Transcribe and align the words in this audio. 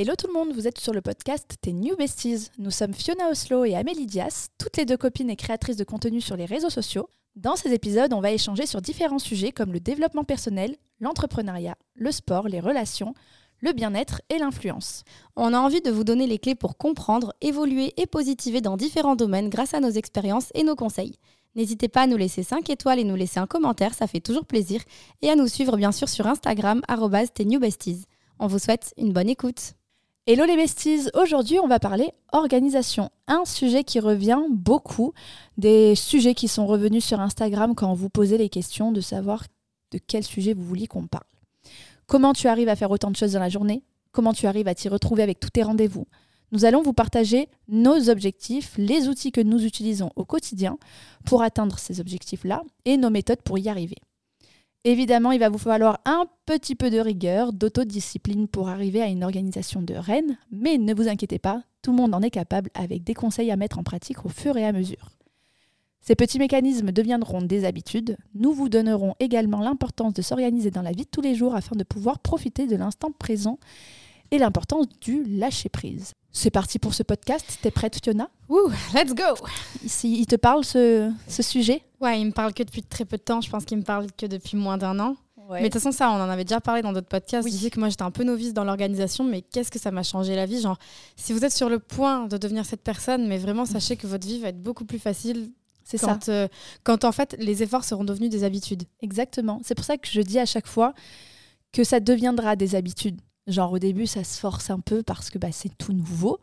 Hello 0.00 0.14
tout 0.16 0.28
le 0.28 0.32
monde, 0.32 0.54
vous 0.54 0.66
êtes 0.66 0.80
sur 0.80 0.94
le 0.94 1.02
podcast 1.02 1.56
Tes 1.60 1.74
New 1.74 1.94
Besties. 1.94 2.48
Nous 2.56 2.70
sommes 2.70 2.94
Fiona 2.94 3.28
Oslo 3.28 3.66
et 3.66 3.76
Amélie 3.76 4.06
Dias, 4.06 4.48
toutes 4.56 4.78
les 4.78 4.86
deux 4.86 4.96
copines 4.96 5.28
et 5.28 5.36
créatrices 5.36 5.76
de 5.76 5.84
contenu 5.84 6.22
sur 6.22 6.38
les 6.38 6.46
réseaux 6.46 6.70
sociaux. 6.70 7.10
Dans 7.36 7.54
ces 7.54 7.74
épisodes, 7.74 8.14
on 8.14 8.22
va 8.22 8.32
échanger 8.32 8.64
sur 8.64 8.80
différents 8.80 9.18
sujets 9.18 9.52
comme 9.52 9.74
le 9.74 9.78
développement 9.78 10.24
personnel, 10.24 10.74
l'entrepreneuriat, 11.00 11.76
le 11.96 12.12
sport, 12.12 12.48
les 12.48 12.60
relations, 12.60 13.12
le 13.58 13.74
bien-être 13.74 14.22
et 14.30 14.38
l'influence. 14.38 15.04
On 15.36 15.52
a 15.52 15.58
envie 15.58 15.82
de 15.82 15.90
vous 15.90 16.02
donner 16.02 16.26
les 16.26 16.38
clés 16.38 16.54
pour 16.54 16.78
comprendre, 16.78 17.34
évoluer 17.42 17.92
et 17.98 18.06
positiver 18.06 18.62
dans 18.62 18.78
différents 18.78 19.16
domaines 19.16 19.50
grâce 19.50 19.74
à 19.74 19.80
nos 19.80 19.90
expériences 19.90 20.48
et 20.54 20.62
nos 20.62 20.76
conseils. 20.76 21.18
N'hésitez 21.56 21.88
pas 21.88 22.04
à 22.04 22.06
nous 22.06 22.16
laisser 22.16 22.42
5 22.42 22.70
étoiles 22.70 23.00
et 23.00 23.04
nous 23.04 23.16
laisser 23.16 23.38
un 23.38 23.46
commentaire, 23.46 23.92
ça 23.92 24.06
fait 24.06 24.20
toujours 24.20 24.46
plaisir. 24.46 24.80
Et 25.20 25.28
à 25.28 25.36
nous 25.36 25.46
suivre 25.46 25.76
bien 25.76 25.92
sûr 25.92 26.08
sur 26.08 26.26
Instagram, 26.26 26.80
besties. 27.60 28.06
On 28.38 28.46
vous 28.46 28.58
souhaite 28.58 28.94
une 28.96 29.12
bonne 29.12 29.28
écoute. 29.28 29.74
Hello 30.26 30.44
les 30.44 30.54
besties, 30.54 31.08
aujourd'hui 31.14 31.58
on 31.60 31.66
va 31.66 31.78
parler 31.78 32.12
organisation, 32.32 33.08
un 33.26 33.46
sujet 33.46 33.84
qui 33.84 34.00
revient 34.00 34.42
beaucoup, 34.50 35.14
des 35.56 35.94
sujets 35.94 36.34
qui 36.34 36.46
sont 36.46 36.66
revenus 36.66 37.02
sur 37.02 37.20
Instagram 37.20 37.74
quand 37.74 37.94
vous 37.94 38.10
posez 38.10 38.36
les 38.36 38.50
questions 38.50 38.92
de 38.92 39.00
savoir 39.00 39.44
de 39.92 39.98
quel 39.98 40.22
sujet 40.22 40.52
vous 40.52 40.62
vouliez 40.62 40.86
qu'on 40.86 41.06
parle. 41.06 41.24
Comment 42.06 42.34
tu 42.34 42.48
arrives 42.48 42.68
à 42.68 42.76
faire 42.76 42.90
autant 42.90 43.10
de 43.10 43.16
choses 43.16 43.32
dans 43.32 43.40
la 43.40 43.48
journée? 43.48 43.82
Comment 44.12 44.34
tu 44.34 44.46
arrives 44.46 44.68
à 44.68 44.74
t'y 44.74 44.90
retrouver 44.90 45.22
avec 45.22 45.40
tous 45.40 45.50
tes 45.50 45.62
rendez-vous? 45.62 46.06
Nous 46.52 46.66
allons 46.66 46.82
vous 46.82 46.92
partager 46.92 47.48
nos 47.68 48.10
objectifs, 48.10 48.74
les 48.76 49.08
outils 49.08 49.32
que 49.32 49.40
nous 49.40 49.64
utilisons 49.64 50.10
au 50.16 50.26
quotidien 50.26 50.76
pour 51.24 51.42
atteindre 51.42 51.78
ces 51.78 51.98
objectifs-là 51.98 52.62
et 52.84 52.98
nos 52.98 53.10
méthodes 53.10 53.40
pour 53.42 53.58
y 53.58 53.70
arriver. 53.70 53.96
Évidemment, 54.84 55.32
il 55.32 55.40
va 55.40 55.50
vous 55.50 55.58
falloir 55.58 56.00
un 56.06 56.24
petit 56.46 56.74
peu 56.74 56.88
de 56.88 56.98
rigueur, 56.98 57.52
d'autodiscipline 57.52 58.48
pour 58.48 58.70
arriver 58.70 59.02
à 59.02 59.08
une 59.08 59.24
organisation 59.24 59.82
de 59.82 59.92
rennes, 59.92 60.38
mais 60.50 60.78
ne 60.78 60.94
vous 60.94 61.06
inquiétez 61.06 61.38
pas, 61.38 61.62
tout 61.82 61.90
le 61.90 61.98
monde 61.98 62.14
en 62.14 62.22
est 62.22 62.30
capable 62.30 62.70
avec 62.72 63.04
des 63.04 63.12
conseils 63.12 63.50
à 63.50 63.56
mettre 63.56 63.78
en 63.78 63.82
pratique 63.82 64.24
au 64.24 64.30
fur 64.30 64.56
et 64.56 64.64
à 64.64 64.72
mesure. 64.72 65.10
Ces 66.00 66.14
petits 66.14 66.38
mécanismes 66.38 66.92
deviendront 66.92 67.42
des 67.42 67.66
habitudes. 67.66 68.16
Nous 68.34 68.54
vous 68.54 68.70
donnerons 68.70 69.14
également 69.20 69.60
l'importance 69.60 70.14
de 70.14 70.22
s'organiser 70.22 70.70
dans 70.70 70.80
la 70.80 70.92
vie 70.92 71.04
de 71.04 71.10
tous 71.10 71.20
les 71.20 71.34
jours 71.34 71.54
afin 71.54 71.76
de 71.76 71.84
pouvoir 71.84 72.18
profiter 72.18 72.66
de 72.66 72.76
l'instant 72.76 73.12
présent 73.12 73.58
et 74.30 74.38
l'importance 74.38 74.86
du 75.00 75.24
lâcher-prise. 75.24 76.12
C'est 76.32 76.50
parti 76.50 76.78
pour 76.78 76.94
ce 76.94 77.02
podcast. 77.02 77.58
T'es 77.60 77.70
prête, 77.70 77.98
Fiona? 78.02 78.30
Ouh, 78.48 78.70
let's 78.94 79.14
go 79.14 79.24
Ici, 79.84 80.20
il 80.20 80.26
te 80.26 80.36
parle 80.36 80.64
ce, 80.64 81.10
ce 81.26 81.42
sujet? 81.42 81.82
Ouais, 82.00 82.20
il 82.20 82.26
me 82.26 82.32
parle 82.32 82.54
que 82.54 82.62
depuis 82.62 82.82
très 82.82 83.04
peu 83.04 83.16
de 83.16 83.22
temps. 83.22 83.40
Je 83.40 83.50
pense 83.50 83.64
qu'il 83.64 83.78
me 83.78 83.82
parle 83.82 84.06
que 84.16 84.26
depuis 84.26 84.56
moins 84.56 84.78
d'un 84.78 84.98
an. 85.00 85.16
Mais 85.50 85.62
de 85.62 85.64
toute 85.64 85.82
façon, 85.82 85.90
ça, 85.90 86.10
on 86.10 86.14
en 86.14 86.28
avait 86.28 86.44
déjà 86.44 86.60
parlé 86.60 86.80
dans 86.80 86.92
d'autres 86.92 87.08
podcasts. 87.08 87.48
Je 87.48 87.52
disais 87.52 87.70
que 87.70 87.80
moi, 87.80 87.88
j'étais 87.88 88.04
un 88.04 88.12
peu 88.12 88.22
novice 88.22 88.54
dans 88.54 88.62
l'organisation, 88.62 89.24
mais 89.24 89.42
qu'est-ce 89.42 89.70
que 89.70 89.80
ça 89.80 89.90
m'a 89.90 90.04
changé 90.04 90.36
la 90.36 90.46
vie? 90.46 90.60
Genre, 90.60 90.78
si 91.16 91.32
vous 91.32 91.44
êtes 91.44 91.52
sur 91.52 91.68
le 91.68 91.80
point 91.80 92.26
de 92.26 92.36
devenir 92.36 92.64
cette 92.64 92.82
personne, 92.82 93.26
mais 93.26 93.38
vraiment, 93.38 93.64
sachez 93.64 93.96
que 93.96 94.06
votre 94.06 94.26
vie 94.26 94.38
va 94.38 94.48
être 94.48 94.62
beaucoup 94.62 94.84
plus 94.84 95.00
facile. 95.00 95.50
C'est 95.82 95.98
ça. 95.98 96.18
Euh, 96.28 96.46
quand 96.84 97.04
en 97.04 97.10
fait, 97.10 97.34
les 97.40 97.64
efforts 97.64 97.82
seront 97.84 98.04
devenus 98.04 98.30
des 98.30 98.44
habitudes. 98.44 98.84
Exactement. 99.02 99.60
C'est 99.64 99.74
pour 99.74 99.84
ça 99.84 99.96
que 99.98 100.06
je 100.08 100.20
dis 100.20 100.38
à 100.38 100.46
chaque 100.46 100.68
fois 100.68 100.94
que 101.72 101.82
ça 101.82 101.98
deviendra 101.98 102.54
des 102.54 102.76
habitudes. 102.76 103.20
Genre, 103.46 103.72
au 103.72 103.78
début, 103.78 104.06
ça 104.06 104.24
se 104.24 104.38
force 104.38 104.70
un 104.70 104.80
peu 104.80 105.02
parce 105.02 105.30
que 105.30 105.38
bah, 105.38 105.52
c'est 105.52 105.76
tout 105.76 105.92
nouveau. 105.92 106.38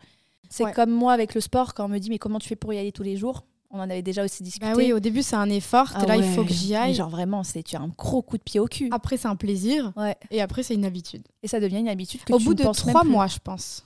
C'est 0.50 0.72
comme 0.74 0.92
moi 0.92 1.14
avec 1.14 1.36
le 1.36 1.42
sport, 1.42 1.74
quand 1.74 1.86
on 1.86 1.90
me 1.90 1.98
dit, 2.00 2.10
mais 2.10 2.20
comment 2.20 2.40
tu 2.40 2.48
fais 2.48 2.56
pour 2.56 2.74
y 2.74 2.78
aller 2.78 2.92
tous 2.92 3.04
les 3.04 3.18
jours? 3.18 3.44
On 3.70 3.80
en 3.80 3.90
avait 3.90 4.02
déjà 4.02 4.24
aussi 4.24 4.44
discuté. 4.44 4.66
Bah 4.66 4.74
oui, 4.78 4.94
au 4.94 5.00
début, 5.00 5.22
c'est 5.22 5.36
un 5.36 5.50
effort. 5.50 5.92
Ah 5.94 6.06
là, 6.06 6.16
il 6.16 6.24
faut 6.24 6.44
que 6.44 6.54
j'y 6.54 6.74
aille. 6.74 6.94
genre 6.94 7.10
vraiment, 7.10 7.44
c'est 7.44 7.64
tu 7.64 7.76
as 7.76 7.82
un 7.82 7.90
gros 7.90 8.22
coup 8.22 8.38
de 8.38 8.44
pied 8.44 8.62
au 8.62 8.68
cul. 8.68 8.88
Après, 8.92 9.18
c'est 9.18 9.28
un 9.28 9.36
plaisir. 9.36 9.92
Ouais. 9.98 10.16
Et 10.32 10.42
après, 10.42 10.64
c'est 10.64 10.74
une 10.74 10.86
habitude. 10.86 11.24
Et 11.44 11.50
ça 11.50 11.60
devient 11.60 11.80
une 11.80 11.90
habitude 11.90 12.24
que 12.24 12.32
au 12.32 12.38
tu 12.38 12.46
bout 12.46 12.54
de 12.54 12.64
trois 12.64 13.04
mois, 13.04 13.28
je 13.28 13.40
pense. 13.44 13.86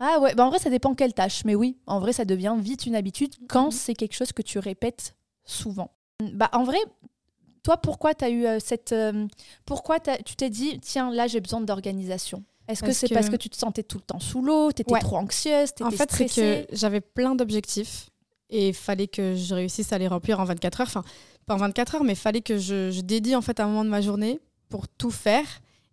Ah 0.00 0.18
ouais, 0.18 0.34
bah 0.34 0.46
en 0.46 0.48
vrai, 0.48 0.58
ça 0.58 0.70
dépend 0.70 0.94
quelle 0.94 1.12
tâche. 1.12 1.44
Mais 1.44 1.54
oui, 1.54 1.76
en 1.86 2.00
vrai, 2.00 2.12
ça 2.12 2.24
devient 2.24 2.56
vite 2.58 2.86
une 2.86 2.96
habitude 2.96 3.34
quand 3.48 3.66
mhm. 3.66 3.70
c'est 3.70 3.94
quelque 3.94 4.14
chose 4.14 4.32
que 4.32 4.42
tu 4.42 4.58
répètes 4.58 5.14
souvent. 5.44 5.92
Bah 6.32 6.50
en 6.52 6.64
vrai, 6.64 6.78
toi, 7.62 7.76
pourquoi 7.76 8.14
tu 8.14 8.24
as 8.24 8.30
eu 8.30 8.46
euh, 8.46 8.58
cette. 8.58 8.92
Euh, 8.92 9.26
pourquoi 9.64 10.00
tu 10.00 10.36
t'es 10.36 10.50
dit, 10.50 10.80
tiens, 10.80 11.12
là, 11.12 11.26
j'ai 11.26 11.40
besoin 11.40 11.60
d'organisation? 11.60 12.42
Est-ce 12.70 12.82
que 12.82 12.92
c'est 12.92 13.08
parce 13.08 13.28
que 13.28 13.36
tu 13.36 13.50
te 13.50 13.56
sentais 13.56 13.82
tout 13.82 13.98
le 13.98 14.04
temps 14.04 14.20
sous 14.20 14.42
l'eau, 14.42 14.72
tu 14.72 14.82
étais 14.82 14.98
trop 15.00 15.16
anxieuse, 15.16 15.70
étais 15.70 15.84
En 15.84 15.90
fait, 15.90 16.10
c'est 16.12 16.26
que 16.26 16.66
j'avais 16.72 17.00
plein 17.00 17.34
d'objectifs 17.34 18.10
et 18.50 18.68
il 18.68 18.74
fallait 18.74 19.06
que 19.06 19.34
je 19.34 19.54
réussisse 19.54 19.92
à 19.92 19.98
les 19.98 20.08
remplir 20.08 20.40
en 20.40 20.44
24 20.44 20.80
heures. 20.80 20.86
Enfin, 20.88 21.04
pas 21.46 21.54
en 21.54 21.58
24 21.58 21.96
heures, 21.96 22.04
mais 22.04 22.12
il 22.12 22.18
fallait 22.18 22.40
que 22.40 22.58
je, 22.58 23.00
dédie 23.00 23.36
en 23.36 23.42
fait 23.42 23.60
un 23.60 23.66
moment 23.66 23.84
de 23.84 23.90
ma 23.90 24.00
journée 24.00 24.40
pour 24.68 24.88
tout 24.88 25.10
faire. 25.10 25.46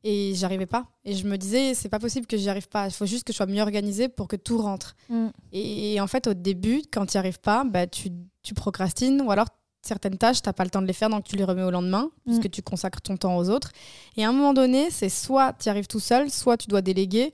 Et 0.04 0.34
j'arrivais 0.36 0.68
pas. 0.68 0.86
Et 1.04 1.14
je 1.14 1.28
me 1.28 1.38
disais, 1.38 1.74
c'est 1.74 1.90
pas 1.90 2.00
possible 2.00 2.28
que 2.28 2.38
j'y 2.38 2.50
arrive 2.50 2.70
pas. 2.70 2.88
Il 2.88 2.94
faut 2.94 3.06
juste 3.06 3.26
que 3.26 3.34
je 3.34 3.38
sois 3.38 3.46
mieux 3.46 3.62
organisée 3.62 4.08
pour 4.08 4.28
que 4.28 4.36
tout 4.36 4.58
rentre. 4.58 4.96
Mm. 5.10 5.28
Et, 5.52 6.00
en 6.00 6.08
fait, 6.08 6.28
au 6.28 6.34
début, 6.34 6.84
quand 6.92 7.06
tu 7.08 7.18
n'y 7.18 7.20
arrives 7.20 7.40
pas, 7.40 7.64
bah, 7.66 7.88
tu, 7.88 8.10
tu 8.42 8.54
procrastines 8.54 9.22
ou 9.22 9.32
alors 9.32 9.48
certaines 9.88 10.18
tâches, 10.18 10.42
tu 10.42 10.50
n'as 10.50 10.53
pas 10.53 10.64
le 10.64 10.70
temps 10.70 10.81
de 10.81 10.88
les 10.88 10.94
faire, 10.94 11.09
donc 11.09 11.24
tu 11.24 11.36
les 11.36 11.44
remets 11.44 11.64
au 11.64 11.72
lendemain, 11.72 12.09
mm. 12.25 12.31
puisque 12.31 12.52
tu 12.52 12.62
consacres 12.62 13.02
ton 13.02 13.18
temps 13.18 13.38
aux 13.38 13.50
autres. 13.50 13.72
Et 14.16 14.25
à 14.25 14.30
un 14.30 14.31
moment 14.31 14.53
donné, 14.53 14.90
c'est 14.92 15.09
soit 15.09 15.53
tu 15.53 15.68
y 15.68 15.70
arrives 15.70 15.88
tout 15.88 16.00
seul, 16.00 16.30
soit 16.30 16.58
tu 16.58 16.68
dois 16.68 16.81
déléguer, 16.81 17.34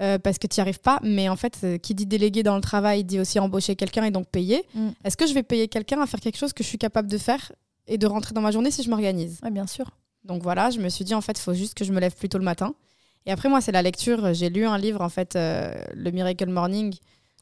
euh, 0.00 0.18
parce 0.18 0.38
que 0.38 0.46
tu 0.46 0.58
n'y 0.58 0.62
arrives 0.62 0.80
pas. 0.80 0.98
Mais 1.02 1.28
en 1.28 1.36
fait, 1.36 1.58
euh, 1.64 1.78
qui 1.78 1.94
dit 1.94 2.06
déléguer 2.06 2.42
dans 2.42 2.56
le 2.56 2.60
travail 2.60 3.04
dit 3.04 3.20
aussi 3.20 3.38
embaucher 3.38 3.76
quelqu'un 3.76 4.04
et 4.04 4.10
donc 4.10 4.26
payer. 4.26 4.64
Mm. 4.74 4.88
Est-ce 5.04 5.16
que 5.16 5.26
je 5.26 5.34
vais 5.34 5.42
payer 5.42 5.68
quelqu'un 5.68 6.00
à 6.00 6.06
faire 6.06 6.20
quelque 6.20 6.38
chose 6.38 6.52
que 6.52 6.62
je 6.62 6.68
suis 6.68 6.78
capable 6.78 7.08
de 7.08 7.18
faire 7.18 7.52
et 7.86 7.98
de 7.98 8.06
rentrer 8.06 8.34
dans 8.34 8.40
ma 8.40 8.50
journée 8.50 8.70
si 8.70 8.82
je 8.82 8.90
m'organise? 8.90 9.38
Oui, 9.42 9.50
bien 9.50 9.66
sûr. 9.66 9.90
Donc 10.24 10.42
voilà, 10.42 10.70
je 10.70 10.80
me 10.80 10.88
suis 10.88 11.04
dit, 11.04 11.14
en 11.14 11.20
fait, 11.20 11.38
il 11.38 11.42
faut 11.42 11.54
juste 11.54 11.74
que 11.74 11.84
je 11.84 11.92
me 11.92 12.00
lève 12.00 12.14
plus 12.14 12.28
tôt 12.28 12.38
le 12.38 12.44
matin. 12.44 12.74
Et 13.26 13.32
après, 13.32 13.48
moi, 13.48 13.60
c'est 13.60 13.72
la 13.72 13.82
lecture. 13.82 14.34
J'ai 14.34 14.50
lu 14.50 14.66
un 14.66 14.78
livre, 14.78 15.00
en 15.00 15.08
fait, 15.08 15.36
euh, 15.36 15.72
Le 15.94 16.10
Miracle 16.10 16.48
Morning. 16.48 16.94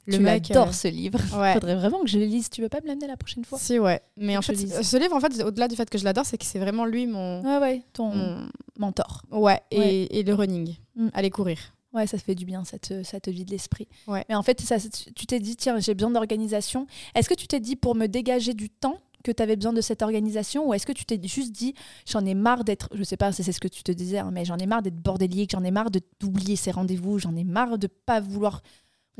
Le 0.07 0.17
tu 0.17 0.23
mec 0.23 0.53
ce 0.73 0.89
livre. 0.89 1.19
Il 1.33 1.53
faudrait 1.55 1.77
vraiment 1.77 2.01
que 2.01 2.09
je 2.09 2.19
le 2.19 2.25
lise. 2.25 2.51
Tu 2.51 2.63
veux 2.63 2.69
pas 2.69 2.81
me 2.81 2.87
l'amener 2.87 3.07
la 3.07 3.17
prochaine 3.17 3.45
fois? 3.45 3.59
Si, 3.59 3.79
ouais. 3.79 4.01
Mais 4.17 4.37
en 4.37 4.43
fait, 4.43 4.57
ce 4.57 4.97
livre, 4.97 5.15
en 5.15 5.21
fait, 5.21 5.43
au-delà 5.43 5.69
du 5.69 5.77
fait 5.77 5.89
que 5.89 5.99
je 5.99 6.05
l'adore, 6.05 6.27
c'est 6.27 6.39
que 6.39 6.45
c'est 6.45 6.59
vraiment 6.59 6.85
lui 6.85 7.07
mon. 7.07 7.43
Ouais, 7.43 7.59
ouais, 7.59 7.83
ton 7.93 8.49
mentor. 8.79 9.23
Ouais, 9.31 9.61
et, 9.71 10.19
et 10.19 10.23
le 10.23 10.35
running. 10.35 10.75
Mm. 10.97 11.09
Aller 11.13 11.31
courir. 11.31 11.59
Ouais, 11.93 12.07
ça 12.07 12.19
fait 12.19 12.37
du 12.37 12.45
bien, 12.45 12.65
ça 12.65 12.79
te, 12.79 13.03
ça 13.03 13.19
te 13.19 13.31
vide 13.31 13.51
l'esprit. 13.51 13.89
Ouais. 14.07 14.25
Mais 14.29 14.35
en 14.37 14.43
fait, 14.43 14.61
ça, 14.61 14.77
tu 14.79 15.27
t'es 15.27 15.41
dit, 15.41 15.57
tiens, 15.57 15.81
j'ai 15.81 15.95
besoin 15.95 16.11
d'organisation. 16.11 16.87
Est-ce 17.15 17.29
que 17.29 17.35
tu 17.35 17.49
t'es 17.49 17.59
dit 17.59 17.75
pour 17.75 17.97
me 17.97 18.07
dégager 18.07 18.55
du 18.55 18.71
temps 18.71 18.99
que 19.25 19.33
tu 19.33 19.43
avais 19.43 19.57
besoin 19.57 19.73
de 19.73 19.81
cette 19.81 20.03
organisation? 20.03 20.69
Ou 20.69 20.75
est-ce 20.75 20.87
que 20.87 20.93
tu 20.93 21.05
t'es 21.05 21.21
juste 21.23 21.51
dit, 21.51 21.75
j'en 22.07 22.25
ai 22.25 22.35
marre 22.35 22.63
d'être, 22.63 22.89
je 22.95 23.03
sais 23.03 23.17
pas 23.17 23.33
si 23.33 23.43
c'est 23.43 23.53
ce 23.53 23.61
que 23.61 23.69
tu 23.69 23.83
te 23.83 23.91
disais, 23.91 24.19
hein, 24.19 24.31
mais 24.33 24.45
j'en 24.45 24.57
ai 24.59 24.67
marre 24.67 24.83
d'être 24.83 25.03
bordélique, 25.03 25.51
j'en 25.51 25.65
ai 25.65 25.73
marre 25.73 25.91
d'oublier 26.21 26.55
ces 26.55 26.71
rendez-vous, 26.71 27.19
j'en 27.19 27.35
ai 27.35 27.45
marre 27.45 27.77
de 27.77 27.89
pas 27.89 28.21
vouloir 28.21 28.63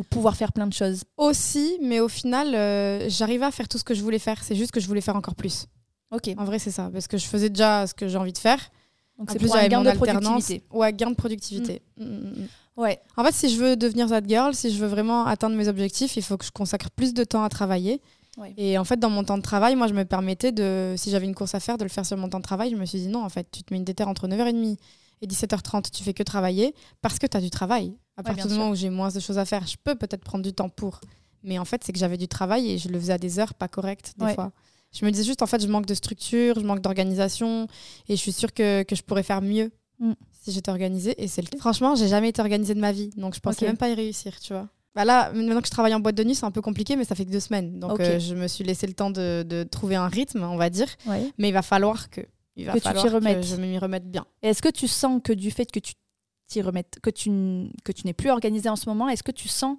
ou 0.01 0.03
pouvoir 0.03 0.35
faire 0.35 0.53
plein 0.53 0.67
de 0.67 0.73
choses 0.73 1.05
Aussi, 1.19 1.79
mais 1.83 2.01
au 2.01 2.09
final, 2.09 2.55
euh, 2.55 3.07
j'arrivais 3.11 3.45
à 3.45 3.51
faire 3.51 3.69
tout 3.69 3.77
ce 3.77 3.85
que 3.85 3.93
je 3.93 4.03
voulais 4.03 4.19
faire. 4.19 4.43
C'est 4.43 4.55
juste 4.55 4.73
que 4.73 4.81
je 4.81 4.89
voulais 4.89 5.03
faire 5.03 5.15
encore 5.15 5.35
plus. 5.35 5.67
Ok. 6.11 6.31
En 6.39 6.45
vrai, 6.45 6.59
c'est 6.59 6.71
ça. 6.71 6.89
Parce 6.91 7.07
que 7.07 7.19
je 7.19 7.27
faisais 7.27 7.51
déjà 7.51 7.87
ce 7.87 7.93
que 7.93 8.09
j'ai 8.09 8.17
envie 8.17 8.33
de 8.33 8.39
faire. 8.39 8.59
Donc 9.19 9.31
c'est 9.31 9.39
plus 9.39 9.53
un 9.53 9.69
gain 9.69 9.83
de 9.83 9.91
productivité. 9.91 10.63
Ouais, 10.73 10.91
gain 10.95 11.11
de 11.11 11.15
productivité. 11.15 11.83
Mm. 11.99 12.05
Mm, 12.05 12.07
mm, 12.07 12.49
ouais. 12.79 12.99
En 13.19 13.25
fait, 13.25 13.35
si 13.35 13.55
je 13.55 13.61
veux 13.61 13.77
devenir 13.77 14.09
that 14.09 14.23
girl, 14.27 14.55
si 14.55 14.75
je 14.75 14.81
veux 14.81 14.89
vraiment 14.89 15.27
atteindre 15.27 15.55
mes 15.55 15.69
objectifs, 15.69 16.17
il 16.17 16.23
faut 16.23 16.39
que 16.39 16.47
je 16.47 16.51
consacre 16.51 16.91
plus 16.91 17.13
de 17.13 17.23
temps 17.23 17.45
à 17.45 17.51
travailler. 17.51 18.01
Et 18.57 18.79
en 18.79 18.85
fait, 18.85 18.99
dans 18.99 19.11
mon 19.11 19.23
temps 19.23 19.37
de 19.37 19.43
travail, 19.43 19.77
moi, 19.77 19.87
je 19.87 19.93
me 19.93 20.07
permettais 20.07 20.51
de, 20.51 20.95
si 20.97 21.11
j'avais 21.11 21.27
une 21.27 21.35
course 21.35 21.55
à 21.55 21.61
faire, 21.61 21.77
de 21.77 21.83
le 21.83 21.91
faire 21.91 22.07
sur 22.07 22.17
mon 22.17 22.31
temps 22.31 22.39
de 22.39 22.45
travail. 22.45 22.71
Je 22.71 22.77
me 22.77 22.87
suis 22.87 22.99
dit 22.99 23.09
non, 23.09 23.23
en 23.23 23.29
fait, 23.29 23.47
tu 23.53 23.63
te 23.63 23.75
mets 23.75 23.77
une 23.77 23.85
déterre 23.85 24.09
entre 24.09 24.27
9h30 24.27 24.79
et 25.21 25.27
17h30, 25.27 25.91
tu 25.91 26.03
fais 26.03 26.15
que 26.15 26.23
travailler 26.23 26.75
parce 27.03 27.19
que 27.19 27.27
tu 27.27 27.37
as 27.37 27.41
du 27.41 27.51
travail. 27.51 27.95
À 28.21 28.23
partir 28.23 28.47
du 28.47 28.55
moment 28.55 28.71
où 28.71 28.75
j'ai 28.75 28.91
moins 28.91 29.09
de 29.09 29.21
choses 29.21 29.39
à 29.39 29.45
faire, 29.45 29.67
je 29.67 29.77
peux 29.83 29.95
peut-être 29.95 30.25
prendre 30.25 30.45
du 30.45 30.53
temps 30.53 30.69
pour. 30.69 31.01
Mais 31.43 31.59
en 31.59 31.65
fait, 31.65 31.83
c'est 31.85 31.93
que 31.93 31.99
j'avais 31.99 32.19
du 32.19 32.29
travail 32.29 32.71
et 32.71 32.79
je 32.79 32.89
le 32.89 32.99
faisais 32.99 33.13
à 33.13 33.19
des 33.19 33.39
heures 33.39 33.55
pas 33.55 33.69
correctes 33.69 34.15
des 34.19 34.35
fois. 34.35 34.53
Je 34.93 35.05
me 35.05 35.11
disais 35.11 35.25
juste, 35.25 35.43
en 35.43 35.47
fait, 35.47 35.63
je 35.63 35.69
manque 35.69 35.87
de 35.87 35.95
structure, 35.95 36.59
je 36.59 36.65
manque 36.67 36.81
d'organisation 36.81 37.69
et 38.09 38.17
je 38.17 38.21
suis 38.21 38.33
sûre 38.33 38.53
que, 38.53 38.83
que 38.83 38.97
je 38.97 39.03
pourrais 39.03 39.23
faire 39.23 39.41
mieux 39.41 39.71
mm. 40.01 40.13
si 40.43 40.53
j'étais 40.53 40.71
organisée. 40.71 41.15
Et 41.23 41.29
c'est 41.29 41.43
le... 41.43 41.59
Franchement, 41.59 41.95
j'ai 41.95 42.09
jamais 42.09 42.31
été 42.31 42.41
organisée 42.41 42.75
de 42.75 42.81
ma 42.81 42.91
vie, 42.91 43.11
donc 43.17 43.35
je 43.35 43.41
pensais 43.41 43.67
même 43.67 43.77
pas 43.77 43.89
y 43.89 43.95
réussir, 43.95 44.39
tu 44.41 44.53
vois. 44.53 44.69
Bah 44.95 45.05
là, 45.05 45.33
maintenant 45.33 45.61
que 45.61 45.69
je 45.69 45.71
travaille 45.71 45.95
en 45.95 46.01
boîte 46.01 46.17
de 46.17 46.25
nuit, 46.25 46.35
c'est 46.35 46.45
un 46.45 46.51
peu 46.51 46.63
compliqué, 46.63 46.97
mais 46.97 47.05
ça 47.05 47.15
fait 47.15 47.25
que 47.25 47.31
deux 47.31 47.41
semaines. 47.41 47.79
Donc 47.79 48.01
euh, 48.01 48.19
je 48.19 48.35
me 48.35 48.49
suis 48.49 48.65
laissé 48.65 48.89
le 48.89 48.95
temps 48.95 49.11
de, 49.11 49.45
de 49.49 49.63
trouver 49.63 49.95
un 49.95 50.09
rythme, 50.09 50.43
on 50.43 50.57
va 50.57 50.69
dire. 50.71 50.89
Mais 51.39 51.49
il 51.49 51.53
va 51.53 51.63
falloir 51.63 52.11
que 52.11 52.23
il 52.57 52.67
va 52.67 52.73
que 52.73 52.81
falloir 52.81 53.05
tu 53.07 53.13
remettes. 53.13 53.41
que 53.41 53.47
je 53.47 53.57
m'y 53.57 53.79
remette 53.79 54.11
bien. 54.11 54.27
Est-ce 54.43 54.61
que 54.61 54.69
tu 54.69 54.89
sens 54.89 55.21
que 55.23 55.33
du 55.33 55.53
fait 55.53 55.71
que 55.71 55.79
tu 55.79 55.95
que 56.53 57.11
tu, 57.11 57.31
que 57.85 57.93
tu 57.93 58.07
n'es 58.07 58.13
plus 58.13 58.31
organisé 58.31 58.69
en 58.69 58.77
ce 58.77 58.89
moment, 58.89 59.09
est-ce 59.09 59.23
que 59.23 59.33
tu 59.33 59.49
sens 59.49 59.77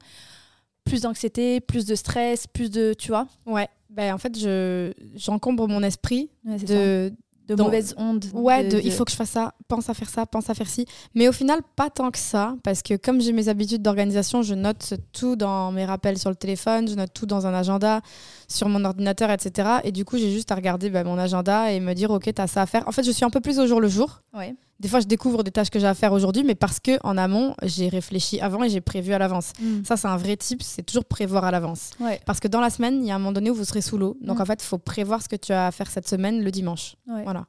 plus 0.84 1.02
d'anxiété, 1.02 1.60
plus 1.60 1.86
de 1.86 1.96
stress, 1.96 2.48
plus 2.48 2.72
de, 2.72 2.94
tu 2.94 3.10
vois? 3.10 3.28
Ouais. 3.46 3.68
Ben, 3.90 4.14
en 4.14 4.18
fait, 4.18 4.38
je, 4.38 4.94
j'encombre 5.16 5.68
mon 5.68 5.84
esprit 5.84 6.30
de, 6.46 7.12
de 7.48 7.56
mauvaises 7.56 7.94
ondes. 7.98 8.26
Ouais, 8.34 8.68
de, 8.68 8.80
il 8.80 8.92
faut 8.92 9.04
que 9.04 9.12
je 9.12 9.16
fasse 9.18 9.32
ça, 9.32 9.54
pense 9.68 9.90
à 9.90 9.94
faire 9.94 10.10
ça, 10.10 10.26
pense 10.26 10.50
à 10.50 10.54
faire 10.54 10.70
ci. 10.70 10.86
Mais 11.14 11.28
au 11.28 11.32
final, 11.32 11.60
pas 11.76 11.90
tant 11.90 12.10
que 12.10 12.18
ça, 12.18 12.56
parce 12.64 12.82
que 12.82 12.96
comme 12.96 13.20
j'ai 13.22 13.34
mes 13.34 13.50
habitudes 13.50 13.82
d'organisation, 13.82 14.42
je 14.42 14.54
note 14.54 14.94
tout 15.12 15.36
dans 15.36 15.72
mes 15.72 15.86
rappels 15.86 16.18
sur 16.18 16.30
le 16.30 16.36
téléphone, 16.36 16.88
je 16.88 16.96
note 16.96 17.14
tout 17.14 17.26
dans 17.26 17.46
un 17.46 17.54
agenda, 17.54 18.02
sur 18.48 18.70
mon 18.70 18.86
ordinateur, 18.86 19.30
etc. 19.30 19.70
Et 19.84 19.92
du 19.92 20.06
coup, 20.06 20.18
j'ai 20.18 20.32
juste 20.32 20.52
à 20.52 20.56
regarder 20.56 20.90
bah, 20.90 21.04
mon 21.04 21.18
agenda 21.18 21.72
et 21.72 21.80
me 21.80 21.94
dire, 21.94 22.12
OK, 22.12 22.34
tu 22.34 22.42
as 22.42 22.48
ça 22.48 22.62
à 22.62 22.66
faire. 22.66 22.88
En 22.88 22.92
fait, 22.92 23.04
je 23.04 23.12
suis 23.12 23.26
un 23.26 23.30
peu 23.30 23.42
plus 23.42 23.60
au 23.60 23.68
jour 23.68 23.82
le 23.82 23.90
jour. 23.90 24.22
Ouais. 24.34 24.56
Des 24.82 24.88
fois, 24.88 25.00
je 25.00 25.06
découvre 25.06 25.44
des 25.44 25.52
tâches 25.52 25.70
que 25.70 25.78
j'ai 25.78 25.86
à 25.86 25.94
faire 25.94 26.12
aujourd'hui, 26.12 26.44
mais 26.44 26.56
parce 26.56 26.80
que 26.80 26.98
en 27.06 27.16
amont, 27.16 27.54
j'ai 27.62 27.88
réfléchi 27.88 28.42
avant 28.42 28.64
et 28.64 28.70
j'ai 28.70 28.82
prévu 28.82 29.14
à 29.14 29.20
l'avance. 29.20 29.54
Mm. 29.60 29.84
Ça, 29.84 29.96
c'est 29.96 30.08
un 30.08 30.18
vrai 30.18 30.36
type, 30.38 30.64
c'est 30.64 30.82
toujours 30.82 31.06
prévoir 31.06 31.46
à 31.46 31.52
l'avance. 31.52 31.92
Parce 32.26 32.40
que 32.40 32.48
dans 32.48 32.60
la 32.60 32.72
semaine, 32.72 33.04
il 33.04 33.08
y 33.08 33.12
a 33.12 33.16
un 33.16 33.20
moment 33.20 33.32
donné 33.32 33.52
où 33.52 33.54
vous 33.54 33.64
serez 33.64 33.82
sous 33.82 34.00
l'eau. 34.00 34.18
Donc, 34.22 34.40
mm. 34.40 34.42
en 34.42 34.46
fait, 34.46 34.64
il 34.64 34.66
faut 34.66 34.80
prévoir 34.80 35.22
ce 35.22 35.30
que 35.30 35.36
tu 35.36 35.54
as 35.54 35.68
à 35.68 35.72
faire 35.72 35.88
cette 35.88 36.08
semaine 36.08 36.44
le 36.44 36.50
dimanche. 36.50 36.96
Voilà. 37.06 37.46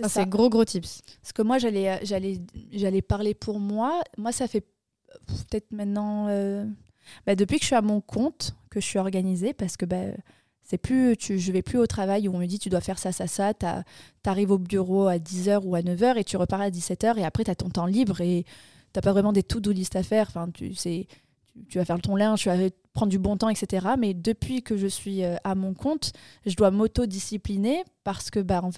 Ça, 0.00 0.08
c'est 0.08 0.28
gros, 0.28 0.50
gros 0.50 0.64
tips. 0.64 1.02
Parce 1.20 1.32
que 1.32 1.42
moi, 1.42 1.58
j'allais, 1.58 1.88
euh, 1.88 1.96
j'allais, 2.02 2.40
j'allais 2.72 3.02
parler 3.02 3.34
pour 3.34 3.60
moi. 3.60 4.00
Moi, 4.18 4.32
ça 4.32 4.48
fait 4.48 4.66
peut-être 5.26 5.70
maintenant, 5.70 6.26
euh, 6.30 6.64
bah, 7.26 7.36
depuis 7.36 7.58
que 7.58 7.62
je 7.62 7.66
suis 7.66 7.76
à 7.76 7.82
mon 7.82 8.00
compte, 8.00 8.56
que 8.70 8.80
je 8.80 8.86
suis 8.86 8.98
organisée, 8.98 9.52
parce 9.52 9.76
que 9.76 9.84
bah, 9.84 10.06
c'est 10.62 10.78
plus, 10.78 11.16
tu, 11.16 11.38
je 11.38 11.52
vais 11.52 11.62
plus 11.62 11.78
au 11.78 11.86
travail 11.86 12.28
où 12.28 12.34
on 12.34 12.38
me 12.38 12.46
dit 12.46 12.58
tu 12.58 12.68
dois 12.68 12.80
faire 12.80 12.98
ça, 12.98 13.12
ça, 13.12 13.26
ça. 13.26 13.52
Tu 13.54 13.66
arrives 14.24 14.50
au 14.50 14.58
bureau 14.58 15.06
à 15.06 15.16
10h 15.16 15.62
ou 15.64 15.74
à 15.74 15.80
9h 15.80 16.16
et 16.16 16.24
tu 16.24 16.36
repars 16.36 16.60
à 16.60 16.70
17h 16.70 17.18
et 17.18 17.24
après 17.24 17.44
tu 17.44 17.50
as 17.50 17.54
ton 17.54 17.68
temps 17.68 17.86
libre 17.86 18.20
et 18.20 18.44
tu 18.92 19.00
pas 19.00 19.12
vraiment 19.12 19.32
des 19.32 19.42
to-do 19.42 19.72
list 19.72 19.96
à 19.96 20.02
faire. 20.02 20.26
Enfin, 20.28 20.48
tu, 20.52 20.70
tu, 20.70 21.06
tu 21.68 21.78
vas 21.78 21.84
faire 21.84 22.00
ton 22.00 22.16
linge, 22.16 22.42
tu 22.42 22.48
vas 22.48 22.56
prendre 22.92 23.10
du 23.10 23.18
bon 23.18 23.36
temps, 23.36 23.48
etc. 23.48 23.86
Mais 23.98 24.14
depuis 24.14 24.62
que 24.62 24.76
je 24.76 24.86
suis 24.86 25.24
euh, 25.24 25.36
à 25.44 25.54
mon 25.54 25.74
compte, 25.74 26.12
je 26.46 26.54
dois 26.54 26.70
m'auto-discipliner 26.70 27.84
parce 28.04 28.30
que, 28.30 28.40
bah, 28.40 28.60
en 28.62 28.70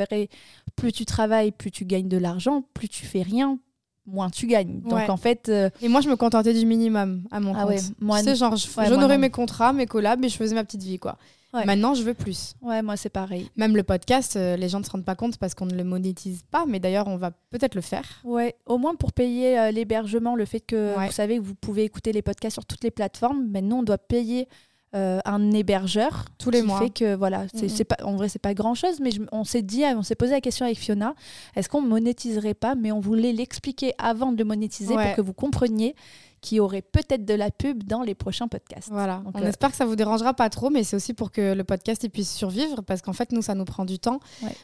plus 0.77 0.93
tu 0.93 1.05
travailles, 1.05 1.53
plus 1.53 1.71
tu 1.71 1.85
gagnes 1.85 2.09
de 2.09 2.19
l'argent, 2.19 2.65
plus 2.75 2.89
tu 2.89 3.07
fais 3.07 3.23
rien, 3.23 3.59
moins 4.07 4.31
tu 4.31 4.47
gagnes. 4.47 4.81
Donc 4.81 5.09
en 5.09 5.17
fait. 5.17 5.49
Euh, 5.49 5.71
et 5.83 5.89
moi, 5.89 6.01
je 6.01 6.09
me 6.09 6.17
contentais 6.17 6.55
du 6.55 6.67
minimum 6.67 7.25
à 7.31 7.41
mon 7.41 7.55
ah 7.55 7.67
compte. 7.67 7.93
moi, 8.01 8.19
tu 8.19 8.25
sais, 8.25 8.37
genre, 8.37 8.57
j'honorais 8.57 9.19
mes 9.19 9.31
contrats, 9.31 9.73
mes 9.73 9.87
collabs, 9.87 10.25
et 10.25 10.29
je 10.29 10.37
faisais 10.37 10.55
ma 10.55 10.65
petite 10.65 10.83
vie, 10.83 10.99
quoi. 10.99 11.19
Maintenant, 11.65 11.95
je 11.95 12.03
veux 12.03 12.15
plus. 12.15 12.55
Ouais, 12.63 12.83
moi, 12.83 12.97
c'est 12.97 13.09
pareil. 13.09 13.51
Même 13.57 13.77
le 13.77 13.83
podcast, 13.83 14.37
euh, 14.37 14.57
les 14.57 14.69
gens 14.69 14.81
ne 14.81 14.85
se 14.85 14.91
rendent 14.91 15.05
pas 15.05 15.15
compte 15.15 15.39
parce 15.39 15.55
qu'on 15.55 15.67
ne 15.67 15.75
le 15.75 15.85
monétise 15.85 16.43
pas, 16.51 16.65
mais 16.67 16.81
d'ailleurs, 16.81 17.07
on 17.07 17.17
va 17.17 17.31
peut-être 17.51 17.75
le 17.75 17.81
faire. 17.81 18.05
Ouais, 18.25 18.57
au 18.67 18.79
moins 18.79 18.95
pour 18.95 19.13
payer 19.13 19.59
euh, 19.59 19.71
l'hébergement, 19.71 20.35
le 20.35 20.45
fait 20.45 20.61
que 20.61 20.95
vous 20.99 21.13
savez 21.13 21.39
que 21.39 21.43
vous 21.43 21.55
pouvez 21.55 21.85
écouter 21.85 22.13
les 22.13 22.23
podcasts 22.23 22.55
sur 22.55 22.67
toutes 22.67 22.85
les 22.85 22.91
plateformes, 22.91 23.47
maintenant, 23.49 23.79
on 23.79 23.83
doit 23.83 23.99
payer 23.99 24.49
euh, 24.95 25.19
un 25.25 25.51
hébergeur 25.51 26.27
tous 26.39 26.51
les 26.51 26.63
mois. 26.63 26.79
Fait 26.79 26.91
que 26.91 27.17
voilà, 27.17 27.47
c'est 27.53 27.83
pas 27.83 27.97
en 28.05 28.15
vrai 28.15 28.29
c'est 28.29 28.39
pas 28.39 28.55
grand 28.55 28.75
chose, 28.75 29.01
mais 29.01 29.11
on 29.33 29.43
s'est 29.43 29.63
dit, 29.63 29.83
on 29.85 30.05
s'est 30.05 30.15
posé 30.15 30.31
la 30.31 30.41
question 30.41 30.67
avec 30.67 30.79
Fiona, 30.79 31.15
est-ce 31.57 31.69
qu'on 31.69 31.81
monétiserait 31.81 32.55
pas 32.55 32.77
Mais 32.77 32.93
on 32.93 33.01
voulait 33.01 33.33
l'expliquer 33.33 33.93
avant 33.99 34.31
de 34.31 34.39
le 34.39 34.45
monétiser 34.45 34.95
pour 34.95 35.15
que 35.17 35.21
vous 35.21 35.33
compreniez 35.33 35.97
qui 36.45 36.61
aurait 36.61 36.83
peut-être 36.83 37.25
de 37.25 37.33
la 37.33 37.51
pub 37.51 37.85
dans 37.85 38.03
les 38.03 38.15
prochains 38.15 38.49
podcasts. 38.49 38.91
Voilà. 38.91 39.23
on 39.35 39.41
euh, 39.41 39.49
espère 39.49 39.71
que 39.71 39.77
ça 39.77 39.87
vous 39.87 39.97
dérangera 39.97 40.35
pas 40.35 40.51
trop, 40.51 40.69
mais 40.69 40.85
c'est 40.85 40.95
aussi 40.95 41.15
pour 41.15 41.33
que 41.33 41.55
le 41.55 41.65
podcast 41.65 42.05
il 42.05 42.11
puisse 42.11 42.31
survivre, 42.31 42.83
parce 42.83 43.01
qu'en 43.01 43.15
fait, 43.15 43.33
nous, 43.33 43.41
ça 43.41 43.55
nous 43.55 43.65
prend 43.65 43.87
du 43.87 43.99
temps. 43.99 44.21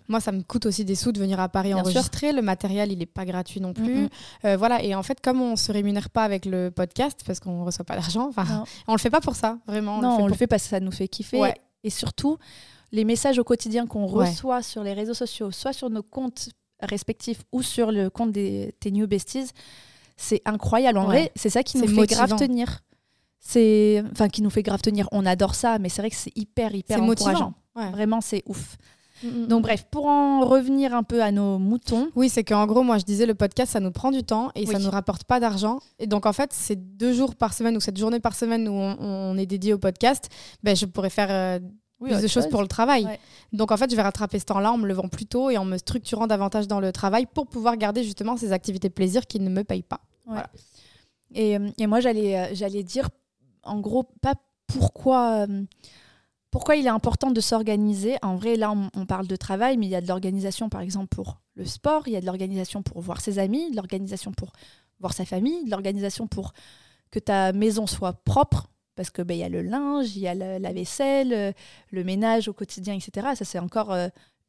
Moi, 0.06 0.21
ça 0.21 0.31
me 0.31 0.43
coûte 0.43 0.67
aussi 0.67 0.85
des 0.85 0.94
sous 0.94 1.11
de 1.11 1.19
venir 1.19 1.41
à 1.41 1.49
Paris 1.49 1.73
enregistrer. 1.73 2.32
Le 2.32 2.43
matériel, 2.43 2.93
il 2.93 2.99
n'est 2.99 3.06
pas 3.06 3.25
gratuit 3.25 3.62
non 3.62 3.73
plus. 3.73 4.11
Euh, 4.44 4.59
voilà. 4.59 4.82
Et 4.82 4.94
en 4.94 5.03
fait, 5.03 5.23
comme 5.23 5.41
on 5.41 5.56
se 5.56 5.73
rémunère 5.73 6.11
pas 6.11 6.23
avec 6.23 6.44
le 6.44 6.71
podcast, 6.71 7.23
parce 7.27 7.41
qu'on 7.41 7.65
reçoit 7.65 7.87
pas 7.87 7.94
d'argent, 7.94 8.31
on 8.87 8.93
le 8.93 8.99
fait 8.99 9.09
pas 9.09 9.23
pour 9.23 9.35
ça, 9.35 9.56
vraiment. 9.67 10.03
Non, 10.03 10.19
on 10.21 10.27
le 10.27 10.35
fait, 10.35 10.47
parce 10.47 10.65
que 10.65 10.69
ça 10.69 10.81
nous 10.81 10.93
fait 10.93 11.09
kiffer. 11.09 11.41
Et 11.82 11.88
surtout, 11.88 12.37
les 12.93 13.05
messages 13.05 13.38
au 13.38 13.44
quotidien 13.44 13.87
qu'on 13.87 14.05
reçoit 14.05 14.62
sur 14.62 14.82
les 14.82 14.93
réseaux 14.93 15.15
sociaux, 15.15 15.50
soit 15.50 15.73
sur 15.73 15.88
nos 15.88 16.03
comptes 16.03 16.50
respectifs 16.82 17.41
ou 17.53 17.62
sur 17.62 17.91
le 17.91 18.11
compte 18.11 18.32
des 18.32 18.75
tes 18.81 18.91
New 18.91 19.06
Besties, 19.06 19.50
c'est 20.20 20.43
incroyable. 20.44 20.99
En 20.99 21.06
vrai, 21.06 21.32
c'est 21.34 21.50
ça 21.50 21.62
qui 21.62 21.78
nous 21.78 21.88
fait 21.88 22.06
grave 22.06 22.37
tenir. 22.37 22.81
C'est, 23.43 24.05
enfin, 24.12 24.28
qui 24.28 24.43
nous 24.43 24.50
fait 24.50 24.62
grave 24.62 24.82
tenir. 24.82 25.08
On 25.12 25.25
adore 25.25 25.55
ça, 25.55 25.78
mais 25.78 25.88
c'est 25.88 26.02
vrai 26.02 26.11
que 26.11 26.17
c'est 26.17 26.37
hyper, 26.37 26.75
hyper 26.75 27.02
encourageant. 27.02 27.55
Vraiment, 27.75 28.20
c'est 28.20 28.43
ouf. 28.46 28.76
Mm, 29.22 29.28
mm, 29.28 29.46
Donc 29.49 29.61
mm. 29.61 29.62
bref, 29.62 29.87
pour 29.90 30.06
en 30.06 30.40
revenir 30.40 30.94
un 30.94 31.02
peu 31.02 31.22
à 31.22 31.32
nos 31.32 31.58
moutons. 31.58 32.11
Oui, 32.14 32.28
c'est 32.28 32.44
qu'en 32.44 32.67
gros, 32.67 32.82
moi 32.82 32.99
je 32.99 33.05
disais, 33.05 33.26
le 33.26 33.34
podcast, 33.34 33.72
ça 33.72 33.81
nous 33.81 33.90
prend 33.90 34.11
du 34.11 34.22
temps 34.22 34.50
et 34.55 34.67
ça 34.67 34.78
ne 34.78 34.84
nous 34.84 34.90
rapporte 34.90 35.25
pas 35.25 35.40
d'argent. 35.40 35.81
Et 35.99 36.06
donc 36.06 36.26
en 36.26 36.32
fait, 36.32 36.52
ces 36.52 36.76
deux 36.76 37.12
jours 37.12 37.34
par 37.34 37.55
semaine 37.55 37.76
ou 37.76 37.81
cette 37.81 37.99
journée 37.99 38.20
par 38.20 38.34
semaine 38.34 38.69
où 38.69 38.72
on, 38.72 39.37
est 39.37 39.46
dédié 39.46 39.72
au 39.72 39.78
podcast, 39.78 40.28
ben, 40.62 40.76
je 40.76 40.87
pourrais 40.87 41.11
faire 41.11 41.28
euh, 41.31 41.58
plus 42.02 42.20
de 42.20 42.26
choses 42.28 42.49
pour 42.49 42.62
le 42.62 42.69
travail. 42.69 43.06
Donc 43.52 43.72
en 43.72 43.76
fait, 43.76 43.90
je 43.90 43.96
vais 43.96 44.02
rattraper 44.02 44.38
ce 44.38 44.46
temps-là 44.46 44.72
en 44.72 44.78
me 44.78 44.87
levant 44.87 45.08
plus 45.08 45.26
tôt 45.26 45.50
et 45.50 45.58
en 45.58 45.64
me 45.64 45.76
structurant 45.78 46.26
davantage 46.26 46.67
dans 46.67 46.81
le 46.81 46.93
travail 46.93 47.26
pour 47.26 47.46
pouvoir 47.46 47.76
garder 47.76 48.05
justement 48.05 48.37
ces 48.37 48.52
activités 48.52 48.88
de 48.88 48.94
plaisir 48.94 49.26
qui 49.26 49.40
ne 49.40 49.50
me 49.50 49.64
payent 49.64 49.82
pas. 49.82 50.00
Et, 51.35 51.56
euh, 51.56 51.71
et, 51.79 51.87
moi, 51.87 52.00
j'allais, 52.00 52.38
euh, 52.38 52.49
j'allais 52.53 52.82
dire, 52.82 53.09
en 53.62 53.81
gros, 53.81 54.05
pas 54.21 54.35
pourquoi, 54.67 55.47
euh, 55.47 55.65
pourquoi 56.50 56.77
il 56.77 56.87
est 56.87 56.91
important 56.91 57.31
de 57.31 57.41
s'organiser. 57.41 58.17
En 58.23 58.37
vrai, 58.37 58.56
là, 58.56 58.73
on, 58.94 59.06
parle 59.06 59.27
de 59.27 59.37
travail, 59.37 59.77
mais 59.77 59.87
il 59.87 59.91
y 59.91 59.97
a 59.97 60.00
de 60.00 60.09
l'organisation, 60.09 60.69
par 60.69 60.81
exemple, 60.81 61.09
pour 61.09 61.41
le 61.55 61.65
sport, 61.65 62.09
il 62.09 62.12
y 62.12 62.17
a 62.17 62.21
de 62.21 62.27
l'organisation 62.27 62.82
pour 62.82 63.00
voir 63.00 63.21
ses 63.21 63.38
amis, 63.38 63.71
de 63.71 63.77
l'organisation 63.77 64.32
pour 64.32 64.53
voir 64.99 65.12
sa 65.12 65.25
famille, 65.25 65.65
de 65.65 65.71
l'organisation 65.71 66.27
pour 66.27 66.53
que 67.11 67.19
ta 67.19 67.53
maison 67.53 67.87
soit 67.87 68.12
propre, 68.12 68.69
parce 68.94 69.11
que 69.11 69.23
ben, 69.23 69.35
il 69.35 69.41
y 69.41 69.44
a 69.44 69.49
le 69.49 69.62
linge, 69.62 70.17
il 70.17 70.23
y 70.23 70.29
a 70.29 70.35
la, 70.35 70.73
vaisselle, 70.73 71.55
le 71.91 72.05
ménage 72.05 72.49
au 72.49 72.53
quotidien, 72.53 72.94
etc. 72.94 73.29
Ça, 73.35 73.44
c'est 73.44 73.59
encore 73.59 73.97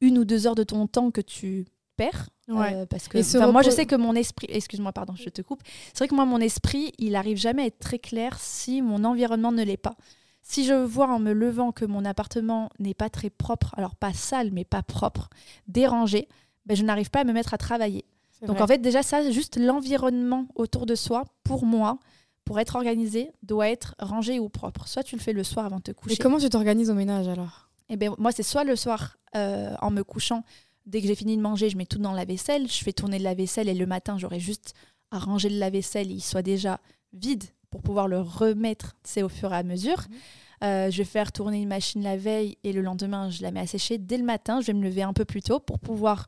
une 0.01 0.17
ou 0.17 0.25
deux 0.25 0.45
heures 0.45 0.55
de 0.55 0.63
ton 0.63 0.87
temps 0.87 1.09
que 1.11 1.21
tu 1.21 1.65
perds 1.97 2.29
Ouais. 2.51 2.73
Euh, 2.75 2.85
parce 2.85 3.07
que 3.07 3.51
moi, 3.51 3.61
je 3.61 3.69
sais 3.69 3.85
que 3.85 3.95
mon 3.95 4.13
esprit, 4.15 4.47
excuse-moi, 4.49 4.91
pardon, 4.91 5.13
je 5.15 5.29
te 5.29 5.41
coupe. 5.41 5.61
C'est 5.93 5.99
vrai 5.99 6.07
que 6.07 6.15
moi, 6.15 6.25
mon 6.25 6.39
esprit, 6.39 6.91
il 6.97 7.15
arrive 7.15 7.37
jamais 7.37 7.63
à 7.63 7.65
être 7.67 7.79
très 7.79 7.99
clair 7.99 8.37
si 8.39 8.81
mon 8.81 9.03
environnement 9.03 9.51
ne 9.51 9.63
l'est 9.63 9.77
pas. 9.77 9.95
Si 10.43 10.65
je 10.65 10.73
vois 10.73 11.07
en 11.07 11.19
me 11.19 11.33
levant 11.33 11.71
que 11.71 11.85
mon 11.85 12.03
appartement 12.03 12.69
n'est 12.79 12.93
pas 12.93 13.09
très 13.09 13.29
propre, 13.29 13.73
alors 13.77 13.95
pas 13.95 14.13
sale, 14.13 14.49
mais 14.51 14.65
pas 14.65 14.81
propre, 14.81 15.29
dérangé, 15.67 16.27
ben, 16.65 16.75
je 16.75 16.83
n'arrive 16.83 17.09
pas 17.09 17.21
à 17.21 17.23
me 17.23 17.33
mettre 17.33 17.53
à 17.53 17.57
travailler. 17.57 18.05
Donc 18.47 18.59
en 18.59 18.65
fait, 18.65 18.79
déjà, 18.79 19.03
ça, 19.03 19.29
juste 19.29 19.57
l'environnement 19.57 20.47
autour 20.55 20.87
de 20.87 20.95
soi, 20.95 21.25
pour 21.43 21.63
moi, 21.63 21.99
pour 22.43 22.59
être 22.59 22.75
organisé, 22.75 23.31
doit 23.43 23.69
être 23.69 23.95
rangé 23.99 24.39
ou 24.39 24.49
propre. 24.49 24.87
Soit 24.87 25.03
tu 25.03 25.15
le 25.15 25.21
fais 25.21 25.31
le 25.31 25.43
soir 25.43 25.67
avant 25.67 25.77
de 25.77 25.83
te 25.83 25.91
coucher. 25.91 26.15
Et 26.15 26.17
comment 26.17 26.39
tu 26.39 26.49
t'organises 26.49 26.89
au 26.89 26.95
ménage 26.95 27.27
alors? 27.27 27.69
Eh 27.89 27.97
bien, 27.97 28.15
moi, 28.17 28.31
c'est 28.31 28.41
soit 28.41 28.63
le 28.63 28.75
soir 28.75 29.17
euh, 29.35 29.75
en 29.79 29.91
me 29.91 30.03
couchant, 30.03 30.43
Dès 30.85 31.01
que 31.01 31.07
j'ai 31.07 31.15
fini 31.15 31.37
de 31.37 31.41
manger, 31.41 31.69
je 31.69 31.77
mets 31.77 31.85
tout 31.85 31.99
dans 31.99 32.13
la 32.13 32.25
vaisselle, 32.25 32.67
je 32.67 32.83
fais 32.83 32.93
tourner 32.93 33.19
de 33.19 33.23
la 33.23 33.33
vaisselle 33.33 33.69
et 33.69 33.73
le 33.73 33.85
matin, 33.85 34.17
j'aurai 34.17 34.39
juste 34.39 34.73
à 35.11 35.19
ranger 35.19 35.49
le 35.49 35.57
lave-vaisselle, 35.57 36.11
il 36.11 36.21
soit 36.21 36.41
déjà 36.41 36.79
vide 37.13 37.43
pour 37.69 37.81
pouvoir 37.81 38.07
le 38.07 38.19
remettre 38.19 38.95
au 39.17 39.29
fur 39.29 39.53
et 39.53 39.57
à 39.57 39.63
mesure. 39.63 39.97
Mhm. 39.97 40.17
Euh, 40.63 40.91
je 40.91 40.97
vais 40.97 41.05
faire 41.05 41.31
tourner 41.31 41.61
une 41.61 41.67
machine 41.67 42.03
la 42.03 42.17
veille 42.17 42.57
et 42.63 42.71
le 42.71 42.81
lendemain, 42.81 43.29
je 43.29 43.41
la 43.41 43.51
mets 43.51 43.61
à 43.61 43.67
sécher. 43.67 43.97
Dès 43.97 44.17
le 44.17 44.23
matin, 44.23 44.61
je 44.61 44.67
vais 44.67 44.73
me 44.73 44.83
lever 44.83 45.01
un 45.01 45.13
peu 45.13 45.25
plus 45.25 45.41
tôt 45.41 45.59
pour 45.59 45.79
pouvoir 45.79 46.27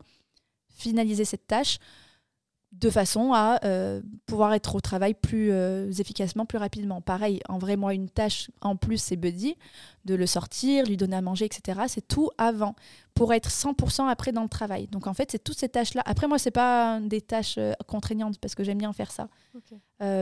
finaliser 0.70 1.24
cette 1.24 1.46
tâche 1.46 1.78
de 2.74 2.90
façon 2.90 3.34
à 3.34 3.60
euh, 3.64 4.02
pouvoir 4.26 4.54
être 4.54 4.76
au 4.76 4.82
travail 4.82 5.14
plus 5.14 5.52
euh, 5.52 5.92
efficacement, 5.92 6.46
plus 6.46 6.58
rapidement. 6.58 7.02
Pareil, 7.02 7.40
en 7.48 7.60
vrai, 7.60 7.78
moi, 7.78 7.94
une 7.94 8.10
tâche 8.10 8.50
en 8.62 8.76
plus, 8.76 8.98
c'est 8.98 9.16
Buddy, 9.16 9.56
de 10.06 10.16
le 10.16 10.26
sortir, 10.26 10.86
lui 10.86 10.98
donner 10.98 11.16
à 11.16 11.22
manger, 11.22 11.46
etc. 11.46 11.82
C'est 11.88 12.08
tout 12.08 12.32
avant, 12.40 12.76
pour 13.14 13.32
être 13.32 13.50
100% 13.50 14.08
après 14.08 14.32
dans 14.32 14.42
le 14.42 14.50
travail. 14.50 14.88
Donc 14.88 15.06
en 15.06 15.14
fait, 15.14 15.32
c'est 15.32 15.44
toutes 15.44 15.58
ces 15.58 15.70
tâches-là. 15.70 16.02
Après, 16.06 16.28
moi, 16.28 16.40
c'est 16.40 16.52
pas 16.52 17.00
des 17.00 17.22
tâches 17.22 17.56
euh, 17.60 17.74
contraignantes, 17.88 18.40
parce 18.40 18.56
que 18.56 18.64
j'aime 18.64 18.80
bien 18.80 18.92
faire 18.92 19.12
ça. 19.12 19.30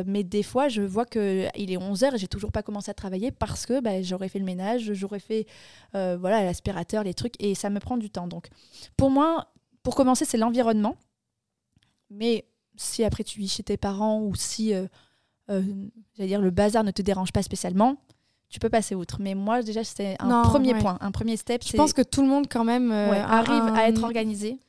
mais 0.05 0.24
des 0.24 0.43
fois, 0.43 0.67
je 0.67 0.81
vois 0.81 1.05
qu'il 1.05 1.22
est 1.22 1.77
11h 1.77 2.15
et 2.15 2.17
j'ai 2.17 2.27
toujours 2.27 2.51
pas 2.51 2.63
commencé 2.63 2.91
à 2.91 2.93
travailler 2.93 3.31
parce 3.31 3.65
que 3.65 3.79
bah, 3.79 4.01
j'aurais 4.01 4.27
fait 4.27 4.39
le 4.39 4.46
ménage, 4.46 4.93
j'aurais 4.93 5.20
fait 5.20 5.48
voilà 5.93 6.43
l'aspirateur, 6.43 7.03
les 7.03 7.13
trucs, 7.13 7.34
et 7.39 7.55
ça 7.55 7.70
me 7.70 7.79
prend 7.79 7.98
du 7.98 8.10
temps. 8.10 8.27
Donc 8.27 8.48
pour 8.98 9.10
moi, 9.10 9.48
pour 9.84 9.96
commencer, 9.96 10.25
c'est 10.25 10.38
l'environnement 10.38 10.96
mais 12.12 12.46
si 12.75 13.03
après 13.03 13.24
tu 13.24 13.39
vis 13.39 13.48
chez 13.48 13.63
tes 13.63 13.77
parents 13.77 14.22
ou 14.22 14.36
si, 14.36 14.74
euh, 14.74 14.86
euh, 15.50 15.63
j'allais 16.15 16.30
dire, 16.30 16.41
le 16.41 16.51
bazar 16.51 16.84
ne 16.84 16.91
te 16.91 17.01
dérange 17.01 17.32
pas 17.32 17.44
spécialement, 17.44 17.98
tu 18.50 18.60
peux 18.60 18.70
passer 18.70 18.96
outre. 18.96 19.18
Mais 19.20 19.34
moi, 19.34 19.62
déjà, 19.62 19.84
c'est 19.84 20.18
un 20.20 20.41
premier 20.44 20.74
point, 20.75 20.98
un 21.00 21.12
premier 21.12 21.38
step. 21.38 21.63
Je 21.65 21.75
pense 21.77 21.94
que 21.94 22.01
tout 22.01 22.22
le 22.22 22.27
monde, 22.27 22.48
quand 22.50 22.65
même, 22.65 22.91
euh, 22.91 23.24
arrive 23.24 23.74
à 23.74 23.88
être 23.88 24.03
organisé. 24.03 24.60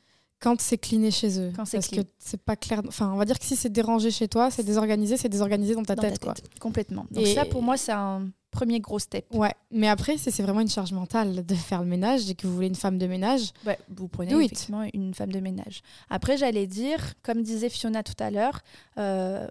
Quand 0.40 0.61
c'est 0.61 0.78
cliné 0.78 1.12
chez 1.12 1.40
eux. 1.40 1.52
Quand 1.54 1.70
Parce 1.70 1.88
que 1.88 2.00
c'est 2.18 2.42
pas 2.42 2.56
clair. 2.56 2.82
Enfin, 2.88 3.12
on 3.12 3.16
va 3.16 3.25
dire 3.25 3.38
que 3.38 3.44
si 3.44 3.54
c'est 3.54 3.68
dérangé 3.68 4.11
chez 4.11 4.26
toi, 4.26 4.50
c'est 4.50 4.64
désorganisé, 4.64 5.16
c'est 5.16 5.28
désorganisé 5.28 5.75
dans 5.75 5.84
ta 5.84 5.94
tête. 5.94 6.18
Quoi. 6.18 6.34
Complètement. 6.61 7.06
Donc, 7.11 7.26
ça, 7.28 7.44
pour 7.44 7.62
moi, 7.62 7.76
c'est 7.76 7.92
un 7.92 8.28
premier 8.52 8.78
gros 8.78 9.00
step. 9.00 9.26
Ouais, 9.35 9.54
mais 9.73 9.88
après, 9.88 10.16
c'est 10.18 10.42
vraiment 10.42 10.61
une 10.61 10.68
charge 10.68 10.92
mentale 10.92 11.44
de 11.44 11.54
faire 11.56 11.80
le 11.80 11.88
ménage 11.88 12.30
et 12.30 12.37
que 12.37 12.47
vous 12.47 12.54
voulez 12.54 12.68
une 12.68 12.76
femme 12.76 12.99
de 12.99 13.09
ménage. 13.09 13.52
vous 13.88 14.06
prenez 14.06 14.32
effectivement 14.32 14.85
une 14.94 15.12
femme 15.14 15.32
de 15.32 15.40
ménage. 15.40 15.82
Après, 16.09 16.37
j'allais 16.37 16.68
dire, 16.68 17.14
comme 17.23 17.42
disait 17.42 17.71
Fiona 17.71 18.04
tout 18.04 18.14
à 18.21 18.30
l'heure, 18.30 18.61
euh, 18.99 19.49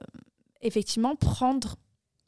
effectivement, 0.62 1.16
prendre 1.16 1.76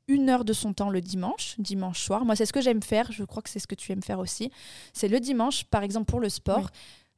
une 0.09 0.29
heure 0.29 0.43
de 0.43 0.51
son 0.51 0.73
temps 0.73 0.89
le 0.89 0.99
dimanche, 0.99 1.55
dimanche 1.59 2.01
soir. 2.01 2.25
Moi, 2.25 2.35
c'est 2.35 2.45
ce 2.45 2.51
que 2.51 2.59
j'aime 2.59 2.83
faire. 2.83 3.11
Je 3.11 3.23
crois 3.23 3.41
que 3.41 3.49
c'est 3.49 3.59
ce 3.59 3.67
que 3.67 3.75
tu 3.75 3.91
aimes 3.93 4.03
faire 4.03 4.19
aussi. 4.19 4.51
C'est 4.91 5.07
le 5.07 5.21
dimanche, 5.21 5.63
par 5.65 5.83
exemple, 5.83 6.07
pour 6.07 6.19
le 6.19 6.27
sport. 6.27 6.69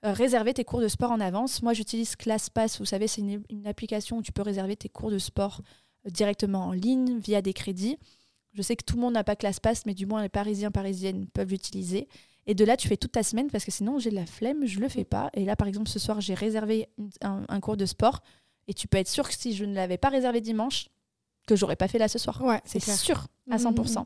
Euh, 0.06 0.14
réserver 0.14 0.54
tes 0.54 0.66
cours 0.66 0.82
de 0.82 0.88
sport 0.88 1.12
en 1.12 1.20
avance. 1.20 1.64
Moi, 1.64 1.74
j'utilise 1.74 2.16
ClassPass. 2.16 2.78
Vous 2.78 2.86
savez, 2.86 3.08
c'est 3.08 3.22
une, 3.22 3.42
une, 3.50 3.66
application 3.66 4.18
où 4.18 4.22
tu 4.22 4.32
peux 4.32 4.44
réserver 4.44 4.76
tes 4.76 4.90
cours 4.90 5.10
de 5.10 5.18
sport 5.18 5.62
euh, 6.06 6.10
directement 6.12 6.66
en 6.66 6.72
ligne 6.74 7.18
via 7.18 7.42
des 7.42 7.54
crédits. 7.54 7.98
Je 8.56 8.62
sais 8.62 8.76
que 8.76 8.84
tout 8.84 8.96
le 8.96 9.02
monde 9.02 9.14
n'a 9.14 9.24
pas 9.24 9.36
ClassPass, 9.36 9.86
mais 9.86 9.94
du 9.94 10.06
moins 10.06 10.22
les 10.22 10.30
Parisiens, 10.30 10.72
Parisiennes 10.72 11.28
peuvent 11.28 11.50
l'utiliser. 11.50 12.08
Et 12.48 12.56
de 12.56 12.64
là, 12.64 12.78
tu 12.78 12.88
fais 12.88 12.98
toute 12.98 13.12
ta 13.12 13.24
semaine 13.24 13.50
parce 13.50 13.66
que 13.66 13.72
sinon, 13.72 14.00
j'ai 14.00 14.12
de 14.12 14.16
la 14.16 14.26
flemme, 14.26 14.66
je 14.66 14.80
le 14.80 14.88
fais 14.88 15.04
pas. 15.04 15.30
Et 15.34 15.46
là, 15.46 15.56
par 15.56 15.68
exemple, 15.68 15.90
ce 15.90 16.00
soir, 16.00 16.22
j'ai 16.22 16.34
réservé 16.34 16.88
un, 17.22 17.60
cours 17.60 17.76
de 17.76 17.86
sport. 17.86 18.22
Et 18.68 18.74
tu 18.74 18.88
peux 18.88 18.98
être 18.98 19.10
sûr 19.10 19.28
que 19.28 19.36
si 19.36 19.54
je 19.54 19.66
ne 19.66 19.74
l'avais 19.74 19.98
pas 19.98 20.10
réservé 20.10 20.42
dimanche, 20.42 20.88
que 21.48 21.56
j'aurais 21.56 21.76
pas 21.76 21.88
fait 21.88 22.00
là 22.00 22.08
ce 22.08 22.18
soir. 22.18 22.42
Ouais, 22.42 22.62
c'est 22.66 22.80
sûr, 22.80 23.28
à 23.52 23.58
100%. 23.58 23.74
Mm, 23.74 23.82
mm, 23.82 24.02
mm. 24.02 24.06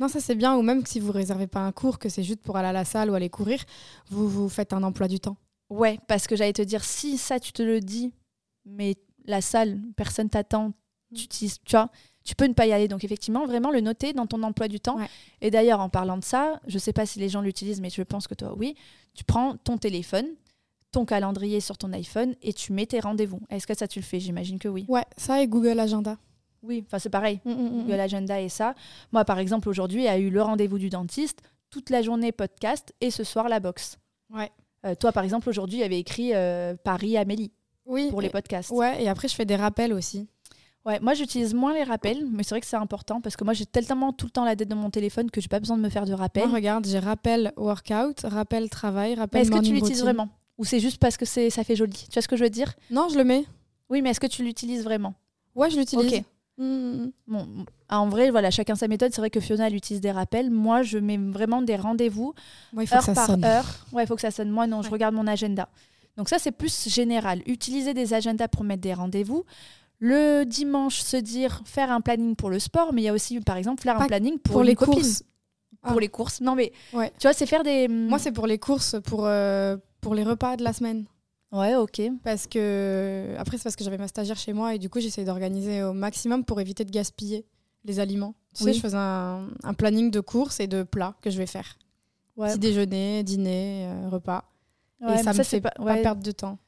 Non, 0.00 0.08
ça 0.08 0.20
c'est 0.20 0.34
bien. 0.34 0.56
Ou 0.56 0.62
même 0.62 0.84
si 0.86 1.00
vous 1.00 1.12
réservez 1.12 1.46
pas 1.46 1.60
un 1.60 1.72
cours, 1.72 1.98
que 1.98 2.08
c'est 2.08 2.22
juste 2.22 2.40
pour 2.40 2.56
aller 2.56 2.68
à 2.68 2.72
la 2.72 2.84
salle 2.84 3.10
ou 3.10 3.14
aller 3.14 3.30
courir, 3.30 3.64
vous 4.10 4.28
vous 4.28 4.48
faites 4.48 4.72
un 4.72 4.82
emploi 4.82 5.08
du 5.08 5.18
temps. 5.18 5.36
Ouais, 5.70 5.98
parce 6.08 6.26
que 6.26 6.36
j'allais 6.36 6.52
te 6.52 6.62
dire, 6.62 6.84
si 6.84 7.18
ça 7.18 7.40
tu 7.40 7.52
te 7.52 7.62
le 7.62 7.80
dis, 7.80 8.12
mais 8.64 8.96
la 9.24 9.40
salle, 9.40 9.80
personne 9.96 10.30
t'attend, 10.30 10.72
tu, 11.14 11.28
tu 11.28 11.48
vois, 11.70 11.90
tu 12.28 12.34
peux 12.34 12.44
ne 12.44 12.52
pas 12.52 12.66
y 12.66 12.72
aller. 12.74 12.88
Donc 12.88 13.04
effectivement, 13.04 13.46
vraiment 13.46 13.70
le 13.70 13.80
noter 13.80 14.12
dans 14.12 14.26
ton 14.26 14.42
emploi 14.42 14.68
du 14.68 14.80
temps. 14.80 14.98
Et 15.40 15.50
d'ailleurs, 15.50 15.80
en 15.80 15.88
parlant 15.88 16.18
de 16.18 16.24
ça, 16.24 16.60
je 16.66 16.76
sais 16.76 16.92
pas 16.92 17.06
si 17.06 17.18
les 17.18 17.30
gens 17.30 17.40
l'utilisent, 17.40 17.80
mais 17.80 17.88
je 17.88 18.02
pense 18.02 18.28
que 18.28 18.34
toi, 18.34 18.52
oui, 18.54 18.74
tu 19.14 19.24
prends 19.24 19.56
ton 19.56 19.78
téléphone, 19.78 20.26
ton 20.92 21.06
calendrier 21.06 21.60
sur 21.60 21.78
ton 21.78 21.90
iPhone 21.94 22.34
et 22.42 22.52
tu 22.52 22.74
mets 22.74 22.84
tes 22.84 23.00
rendez-vous. 23.00 23.40
Est-ce 23.48 23.66
que 23.66 23.74
ça 23.74 23.88
tu 23.88 23.98
le 23.98 24.04
fais? 24.04 24.20
J'imagine 24.20 24.58
que 24.58 24.68
oui. 24.68 24.84
Ouais, 24.88 25.04
ça 25.16 25.42
et 25.42 25.48
Google 25.48 25.80
Agenda. 25.80 26.18
Oui, 26.62 26.84
enfin 26.86 26.98
c'est 26.98 27.08
pareil. 27.08 27.40
Mm, 27.46 27.50
mm, 27.50 27.54
mm, 27.54 27.82
Google 27.84 28.00
Agenda 28.00 28.40
et 28.42 28.50
ça. 28.50 28.74
Moi, 29.10 29.24
par 29.24 29.38
exemple, 29.38 29.70
aujourd'hui, 29.70 30.02
il 30.02 30.04
y 30.04 30.08
a 30.08 30.18
eu 30.18 30.28
le 30.28 30.42
rendez-vous 30.42 30.78
du 30.78 30.90
dentiste, 30.90 31.40
toute 31.70 31.88
la 31.88 32.02
journée 32.02 32.30
podcast 32.30 32.92
et 33.00 33.10
ce 33.10 33.24
soir 33.24 33.48
la 33.48 33.58
boxe. 33.58 33.96
Ouais. 34.28 34.50
Euh, 34.84 34.94
toi, 34.94 35.12
par 35.12 35.24
exemple, 35.24 35.48
aujourd'hui, 35.48 35.78
il 35.78 35.80
y 35.80 35.84
avait 35.84 35.98
écrit 35.98 36.34
euh, 36.34 36.74
Paris 36.84 37.16
Amélie 37.16 37.52
oui, 37.86 38.10
pour 38.10 38.20
les 38.20 38.28
podcasts. 38.28 38.70
Ouais, 38.70 39.02
et 39.02 39.08
après, 39.08 39.28
je 39.28 39.34
fais 39.34 39.46
des 39.46 39.56
rappels 39.56 39.94
aussi. 39.94 40.28
Ouais, 40.88 40.98
moi 41.02 41.12
j'utilise 41.12 41.52
moins 41.52 41.74
les 41.74 41.82
rappels, 41.82 42.26
mais 42.32 42.42
c'est 42.42 42.54
vrai 42.54 42.62
que 42.62 42.66
c'est 42.66 42.74
important 42.76 43.20
parce 43.20 43.36
que 43.36 43.44
moi 43.44 43.52
j'ai 43.52 43.66
tellement 43.66 44.10
tout 44.14 44.24
le 44.24 44.30
temps 44.30 44.46
la 44.46 44.56
tête 44.56 44.70
de 44.70 44.74
mon 44.74 44.88
téléphone 44.88 45.30
que 45.30 45.38
j'ai 45.38 45.48
pas 45.48 45.60
besoin 45.60 45.76
de 45.76 45.82
me 45.82 45.90
faire 45.90 46.06
de 46.06 46.14
rappels. 46.14 46.48
regarde, 46.48 46.86
j'ai 46.86 46.98
rappel 46.98 47.52
workout, 47.58 48.20
rappel 48.24 48.70
travail, 48.70 49.14
rappel 49.14 49.42
Est-ce 49.42 49.50
que 49.50 49.62
tu 49.62 49.74
l'utilises 49.74 50.00
vraiment? 50.00 50.30
Ou 50.56 50.64
c'est 50.64 50.80
juste 50.80 50.96
parce 50.96 51.18
que 51.18 51.26
c'est 51.26 51.50
ça 51.50 51.62
fait 51.62 51.76
joli? 51.76 51.92
Tu 51.92 52.14
vois 52.14 52.22
ce 52.22 52.28
que 52.28 52.36
je 52.36 52.44
veux 52.44 52.48
dire? 52.48 52.72
Non, 52.90 53.10
je 53.10 53.18
le 53.18 53.24
mets. 53.24 53.44
Oui, 53.90 54.00
mais 54.00 54.10
est-ce 54.10 54.20
que 54.20 54.26
tu 54.26 54.42
l'utilises 54.42 54.82
vraiment? 54.82 55.12
Ouais, 55.54 55.68
je 55.68 55.76
l'utilise. 55.76 56.20
Ok. 56.20 56.24
Mm, 56.56 57.08
bon, 57.26 57.46
en 57.90 58.08
vrai, 58.08 58.30
voilà, 58.30 58.50
chacun 58.50 58.74
sa 58.74 58.88
méthode. 58.88 59.12
C'est 59.12 59.20
vrai 59.20 59.30
que 59.30 59.40
Fiona, 59.40 59.66
elle 59.66 59.76
utilise 59.76 60.00
des 60.00 60.10
rappels. 60.10 60.50
Moi, 60.50 60.82
je 60.82 60.96
mets 60.96 61.18
vraiment 61.18 61.60
des 61.60 61.76
rendez-vous 61.76 62.32
heure 62.78 63.14
par 63.14 63.26
sonne. 63.26 63.44
heure. 63.44 63.86
Ouais, 63.92 64.04
il 64.04 64.06
faut 64.06 64.16
que 64.16 64.22
ça 64.22 64.30
sonne. 64.30 64.50
Moi, 64.50 64.66
non, 64.66 64.80
je 64.80 64.88
regarde 64.88 65.14
mon 65.14 65.26
agenda. 65.26 65.68
Donc 66.16 66.28
ça, 66.28 66.38
c'est 66.40 66.50
plus 66.50 66.88
général. 66.88 67.42
Utiliser 67.46 67.94
des 67.94 68.12
agendas 68.12 68.48
pour 68.48 68.64
mettre 68.64 68.82
des 68.82 68.92
rendez-vous. 68.94 69.44
Le 70.00 70.44
dimanche, 70.44 71.00
se 71.00 71.16
dire 71.16 71.62
faire 71.64 71.90
un 71.90 72.00
planning 72.00 72.36
pour 72.36 72.50
le 72.50 72.58
sport, 72.58 72.92
mais 72.92 73.02
il 73.02 73.04
y 73.04 73.08
a 73.08 73.12
aussi, 73.12 73.40
par 73.40 73.56
exemple, 73.56 73.82
faire 73.82 74.00
un 74.00 74.06
planning 74.06 74.38
pour, 74.38 74.62
les 74.62 74.76
courses. 74.76 75.24
Pour 75.82 75.96
ah. 75.96 76.00
les 76.00 76.08
courses. 76.08 76.40
Non, 76.40 76.54
mais 76.54 76.72
ouais. 76.92 77.12
tu 77.18 77.26
vois, 77.26 77.32
c'est 77.32 77.46
faire 77.46 77.64
des. 77.64 77.88
Moi, 77.88 78.18
c'est 78.18 78.32
pour 78.32 78.46
les 78.46 78.58
courses, 78.58 78.96
pour, 79.04 79.26
euh, 79.26 79.76
pour 80.00 80.14
les 80.14 80.22
repas 80.22 80.56
de 80.56 80.62
la 80.62 80.72
semaine. 80.72 81.04
Ouais, 81.50 81.74
ok. 81.74 82.00
Parce 82.22 82.46
que. 82.46 83.34
Après, 83.38 83.56
c'est 83.56 83.64
parce 83.64 83.74
que 83.74 83.82
j'avais 83.82 83.98
ma 83.98 84.08
stagiaire 84.08 84.36
chez 84.36 84.52
moi 84.52 84.74
et 84.74 84.78
du 84.78 84.88
coup, 84.88 85.00
j'essaie 85.00 85.24
d'organiser 85.24 85.82
au 85.82 85.92
maximum 85.92 86.44
pour 86.44 86.60
éviter 86.60 86.84
de 86.84 86.90
gaspiller 86.90 87.44
les 87.84 87.98
aliments. 87.98 88.34
Tu 88.54 88.64
sais, 88.64 88.72
je 88.72 88.80
faisais 88.80 88.96
un, 88.96 89.74
planning 89.76 90.10
de 90.10 90.20
courses 90.20 90.60
et 90.60 90.66
de 90.66 90.84
plats 90.84 91.16
que 91.22 91.30
je 91.30 91.38
vais 91.38 91.46
faire. 91.46 91.76
Ouais. 92.36 92.50
Petit 92.50 92.58
déjeuner, 92.58 93.24
dîner, 93.24 93.86
euh, 93.86 94.08
repas. 94.10 94.44
et 95.08 95.18
ça 95.22 95.32
me 95.32 95.42
fait 95.42 95.60
pas, 95.60 95.70
pas 95.70 95.96
perdre 95.96 96.22
de 96.22 96.30
temps. 96.30 96.58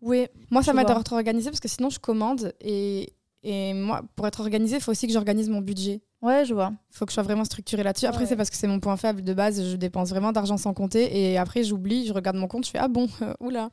Oui. 0.00 0.26
Moi, 0.50 0.62
ça 0.62 0.72
m'aide 0.72 0.86
d'être 0.86 1.12
organisée 1.12 1.50
parce 1.50 1.60
que 1.60 1.68
sinon, 1.68 1.90
je 1.90 1.98
commande 1.98 2.52
et, 2.60 3.12
et 3.42 3.74
moi, 3.74 4.02
pour 4.16 4.26
être 4.26 4.40
organisée, 4.40 4.76
il 4.76 4.82
faut 4.82 4.90
aussi 4.90 5.06
que 5.06 5.12
j'organise 5.12 5.48
mon 5.48 5.60
budget. 5.60 6.00
Ouais, 6.22 6.44
je 6.44 6.54
vois. 6.54 6.72
Il 6.90 6.96
faut 6.96 7.04
que 7.04 7.12
je 7.12 7.14
sois 7.14 7.22
vraiment 7.22 7.44
structurée 7.44 7.82
là-dessus. 7.82 8.06
Après, 8.06 8.26
c'est 8.26 8.36
parce 8.36 8.50
que 8.50 8.56
c'est 8.56 8.66
mon 8.66 8.80
point 8.80 8.96
faible 8.96 9.22
de 9.22 9.34
base. 9.34 9.62
Je 9.70 9.76
dépense 9.76 10.10
vraiment 10.10 10.32
d'argent 10.32 10.56
sans 10.56 10.74
compter. 10.74 11.30
Et 11.30 11.38
après, 11.38 11.62
j'oublie, 11.62 12.06
je 12.06 12.12
regarde 12.12 12.36
mon 12.36 12.48
compte, 12.48 12.66
je 12.66 12.70
fais 12.70 12.78
Ah 12.78 12.88
bon, 12.88 13.08
oula. 13.40 13.70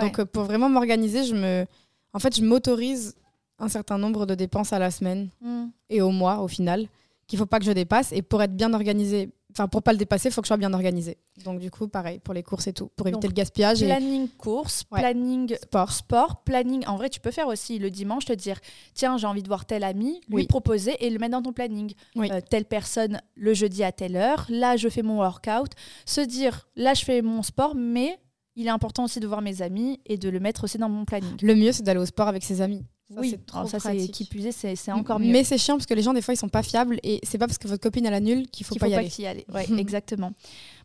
Donc, 0.00 0.20
euh, 0.20 0.24
pour 0.24 0.44
vraiment 0.44 0.68
m'organiser, 0.68 1.24
je 1.24 1.34
me. 1.34 1.66
En 2.12 2.18
fait, 2.18 2.36
je 2.36 2.44
m'autorise 2.44 3.16
un 3.58 3.68
certain 3.68 3.98
nombre 3.98 4.26
de 4.26 4.34
dépenses 4.34 4.72
à 4.72 4.78
la 4.78 4.90
semaine 4.90 5.30
hmm. 5.40 5.66
et 5.90 6.00
au 6.00 6.10
mois, 6.10 6.40
au 6.40 6.48
final, 6.48 6.86
qu'il 7.26 7.38
faut 7.38 7.46
pas 7.46 7.58
que 7.58 7.64
je 7.64 7.72
dépasse. 7.72 8.12
Et 8.12 8.22
pour 8.22 8.42
être 8.42 8.54
bien 8.54 8.72
organisée 8.72 9.30
Enfin, 9.52 9.66
pour 9.66 9.82
pas 9.82 9.92
le 9.92 9.98
dépasser, 9.98 10.28
il 10.28 10.32
faut 10.32 10.42
que 10.42 10.46
je 10.46 10.48
sois 10.48 10.56
bien 10.58 10.72
organisé. 10.74 11.16
Donc, 11.44 11.58
du 11.58 11.70
coup, 11.70 11.88
pareil, 11.88 12.18
pour 12.18 12.34
les 12.34 12.42
courses 12.42 12.66
et 12.66 12.72
tout, 12.72 12.90
pour 12.96 13.06
éviter 13.08 13.28
le 13.28 13.32
gaspillage. 13.32 13.80
Planning 13.80 14.28
course, 14.28 14.84
planning 14.84 15.56
sport. 15.62 15.92
sport, 15.92 16.42
planning. 16.44 16.84
En 16.86 16.96
vrai, 16.96 17.08
tu 17.08 17.18
peux 17.18 17.30
faire 17.30 17.48
aussi 17.48 17.78
le 17.78 17.90
dimanche, 17.90 18.26
te 18.26 18.32
dire 18.34 18.60
tiens, 18.94 19.16
j'ai 19.16 19.26
envie 19.26 19.42
de 19.42 19.48
voir 19.48 19.64
tel 19.64 19.84
ami, 19.84 20.20
lui 20.28 20.46
proposer 20.46 20.96
et 21.04 21.10
le 21.10 21.18
mettre 21.18 21.32
dans 21.32 21.42
ton 21.42 21.52
planning. 21.52 21.92
Euh, 22.16 22.40
telle 22.48 22.66
personne 22.66 23.20
le 23.36 23.54
jeudi 23.54 23.82
à 23.82 23.90
telle 23.92 24.16
heure, 24.16 24.46
là, 24.50 24.76
je 24.76 24.88
fais 24.88 25.02
mon 25.02 25.16
workout. 25.18 25.72
Se 26.04 26.20
dire 26.20 26.68
là, 26.76 26.94
je 26.94 27.04
fais 27.04 27.22
mon 27.22 27.42
sport, 27.42 27.74
mais 27.74 28.18
il 28.54 28.66
est 28.66 28.70
important 28.70 29.04
aussi 29.04 29.20
de 29.20 29.26
voir 29.26 29.40
mes 29.40 29.62
amis 29.62 30.00
et 30.04 30.18
de 30.18 30.28
le 30.28 30.40
mettre 30.40 30.64
aussi 30.64 30.78
dans 30.78 30.88
mon 30.88 31.04
planning. 31.04 31.36
Le 31.40 31.54
mieux, 31.54 31.72
c'est 31.72 31.84
d'aller 31.84 32.00
au 32.00 32.06
sport 32.06 32.28
avec 32.28 32.44
ses 32.44 32.60
amis. 32.60 32.84
Ça, 33.10 33.20
oui, 33.20 33.38
trop 33.46 33.66
ça 33.66 33.80
c'est 33.80 34.08
qui 34.08 34.28
c'est 34.52 34.92
encore 34.92 35.18
mieux. 35.18 35.32
Mais 35.32 35.42
c'est 35.42 35.56
chiant 35.56 35.76
parce 35.76 35.86
que 35.86 35.94
les 35.94 36.02
gens 36.02 36.12
des 36.12 36.20
fois 36.20 36.34
ils 36.34 36.36
sont 36.36 36.50
pas 36.50 36.62
fiables 36.62 36.98
et 37.02 37.20
c'est 37.22 37.38
pas 37.38 37.46
parce 37.46 37.56
que 37.56 37.66
votre 37.66 37.82
copine 37.82 38.04
elle 38.04 38.12
annule 38.12 38.48
qu'il 38.50 38.66
faut, 38.66 38.74
faut 38.74 38.80
pas 38.80 38.88
y 38.88 38.94
aller. 38.94 39.10
y 39.18 39.26
aller. 39.26 39.46
Ouais, 39.52 39.66
exactement. 39.78 40.32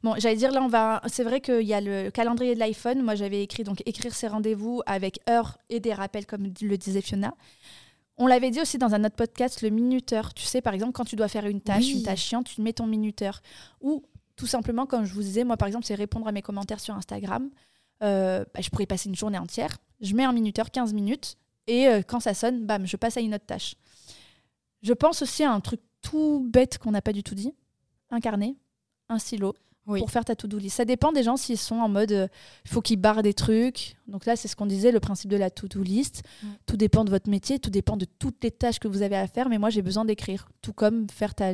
Bon, 0.04 0.16
j'allais 0.18 0.38
dire 0.38 0.52
là 0.54 0.62
on 0.64 0.70
va. 0.70 1.02
C'est 1.08 1.26
vrai 1.26 1.42
qu'il 1.42 1.64
y 1.64 1.74
a 1.74 1.82
le 1.82 2.12
calendrier 2.12 2.56
de 2.56 2.60
l'iPhone. 2.60 3.02
Moi 3.02 3.16
j'avais 3.16 3.44
écrit 3.44 3.66
donc 3.66 3.84
écrire 3.86 4.16
ses 4.16 4.28
rendez-vous 4.28 4.82
avec 4.86 5.20
heure 5.30 5.58
et 5.70 5.82
des 5.82 5.94
rappels 5.94 6.26
comme 6.26 6.44
le 6.62 6.78
disait 6.78 7.02
Fiona. 7.02 7.34
On 8.18 8.28
l'avait 8.28 8.52
dit 8.52 8.62
aussi 8.62 8.78
dans 8.78 8.94
un 8.94 9.04
autre 9.04 9.16
podcast, 9.16 9.62
le 9.62 9.70
minuteur. 9.70 10.34
Tu 10.34 10.46
sais, 10.46 10.62
par 10.62 10.74
exemple, 10.74 10.92
quand 10.94 11.06
tu 11.06 11.16
dois 11.16 11.28
faire 11.28 11.48
une 11.48 11.62
tâche, 11.62 11.90
une 11.90 12.04
tâche 12.04 12.22
chiante, 12.22 12.46
tu 12.46 12.62
mets 12.62 12.74
ton 12.74 12.86
minuteur. 12.86 13.42
Ou 13.82 14.04
tout 14.36 14.46
simplement, 14.46 14.86
comme 14.86 15.04
je 15.04 15.14
vous 15.14 15.24
disais, 15.24 15.44
moi 15.44 15.58
par 15.58 15.68
exemple, 15.68 15.86
c'est 15.86 15.96
répondre 15.96 16.28
à 16.28 16.32
mes 16.32 16.42
commentaires 16.42 16.80
sur 16.80 16.96
Instagram. 16.96 17.50
Euh, 18.04 18.46
bah, 18.54 18.62
je 18.62 18.70
pourrais 18.70 18.86
passer 18.86 19.10
une 19.10 19.16
journée 19.16 19.38
entière. 19.38 19.78
Je 20.00 20.14
mets 20.14 20.24
un 20.24 20.34
minuteur, 20.34 20.70
15 20.72 20.94
minutes 20.94 21.38
et 21.68 21.88
euh, 21.88 22.02
quand 22.06 22.20
ça 22.20 22.34
sonne, 22.34 22.66
bam, 22.66 22.86
je 22.86 22.98
passe 22.98 23.18
à 23.18 23.22
une 23.22 23.34
autre 23.34 23.46
tâche. 23.46 23.76
Je 24.82 24.94
pense 24.94 25.22
aussi 25.22 25.44
à 25.44 25.52
un 25.52 25.60
truc 25.60 25.80
tout 26.02 26.46
bête 26.52 26.78
qu'on 26.78 26.92
n'a 26.92 27.02
pas 27.02 27.14
du 27.14 27.24
tout 27.24 27.36
dit. 27.36 27.54
Un 28.10 28.20
carnet, 28.20 28.56
un 29.10 29.20
stylo 29.20 29.56
pour 29.86 30.12
faire 30.12 30.24
ta 30.24 30.36
to-do 30.36 30.58
list. 30.58 30.78
Ça 30.78 30.86
dépend 30.86 31.12
des 31.12 31.24
gens 31.24 31.36
s'ils 31.36 31.58
sont 31.58 31.76
en 31.76 31.90
mode 31.90 32.12
il 32.12 32.18
euh, 32.18 32.28
faut 32.66 32.82
qu'ils 32.82 33.00
barrent 33.00 33.24
des 33.24 33.34
trucs. 33.34 33.98
Donc 34.08 34.26
là, 34.26 34.36
c'est 34.36 34.48
ce 34.48 34.56
qu'on 34.56 34.66
disait, 34.66 34.92
le 34.92 35.00
principe 35.00 35.30
de 35.30 35.36
la 35.38 35.50
to-do 35.50 35.84
list. 35.84 36.24
Tout 36.66 36.78
dépend 36.78 37.04
de 37.04 37.10
votre 37.10 37.30
métier, 37.30 37.60
tout 37.60 37.70
dépend 37.70 37.98
de 37.98 38.06
toutes 38.06 38.44
les 38.44 38.52
tâches 38.52 38.80
que 38.80 38.88
vous 38.88 39.02
avez 39.02 39.18
à 39.18 39.28
faire. 39.28 39.50
Mais 39.50 39.58
moi, 39.58 39.70
j'ai 39.70 39.82
besoin 39.82 40.06
d'écrire. 40.06 40.48
Tout 40.62 40.74
comme 40.74 41.10
faire 41.10 41.36
ta 41.36 41.52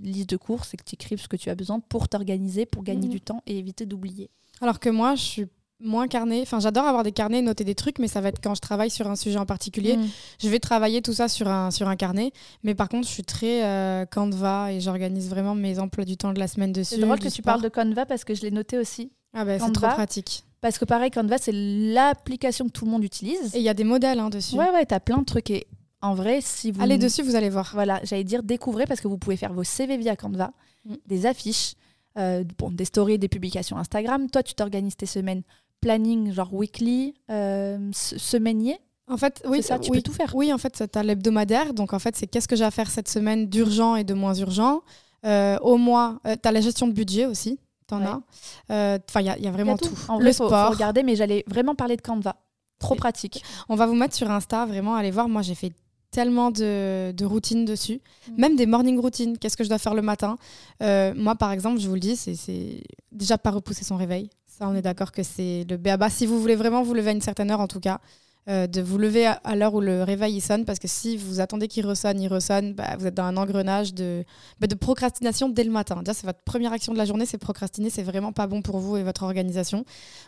liste 0.00 0.30
de 0.30 0.36
courses 0.36 0.74
et 0.74 0.76
que 0.76 0.84
tu 0.84 0.94
écrives 0.94 1.20
ce 1.20 1.28
que 1.28 1.36
tu 1.36 1.48
as 1.48 1.54
besoin 1.54 1.80
pour 1.80 2.08
t'organiser, 2.08 2.66
pour 2.66 2.82
gagner 2.82 3.06
mhm. 3.06 3.12
du 3.12 3.20
temps 3.20 3.42
et 3.46 3.58
éviter 3.58 3.86
d'oublier. 3.86 4.30
Alors 4.60 4.78
que 4.78 4.90
moi, 4.90 5.14
je 5.14 5.22
suis 5.22 5.46
moins 5.82 6.08
carnet. 6.08 6.40
Enfin, 6.42 6.60
j'adore 6.60 6.84
avoir 6.84 7.02
des 7.02 7.12
carnets, 7.12 7.42
noter 7.42 7.64
des 7.64 7.74
trucs, 7.74 7.98
mais 7.98 8.08
ça 8.08 8.20
va 8.20 8.28
être 8.28 8.40
quand 8.42 8.54
je 8.54 8.60
travaille 8.60 8.90
sur 8.90 9.08
un 9.08 9.16
sujet 9.16 9.38
en 9.38 9.46
particulier. 9.46 9.96
Mm. 9.96 10.08
Je 10.40 10.48
vais 10.48 10.58
travailler 10.58 11.02
tout 11.02 11.12
ça 11.12 11.28
sur 11.28 11.48
un, 11.48 11.70
sur 11.70 11.88
un 11.88 11.96
carnet. 11.96 12.32
Mais 12.62 12.74
par 12.74 12.88
contre, 12.88 13.06
je 13.06 13.12
suis 13.12 13.24
très 13.24 13.64
euh, 13.64 14.06
Canva 14.06 14.72
et 14.72 14.80
j'organise 14.80 15.28
vraiment 15.28 15.54
mes 15.54 15.78
emplois 15.78 16.04
du 16.04 16.16
temps 16.16 16.32
de 16.32 16.38
la 16.38 16.48
semaine 16.48 16.72
dessus. 16.72 16.94
C'est 16.96 17.00
drôle 17.00 17.18
que 17.18 17.28
tu 17.28 17.42
parles 17.42 17.62
de 17.62 17.68
Canva 17.68 18.06
parce 18.06 18.24
que 18.24 18.34
je 18.34 18.42
l'ai 18.42 18.50
noté 18.50 18.78
aussi. 18.78 19.12
Ah 19.34 19.44
ben, 19.44 19.58
c'est 19.58 19.72
trop 19.72 19.86
pratique. 19.88 20.44
Parce 20.60 20.78
que 20.78 20.84
pareil, 20.84 21.10
Canva, 21.10 21.38
c'est 21.38 21.52
l'application 21.52 22.66
que 22.66 22.70
tout 22.70 22.84
le 22.84 22.90
monde 22.90 23.04
utilise. 23.04 23.54
Et 23.54 23.58
il 23.58 23.64
y 23.64 23.68
a 23.68 23.74
des 23.74 23.84
modèles 23.84 24.20
hein, 24.20 24.30
dessus. 24.30 24.54
Ouais, 24.56 24.70
ouais, 24.70 24.86
t'as 24.86 25.00
plein 25.00 25.18
de 25.18 25.24
trucs. 25.24 25.50
Et 25.50 25.66
en 26.00 26.14
vrai, 26.14 26.40
si 26.40 26.70
vous. 26.70 26.80
Allez 26.80 26.98
dessus, 26.98 27.22
vous 27.22 27.34
allez 27.34 27.50
voir. 27.50 27.70
Voilà, 27.74 28.00
j'allais 28.04 28.24
dire 28.24 28.42
découvrez 28.42 28.86
parce 28.86 29.00
que 29.00 29.08
vous 29.08 29.18
pouvez 29.18 29.36
faire 29.36 29.52
vos 29.52 29.64
CV 29.64 29.96
via 29.96 30.14
Canva, 30.14 30.52
mm. 30.84 30.94
des 31.06 31.26
affiches, 31.26 31.74
euh, 32.16 32.44
bon, 32.58 32.70
des 32.70 32.84
stories, 32.84 33.18
des 33.18 33.28
publications 33.28 33.76
Instagram. 33.76 34.30
Toi, 34.30 34.42
tu 34.42 34.54
t'organises 34.54 34.96
tes 34.96 35.06
semaines 35.06 35.42
planning 35.82 36.32
genre 36.32 36.54
weekly, 36.54 37.14
euh, 37.30 37.90
semainier 37.92 38.78
en 39.08 39.18
fait, 39.18 39.42
oui, 39.46 39.62
ça, 39.62 39.78
tu 39.78 39.90
peux 39.90 40.00
tout 40.00 40.12
faire. 40.12 40.34
Oui, 40.34 40.52
en 40.54 40.58
fait, 40.58 40.84
tu 40.90 40.98
as 40.98 41.02
l'hebdomadaire. 41.02 41.74
Donc, 41.74 41.92
en 41.92 41.98
fait, 41.98 42.16
c'est 42.16 42.26
qu'est-ce 42.26 42.48
que 42.48 42.56
j'ai 42.56 42.64
à 42.64 42.70
faire 42.70 42.88
cette 42.88 43.08
semaine 43.08 43.46
d'urgent 43.46 43.96
et 43.96 44.04
de 44.04 44.14
moins 44.14 44.32
urgent. 44.32 44.80
Euh, 45.26 45.58
au 45.58 45.76
mois, 45.76 46.20
euh, 46.26 46.34
tu 46.40 46.48
as 46.48 46.52
la 46.52 46.62
gestion 46.62 46.86
de 46.86 46.92
budget 46.92 47.26
aussi. 47.26 47.58
Tu 47.88 47.94
en 47.94 48.00
as. 48.06 48.22
Enfin, 48.70 49.20
il 49.20 49.26
y, 49.26 49.46
a 49.46 49.50
vraiment 49.50 49.76
tout. 49.76 49.94
le 50.18 50.32
sport. 50.32 50.66
Faut 50.68 50.72
regarder, 50.72 51.02
mais 51.02 51.14
j'allais 51.14 51.44
vraiment 51.46 51.74
parler 51.74 51.96
de 51.96 52.00
Canva. 52.00 52.36
Trop 52.78 52.94
pratique. 52.94 53.44
On 53.68 53.74
va 53.74 53.86
vous 53.86 53.94
mettre 53.94 54.14
sur 54.14 54.30
Insta, 54.30 54.64
vraiment, 54.64 54.94
allez 54.94 55.10
voir. 55.10 55.28
Moi, 55.28 55.42
j'ai 55.42 55.56
fait 55.56 55.72
tellement 56.10 56.50
de, 56.50 57.24
routines 57.24 57.66
dessus, 57.66 58.00
mm. 58.28 58.40
même 58.40 58.56
des 58.56 58.66
morning 58.66 58.98
routines. 58.98 59.36
Qu'est-ce 59.36 59.58
que 59.58 59.64
je 59.64 59.68
dois 59.68 59.78
faire 59.78 59.94
le 59.94 60.02
matin? 60.02 60.38
Moi, 60.80 61.34
par 61.34 61.52
exemple, 61.52 61.80
je 61.80 61.88
vous 61.88 61.94
le 61.94 62.00
dis, 62.00 62.16
c'est 62.16 62.82
déjà 63.10 63.36
pas 63.36 63.50
repousser 63.50 63.84
son 63.84 63.96
réveil 63.96 64.30
on 64.60 64.74
est 64.74 64.82
d'accord 64.82 65.12
que 65.12 65.22
c'est 65.22 65.64
le 65.68 65.76
BABA. 65.76 66.10
Si 66.10 66.26
vous 66.26 66.40
voulez 66.40 66.54
vraiment 66.56 66.82
vous 66.82 66.94
lever 66.94 67.10
à 67.10 67.12
une 67.12 67.20
certaine 67.20 67.50
heure, 67.50 67.60
en 67.60 67.68
tout 67.68 67.80
cas, 67.80 68.00
euh, 68.48 68.66
de 68.66 68.80
vous 68.80 68.98
lever 68.98 69.26
à, 69.26 69.54
l'heure 69.54 69.72
où 69.72 69.80
le 69.80 70.02
réveil 70.02 70.40
sonne, 70.40 70.64
parce 70.64 70.80
que 70.80 70.88
si 70.88 71.16
vous 71.16 71.38
attendez 71.38 71.68
qu'il 71.68 71.86
ressonne, 71.86 72.20
il 72.20 72.26
ressonne, 72.26 72.74
bah, 72.74 72.96
vous 72.98 73.06
êtes 73.06 73.14
dans 73.14 73.22
un 73.22 73.36
engrenage 73.36 73.94
de, 73.94 74.24
bah, 74.58 74.66
de 74.66 74.74
procrastination 74.74 75.48
dès 75.48 75.62
le 75.62 75.70
matin. 75.70 75.96
Déjà, 76.00 76.12
c'est 76.12 76.26
votre 76.26 76.42
première 76.42 76.72
action 76.72 76.92
de 76.92 76.98
la 76.98 77.04
journée, 77.04 77.24
c'est 77.24 77.38
procrastiner, 77.38 77.88
c'est 77.88 78.02
vraiment 78.02 78.32
pas 78.32 78.48
bon 78.48 78.60
pour 78.60 78.80
vous 78.80 78.96
et 78.96 79.04
votre 79.04 79.22
organisation. 79.22 79.84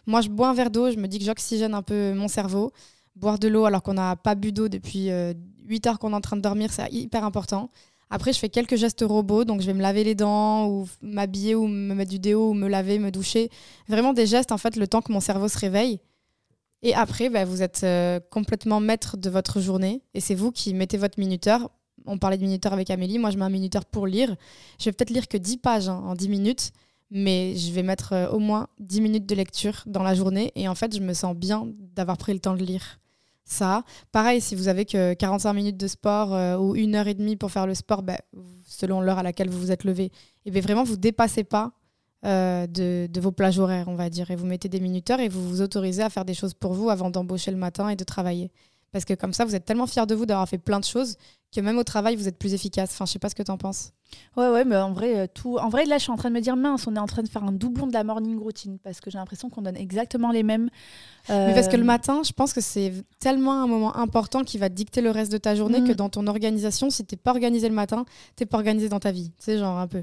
Moi, 0.06 0.20
je 0.20 0.28
bois 0.28 0.48
un 0.50 0.54
verre 0.54 0.70
d'eau, 0.70 0.92
je 0.92 0.96
me 0.96 1.08
dis 1.08 1.18
que 1.18 1.24
j'oxygène 1.24 1.74
un 1.74 1.82
peu 1.82 2.14
mon 2.14 2.28
cerveau. 2.28 2.72
Boire 3.16 3.38
de 3.40 3.48
l'eau 3.48 3.64
alors 3.64 3.82
qu'on 3.82 3.94
n'a 3.94 4.14
pas 4.14 4.36
bu 4.36 4.52
d'eau 4.52 4.68
depuis 4.68 5.06
8 5.06 5.10
euh, 5.10 5.34
heures 5.86 5.98
qu'on 5.98 6.12
est 6.12 6.16
en 6.16 6.20
train 6.20 6.36
de 6.36 6.42
dormir, 6.42 6.72
c'est 6.72 6.92
hyper 6.92 7.24
important. 7.24 7.70
Après, 8.10 8.32
je 8.32 8.38
fais 8.38 8.48
quelques 8.48 8.76
gestes 8.76 9.04
robots, 9.06 9.44
donc 9.44 9.60
je 9.60 9.66
vais 9.66 9.74
me 9.74 9.82
laver 9.82 10.04
les 10.04 10.14
dents 10.14 10.68
ou 10.68 10.88
m'habiller 11.02 11.54
ou 11.54 11.66
me 11.66 11.94
mettre 11.94 12.10
du 12.10 12.18
déo 12.18 12.50
ou 12.50 12.54
me 12.54 12.68
laver, 12.68 12.98
me 12.98 13.10
doucher. 13.10 13.50
Vraiment 13.88 14.12
des 14.12 14.26
gestes, 14.26 14.52
en 14.52 14.58
fait, 14.58 14.76
le 14.76 14.86
temps 14.86 15.02
que 15.02 15.12
mon 15.12 15.20
cerveau 15.20 15.48
se 15.48 15.58
réveille. 15.58 16.00
Et 16.84 16.94
après, 16.94 17.30
bah, 17.30 17.46
vous 17.46 17.62
êtes 17.62 17.82
euh, 17.82 18.20
complètement 18.30 18.78
maître 18.78 19.16
de 19.16 19.30
votre 19.30 19.58
journée 19.58 20.02
et 20.12 20.20
c'est 20.20 20.34
vous 20.34 20.52
qui 20.52 20.74
mettez 20.74 20.98
votre 20.98 21.18
minuteur. 21.18 21.70
On 22.04 22.18
parlait 22.18 22.36
de 22.36 22.42
minuteur 22.42 22.74
avec 22.74 22.90
Amélie, 22.90 23.18
moi 23.18 23.30
je 23.30 23.38
mets 23.38 23.44
un 23.44 23.50
minuteur 23.50 23.86
pour 23.86 24.06
lire. 24.06 24.36
Je 24.78 24.84
vais 24.84 24.92
peut-être 24.92 25.08
lire 25.08 25.26
que 25.26 25.38
10 25.38 25.56
pages 25.56 25.88
hein, 25.88 26.02
en 26.04 26.14
10 26.14 26.28
minutes, 26.28 26.72
mais 27.10 27.56
je 27.56 27.72
vais 27.72 27.82
mettre 27.82 28.12
euh, 28.12 28.28
au 28.28 28.38
moins 28.38 28.66
10 28.80 29.00
minutes 29.00 29.26
de 29.26 29.34
lecture 29.34 29.82
dans 29.86 30.02
la 30.02 30.14
journée 30.14 30.52
et 30.56 30.68
en 30.68 30.74
fait 30.74 30.94
je 30.94 31.00
me 31.00 31.14
sens 31.14 31.34
bien 31.34 31.66
d'avoir 31.96 32.18
pris 32.18 32.34
le 32.34 32.40
temps 32.40 32.54
de 32.54 32.62
lire 32.62 33.00
ça. 33.44 33.84
Pareil, 34.12 34.40
si 34.40 34.54
vous 34.54 34.68
avez 34.68 34.84
que 34.84 35.14
45 35.14 35.52
minutes 35.52 35.76
de 35.76 35.86
sport 35.86 36.34
euh, 36.34 36.56
ou 36.56 36.74
une 36.74 36.94
heure 36.94 37.08
et 37.08 37.14
demie 37.14 37.36
pour 37.36 37.50
faire 37.50 37.66
le 37.66 37.74
sport, 37.74 38.02
bah, 38.02 38.18
selon 38.66 39.00
l'heure 39.00 39.18
à 39.18 39.22
laquelle 39.22 39.50
vous 39.50 39.58
vous 39.58 39.72
êtes 39.72 39.84
levé, 39.84 40.04
et 40.04 40.12
eh 40.46 40.50
bien 40.50 40.60
vraiment 40.62 40.84
vous 40.84 40.96
dépassez 40.96 41.44
pas 41.44 41.72
euh, 42.24 42.66
de, 42.66 43.06
de, 43.06 43.20
vos 43.20 43.32
plages 43.32 43.58
horaires, 43.58 43.88
on 43.88 43.96
va 43.96 44.08
dire, 44.08 44.30
et 44.30 44.36
vous 44.36 44.46
mettez 44.46 44.68
des 44.68 44.80
minuteurs 44.80 45.20
et 45.20 45.28
vous 45.28 45.46
vous 45.46 45.60
autorisez 45.60 46.02
à 46.02 46.08
faire 46.08 46.24
des 46.24 46.34
choses 46.34 46.54
pour 46.54 46.72
vous 46.72 46.88
avant 46.88 47.10
d'embaucher 47.10 47.50
le 47.50 47.58
matin 47.58 47.90
et 47.90 47.96
de 47.96 48.04
travailler. 48.04 48.50
Parce 48.92 49.04
que 49.04 49.12
comme 49.12 49.32
ça, 49.32 49.44
vous 49.44 49.54
êtes 49.54 49.64
tellement 49.64 49.86
fier 49.86 50.06
de 50.06 50.14
vous 50.14 50.24
d'avoir 50.24 50.48
fait 50.48 50.56
plein 50.56 50.80
de 50.80 50.84
choses 50.84 51.16
que 51.54 51.60
même 51.60 51.78
au 51.78 51.84
travail, 51.84 52.16
vous 52.16 52.28
êtes 52.28 52.38
plus 52.38 52.54
efficace. 52.54 52.90
Enfin, 52.92 53.06
je 53.06 53.12
sais 53.12 53.18
pas 53.18 53.28
ce 53.28 53.34
que 53.34 53.42
tu 53.42 53.50
en 53.50 53.58
penses. 53.58 53.92
Ouais, 54.36 54.48
ouais, 54.48 54.64
mais 54.64 54.76
en 54.76 54.92
vrai, 54.92 55.18
euh, 55.18 55.26
tout. 55.32 55.58
En 55.58 55.68
vrai, 55.68 55.84
là, 55.84 55.98
je 55.98 56.04
suis 56.04 56.12
en 56.12 56.16
train 56.16 56.28
de 56.28 56.34
me 56.34 56.40
dire, 56.40 56.56
mince, 56.56 56.86
on 56.86 56.96
est 56.96 56.98
en 56.98 57.06
train 57.06 57.22
de 57.22 57.28
faire 57.28 57.44
un 57.44 57.52
doublon 57.52 57.86
de 57.86 57.92
la 57.92 58.04
morning 58.04 58.38
routine 58.38 58.78
parce 58.82 59.00
que 59.00 59.10
j'ai 59.10 59.18
l'impression 59.18 59.50
qu'on 59.50 59.62
donne 59.62 59.76
exactement 59.76 60.30
les 60.30 60.42
mêmes. 60.42 60.70
Mais 61.28 61.54
parce 61.54 61.68
que 61.68 61.76
le 61.76 61.82
euh, 61.82 61.86
matin, 61.86 62.22
je 62.24 62.32
pense 62.32 62.52
que 62.52 62.60
c'est 62.60 62.92
tellement 63.18 63.62
un 63.62 63.66
moment 63.66 63.96
important 63.96 64.44
qui 64.44 64.58
va 64.58 64.68
dicter 64.68 65.00
le 65.00 65.10
reste 65.10 65.32
de 65.32 65.38
ta 65.38 65.54
journée 65.54 65.82
que 65.82 65.92
mm. 65.92 65.96
dans 65.96 66.08
ton 66.08 66.26
organisation, 66.26 66.90
si 66.90 67.04
t'es 67.04 67.16
pas 67.16 67.30
organisé 67.30 67.68
le 67.68 67.74
matin, 67.74 68.04
t'es 68.36 68.46
pas 68.46 68.58
organisé 68.58 68.88
dans 68.88 69.00
ta 69.00 69.10
vie. 69.10 69.30
Tu 69.38 69.44
sais, 69.44 69.58
genre 69.58 69.78
un 69.78 69.86
peu. 69.86 70.02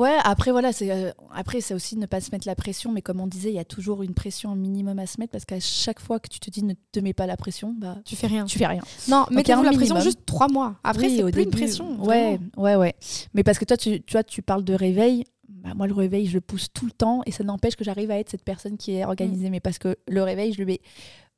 Ouais, 0.00 0.16
après 0.24 0.50
voilà, 0.50 0.72
c'est 0.72 0.90
euh, 0.90 1.10
après 1.30 1.60
c'est 1.60 1.74
aussi 1.74 1.94
ne 1.98 2.06
pas 2.06 2.22
se 2.22 2.30
mettre 2.30 2.46
la 2.46 2.54
pression, 2.54 2.90
mais 2.90 3.02
comme 3.02 3.20
on 3.20 3.26
disait, 3.26 3.50
il 3.50 3.54
y 3.54 3.58
a 3.58 3.66
toujours 3.66 4.02
une 4.02 4.14
pression 4.14 4.54
minimum 4.54 4.98
à 4.98 5.04
se 5.04 5.20
mettre 5.20 5.30
parce 5.30 5.44
qu'à 5.44 5.60
chaque 5.60 6.00
fois 6.00 6.18
que 6.18 6.28
tu 6.30 6.40
te 6.40 6.48
dis 6.48 6.62
ne 6.62 6.72
te 6.90 7.00
mets 7.00 7.12
pas 7.12 7.26
la 7.26 7.36
pression, 7.36 7.74
bah 7.78 7.98
tu 8.06 8.16
fais 8.16 8.26
rien. 8.26 8.46
Tu 8.46 8.58
fais 8.58 8.66
rien. 8.66 8.80
Non, 9.08 9.26
mettez-vous 9.30 9.62
la 9.62 9.72
pression 9.72 10.00
juste 10.00 10.24
trois 10.24 10.48
mois. 10.48 10.76
Après 10.84 11.10
c'est 11.10 11.30
plus 11.30 11.42
une 11.42 11.50
pression. 11.50 12.02
Ouais, 12.02 12.40
ouais, 12.56 12.76
ouais. 12.76 12.94
Mais 13.34 13.42
parce 13.42 13.58
que 13.58 13.66
toi, 13.66 13.76
tu, 13.76 14.00
tu 14.00 14.12
vois, 14.12 14.24
tu 14.24 14.40
parles 14.40 14.64
de 14.64 14.72
réveil. 14.72 15.24
Bah, 15.50 15.74
moi, 15.74 15.86
le 15.86 15.92
réveil, 15.92 16.24
je 16.24 16.32
le 16.32 16.40
pousse 16.40 16.72
tout 16.72 16.86
le 16.86 16.92
temps 16.92 17.20
et 17.26 17.32
ça 17.32 17.44
n'empêche 17.44 17.76
que 17.76 17.84
j'arrive 17.84 18.10
à 18.10 18.18
être 18.18 18.30
cette 18.30 18.44
personne 18.44 18.78
qui 18.78 18.92
est 18.92 19.04
organisée. 19.04 19.48
Mm. 19.48 19.52
Mais 19.52 19.60
parce 19.60 19.78
que 19.78 19.98
le 20.08 20.22
réveil, 20.22 20.54
je 20.54 20.60
le 20.60 20.64
mets 20.64 20.80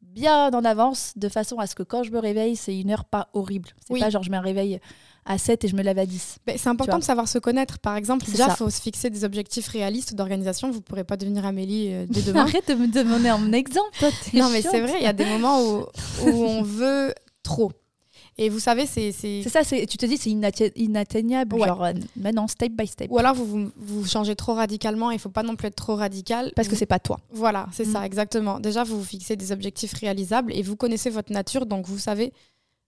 bien 0.02 0.52
en 0.52 0.64
avance 0.64 1.14
de 1.16 1.28
façon 1.28 1.58
à 1.58 1.66
ce 1.66 1.74
que 1.74 1.82
quand 1.82 2.04
je 2.04 2.12
me 2.12 2.20
réveille, 2.20 2.54
c'est 2.54 2.78
une 2.78 2.92
heure 2.92 3.06
pas 3.06 3.28
horrible. 3.32 3.70
C'est 3.88 3.98
pas 3.98 4.10
genre 4.10 4.22
je 4.22 4.30
mets 4.30 4.36
un 4.36 4.42
réveil 4.42 4.78
à 5.24 5.38
7 5.38 5.64
et 5.64 5.68
je 5.68 5.76
me 5.76 5.82
lève 5.82 5.98
à 5.98 6.06
10. 6.06 6.38
c'est 6.56 6.66
important 6.68 6.98
de 6.98 7.04
savoir 7.04 7.28
se 7.28 7.38
connaître. 7.38 7.78
Par 7.78 7.96
exemple, 7.96 8.26
déjà, 8.26 8.48
il 8.48 8.56
faut 8.56 8.70
se 8.70 8.80
fixer 8.80 9.10
des 9.10 9.24
objectifs 9.24 9.68
réalistes 9.68 10.14
d'organisation. 10.14 10.70
Vous 10.70 10.78
ne 10.78 10.82
pourrez 10.82 11.04
pas 11.04 11.16
devenir 11.16 11.46
Amélie 11.46 11.92
euh, 11.92 12.06
dès 12.08 12.22
demain. 12.22 12.42
Arrête 12.42 12.68
de 12.68 12.74
me 12.74 12.88
demander 12.88 13.28
un 13.28 13.52
exemple. 13.52 14.04
non, 14.34 14.48
mais 14.50 14.62
c'est 14.62 14.80
vrai, 14.80 14.94
il 14.98 15.04
y 15.04 15.06
a 15.06 15.12
des 15.12 15.26
moments 15.26 15.62
où, 15.62 15.86
où 16.26 16.44
on 16.44 16.62
veut 16.62 17.14
trop. 17.42 17.72
Et 18.38 18.48
vous 18.48 18.60
savez, 18.60 18.86
c'est. 18.86 19.12
C'est 19.12 19.48
ça, 19.48 19.62
tu 19.62 19.86
te 19.86 20.06
dis, 20.06 20.16
c'est 20.16 20.30
inatteignable, 20.30 21.58
genre 21.58 21.84
euh, 21.84 21.92
maintenant, 22.16 22.48
step 22.48 22.72
by 22.72 22.86
step. 22.86 23.08
Ou 23.10 23.18
alors, 23.18 23.34
vous, 23.34 23.70
vous, 23.76 24.06
changez 24.06 24.34
trop 24.34 24.54
radicalement, 24.54 25.10
il 25.10 25.16
ne 25.16 25.20
faut 25.20 25.28
pas 25.28 25.42
non 25.42 25.54
plus 25.54 25.68
être 25.68 25.76
trop 25.76 25.96
radical. 25.96 26.50
Parce 26.56 26.68
que 26.68 26.76
c'est 26.76 26.86
pas 26.86 26.98
toi. 26.98 27.18
Voilà, 27.30 27.68
c'est 27.72 27.84
ça, 27.84 28.00
mm. 28.00 28.04
exactement. 28.04 28.60
Déjà, 28.60 28.84
vous 28.84 28.98
vous 28.98 29.04
fixez 29.04 29.36
des 29.36 29.52
objectifs 29.52 29.92
réalisables 29.92 30.52
et 30.54 30.62
vous 30.62 30.76
connaissez 30.76 31.10
votre 31.10 31.32
nature, 31.32 31.66
donc 31.66 31.86
vous 31.86 31.98
savez 31.98 32.32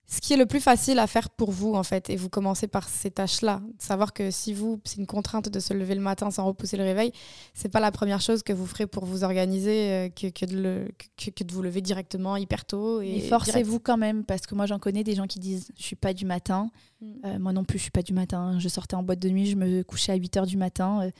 ce 0.07 0.21
qui 0.21 0.35
est 0.35 0.37
le 0.37 0.45
plus 0.45 0.61
facile 0.61 0.99
à 0.99 1.07
faire 1.07 1.31
pour 1.31 1.51
vous, 1.51 1.75
en 1.75 1.83
fait, 1.83 2.11
et 2.11 2.17
vous 2.17 2.29
commencez 2.29 2.67
par 2.67 2.89
ces 2.89 3.11
tâches-là. 3.11 3.63
Savoir 3.79 4.13
que 4.13 4.31
si 4.31 4.53
vous, 4.53 4.79
c'est 4.85 4.99
une 4.99 5.07
contrainte 5.07 5.49
de 5.49 5.61
se 5.61 5.73
lever 5.73 5.95
le 5.95 6.03
matin 6.03 6.31
sans 6.31 6.45
repousser 6.45 6.77
le 6.77 6.85
réveil, 6.85 7.11
c'est 7.55 7.71
pas 7.71 7.81
la 7.81 7.91
première 7.91 8.21
chose 8.21 8.43
que 8.43 8.53
vous 8.53 8.67
ferez 8.67 8.87
pour 8.87 9.07
vous 9.07 9.25
organiser 9.25 9.91
euh, 9.91 10.09
que, 10.11 10.27
que, 10.27 10.45
de 10.45 10.61
le, 10.61 10.89
que, 11.17 11.43
de 11.43 11.53
vous 11.53 11.63
lever 11.63 11.81
directement 11.81 12.37
hyper 12.37 12.67
tôt. 12.67 13.01
Et, 13.01 13.21
forcez-vous 13.21 13.81
quand 13.81 13.97
même, 13.97 14.25
parce 14.25 14.43
que 14.47 14.55
moi 14.55 14.67
j'en 14.67 14.79
connais 14.79 15.05
des 15.05 15.15
gens 15.15 15.27
qui 15.27 15.41
disent 15.41 15.69
je 15.77 15.83
suis 15.83 15.97
pas 15.97 16.13
du 16.13 16.27
matin. 16.27 16.71
Mm. 17.01 17.07
Euh, 17.25 17.39
moi 17.39 17.53
non 17.55 17.65
plus, 17.65 17.79
je 17.79 17.85
suis 17.85 17.91
pas 17.91 18.03
du 18.03 18.13
matin. 18.13 18.59
Je 18.59 18.69
sortais 18.69 18.97
en 18.97 19.03
boîte 19.03 19.21
de 19.21 19.31
nuit, 19.31 19.47
je 19.47 19.57
me 19.57 19.83
couchais 19.83 20.13
à 20.13 20.17
8 20.17 20.37
h 20.37 20.47
du 20.47 20.59
matin. 20.59 21.01
Euh, 21.03 21.11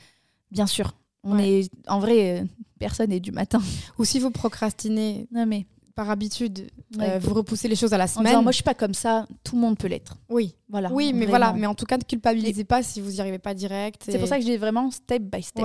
bien 0.51 0.67
sûr, 0.67 0.93
on 1.23 1.39
est 1.39 1.71
en 1.87 1.99
vrai, 1.99 2.45
personne 2.77 3.09
n'est 3.09 3.19
du 3.19 3.31
matin. 3.31 3.61
Ou 3.97 4.05
si 4.05 4.19
vous 4.19 4.29
procrastinez. 4.29 5.27
Non 5.31 5.47
mais 5.47 5.65
par 5.95 6.09
habitude, 6.09 6.69
euh, 6.99 7.19
vous 7.19 7.33
repoussez 7.33 7.67
les 7.69 7.75
choses 7.75 7.93
à 7.93 7.97
la 7.97 8.07
semaine. 8.07 8.41
moi, 8.41 8.51
je 8.51 8.55
suis 8.55 8.63
pas 8.63 8.73
comme 8.73 8.93
ça. 8.93 9.25
Tout 9.43 9.55
le 9.55 9.61
monde 9.61 9.77
peut 9.77 9.87
l'être. 9.87 10.17
Oui, 10.29 10.55
voilà. 10.69 10.91
Oui, 10.91 11.13
mais 11.13 11.25
voilà. 11.25 11.53
Mais 11.53 11.67
en 11.67 11.73
tout 11.75 11.85
cas, 11.85 11.97
ne 11.97 12.03
culpabilisez 12.03 12.65
pas 12.65 12.83
si 12.83 13.01
vous 13.01 13.11
n'y 13.11 13.21
arrivez 13.21 13.39
pas 13.39 13.53
direct. 13.53 14.03
C'est 14.05 14.19
pour 14.19 14.27
ça 14.27 14.37
que 14.37 14.43
dis 14.43 14.57
vraiment 14.57 14.91
step 14.91 15.23
by 15.23 15.41
step. 15.41 15.63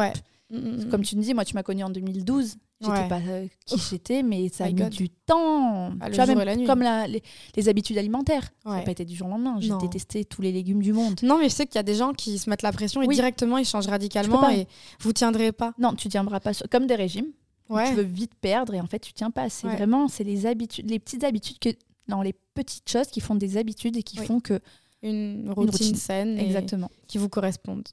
Mm, 0.50 0.56
mm, 0.56 0.86
mm. 0.86 0.90
Comme 0.90 1.02
tu 1.02 1.16
me 1.16 1.22
dis, 1.22 1.34
moi, 1.34 1.44
tu 1.44 1.54
m'as 1.54 1.62
connue 1.62 1.84
en 1.84 1.90
2012. 1.90 2.56
J'étais 2.82 3.08
pas 3.08 3.20
euh, 3.28 3.46
qui 3.66 3.78
j'étais, 3.90 4.22
mais 4.22 4.48
ça 4.48 4.64
a 4.64 4.70
mis 4.70 4.88
du 4.88 5.10
temps. 5.10 5.92
Ah, 6.00 6.08
tu 6.08 6.16
vois, 6.16 6.24
même 6.24 6.38
la 6.38 6.56
nuit. 6.56 6.64
Comme 6.64 6.82
les, 6.82 7.68
habitudes 7.68 7.98
alimentaires. 7.98 8.48
Ça 8.64 8.76
n'a 8.76 8.82
pas 8.82 8.92
été 8.92 9.04
du 9.04 9.14
jour 9.14 9.26
au 9.28 9.30
lendemain. 9.30 9.56
J'ai 9.60 9.76
détesté 9.80 10.24
tous 10.24 10.40
les 10.40 10.50
légumes 10.50 10.82
du 10.82 10.92
monde. 10.92 11.20
Non, 11.22 11.38
mais 11.38 11.48
je 11.48 11.54
sais 11.54 11.66
qu'il 11.66 11.76
y 11.76 11.78
a 11.78 11.82
des 11.82 11.94
gens 11.94 12.12
qui 12.12 12.38
se 12.38 12.48
mettent 12.48 12.62
la 12.62 12.72
pression 12.72 13.02
et 13.02 13.08
directement 13.08 13.58
ils 13.58 13.66
changent 13.66 13.88
radicalement 13.88 14.48
et 14.48 14.66
vous 15.00 15.12
tiendrez 15.12 15.52
pas. 15.52 15.74
Non, 15.78 15.94
tu 15.94 16.08
tiendras 16.08 16.40
pas. 16.40 16.52
Comme 16.70 16.86
des 16.86 16.94
régimes 16.94 17.32
tu 17.70 17.94
veux 17.94 18.02
vite 18.02 18.34
perdre 18.40 18.74
et 18.74 18.80
en 18.80 18.86
fait 18.86 19.00
tu 19.00 19.12
tiens 19.12 19.30
pas. 19.30 19.48
C'est 19.48 19.68
vraiment 19.68 20.08
c'est 20.08 20.24
les 20.24 20.46
habitudes, 20.46 20.88
les 20.90 20.98
petites 20.98 21.24
habitudes 21.24 21.58
que 21.58 21.70
dans 22.08 22.22
les 22.22 22.34
petites 22.54 22.90
choses 22.90 23.06
qui 23.06 23.20
font 23.20 23.34
des 23.34 23.56
habitudes 23.56 23.96
et 23.96 24.02
qui 24.02 24.18
font 24.18 24.40
que 24.40 24.60
une 25.02 25.50
routine, 25.50 25.96
saine, 25.96 26.38
exactement, 26.38 26.90
qui 27.06 27.18
vous 27.18 27.28
correspondent. 27.28 27.88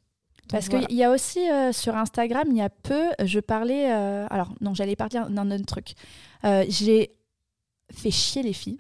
Parce 0.50 0.70
qu'il 0.70 0.92
y 0.92 1.04
a 1.04 1.12
aussi 1.12 1.40
euh, 1.50 1.72
sur 1.72 1.96
Instagram, 1.96 2.48
il 2.50 2.58
y 2.58 2.62
a 2.62 2.70
peu, 2.70 3.10
je 3.24 3.40
parlais. 3.40 3.92
Euh, 3.92 4.26
alors, 4.30 4.54
non, 4.62 4.74
j'allais 4.74 4.96
parler 4.96 5.20
d'un 5.30 5.52
autre 5.52 5.66
truc. 5.66 5.94
Euh, 6.46 6.66
j'ai 6.70 7.12
fait 7.92 8.12
chier 8.12 8.44
les 8.44 8.54
filles 8.54 8.80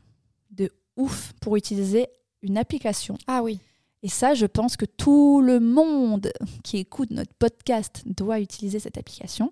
de 0.51 0.71
ouf 0.95 1.33
pour 1.41 1.55
utiliser 1.55 2.07
une 2.41 2.57
application. 2.57 3.17
Ah 3.27 3.43
oui. 3.43 3.59
Et 4.03 4.09
ça, 4.09 4.33
je 4.33 4.45
pense 4.45 4.77
que 4.77 4.85
tout 4.85 5.41
le 5.41 5.59
monde 5.59 6.31
qui 6.63 6.77
écoute 6.77 7.11
notre 7.11 7.33
podcast 7.33 8.03
doit 8.05 8.39
utiliser 8.39 8.79
cette 8.79 8.97
application 8.97 9.51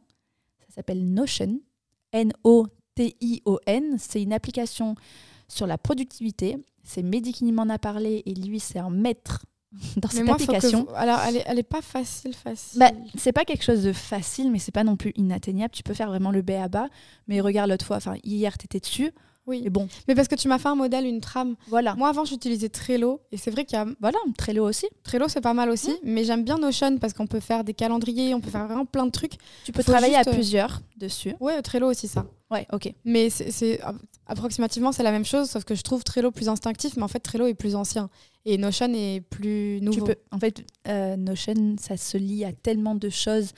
s'appelle 0.76 1.06
Notion. 1.06 1.60
N-O-T-I-O-N. 2.12 3.98
C'est 4.00 4.22
une 4.22 4.34
application 4.34 4.96
sur 5.48 5.68
la 5.68 5.78
productivité. 5.78 6.58
C'est 6.84 7.04
Mehdi 7.04 7.34
qui 7.34 7.52
m'en 7.52 7.70
a 7.70 7.80
parlé 7.80 8.24
et 8.26 8.34
lui, 8.34 8.60
c'est 8.60 8.80
un 8.80 8.90
maître 8.90 9.46
dans 9.98 10.10
cette 10.10 10.30
application. 10.30 10.88
Alors, 10.96 11.20
elle 11.28 11.38
est, 11.38 11.44
elle 11.46 11.60
est, 11.60 11.64
pas 11.64 11.82
facile, 11.82 12.34
facile. 12.34 12.80
Bah, 12.80 12.92
c'est 13.18 13.34
pas 13.34 13.44
quelque 13.44 13.64
chose 13.64 13.84
de 13.84 13.94
facile, 13.94 14.52
mais 14.52 14.60
c'est 14.60 14.72
pas 14.72 14.84
non 14.84 14.96
plus 14.96 15.12
inatteignable. 15.16 15.72
Tu 15.72 15.84
peux 15.84 15.94
faire 15.94 16.08
vraiment 16.08 16.32
le 16.32 16.42
B 16.42 16.52
à 16.52 16.68
bas. 16.68 16.88
Mais 17.28 17.42
regarde 17.42 17.70
l'autre 17.70 17.86
fois, 17.86 17.98
enfin, 17.98 18.16
hier, 18.24 18.58
tu 18.58 18.66
étais 18.66 18.80
dessus. 18.80 19.12
Oui. 19.48 19.62
Mais 19.64 19.70
bon. 19.70 19.88
Mais 20.08 20.16
parce 20.16 20.28
que 20.28 20.36
tu 20.36 20.48
m'as 20.48 20.58
fait 20.58 20.70
un 20.70 20.76
modèle, 20.76 21.06
une 21.06 21.22
trame. 21.22 21.56
Voilà. 21.68 21.96
Moi, 21.96 22.10
avant, 22.10 22.26
j'utilisais 22.26 22.70
Trello. 22.70 23.22
Et 23.32 23.38
c'est 23.38 23.52
vrai 23.52 23.66
qu'il 23.66 23.78
y 23.78 23.82
a. 23.82 23.86
Voilà, 24.00 24.18
Trello 24.38 24.68
aussi. 24.68 24.88
Trello, 25.04 25.28
c'est 25.28 25.42
pas 25.42 25.54
mal 25.54 25.70
aussi. 25.70 25.92
Mmh. 25.92 25.98
Mais 26.04 26.24
j'aime 26.24 26.44
bien 26.44 26.58
Notion 26.58 26.98
parce 26.98 27.14
qu'on 27.14 27.28
peut 27.28 27.40
faire 27.40 27.64
des 27.64 27.74
calendriers, 27.74 28.34
on 28.34 28.42
peut 28.42 28.50
faire 28.50 28.66
vraiment 28.66 28.86
plein 28.86 29.06
de 29.06 29.12
trucs. 29.12 29.34
Tu 29.66 29.72
peux 29.72 29.84
travailler 29.84 30.16
à 30.16 30.22
euh, 30.28 30.32
plusieurs 30.32 30.82
dessus. 30.98 31.36
Ouais, 31.40 31.62
Trello 31.62 31.90
aussi, 31.90 32.08
ça. 32.08 32.26
Ouais, 32.52 32.68
ok. 32.72 32.94
Mais 33.04 33.30
c'est 33.30 33.80
approximativement, 34.28 34.92
c'est 34.92 35.04
la 35.04 35.12
même 35.12 35.26
chose, 35.26 35.50
sauf 35.50 35.64
que 35.64 35.76
je 35.76 35.82
trouve 35.82 36.04
Trello 36.04 36.32
plus 36.32 36.50
instinctif, 36.50 36.98
mais 36.98 37.04
en 37.04 37.08
fait, 37.08 37.20
Trello 37.20 37.48
est 37.48 37.54
plus 37.54 37.76
ancien. 37.76 38.10
Et 38.46 38.58
Notion 38.58 38.92
est 38.94 39.22
plus 39.22 39.80
nouveau. 39.82 40.08
en 40.32 40.40
fait, 40.40 40.64
euh, 40.88 41.16
Notion, 41.16 41.76
ça 41.80 41.98
se 41.98 42.18
lie 42.18 42.46
à 42.46 42.54
tellement 42.54 42.96
de 42.96 43.10
choses. 43.10 43.52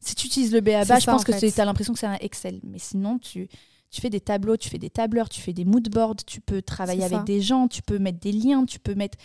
Si 0.00 0.14
tu 0.14 0.26
utilises 0.26 0.52
le 0.52 0.60
BABA, 0.60 0.98
je 0.98 1.06
pense 1.06 1.24
que 1.24 1.32
tu 1.32 1.60
as 1.60 1.64
l'impression 1.64 1.92
que 1.92 2.00
c'est 2.00 2.06
un 2.06 2.18
Excel. 2.20 2.60
Mais 2.64 2.78
sinon, 2.78 3.18
tu 3.18 3.48
tu 3.92 4.00
fais 4.00 4.10
des 4.10 4.20
tableaux, 4.20 4.56
tu 4.56 4.68
fais 4.68 4.78
des 4.78 4.90
tableurs, 4.90 5.28
tu 5.28 5.40
fais 5.40 5.52
des 5.52 5.66
moodboards, 5.66 6.24
tu 6.26 6.40
peux 6.40 6.62
travailler 6.62 7.04
avec 7.04 7.24
des 7.24 7.40
gens, 7.40 7.68
tu 7.68 7.82
peux 7.82 7.98
mettre 7.98 8.18
des 8.18 8.32
liens, 8.32 8.64
tu 8.64 8.80
peux 8.80 8.94
mettre 8.94 9.18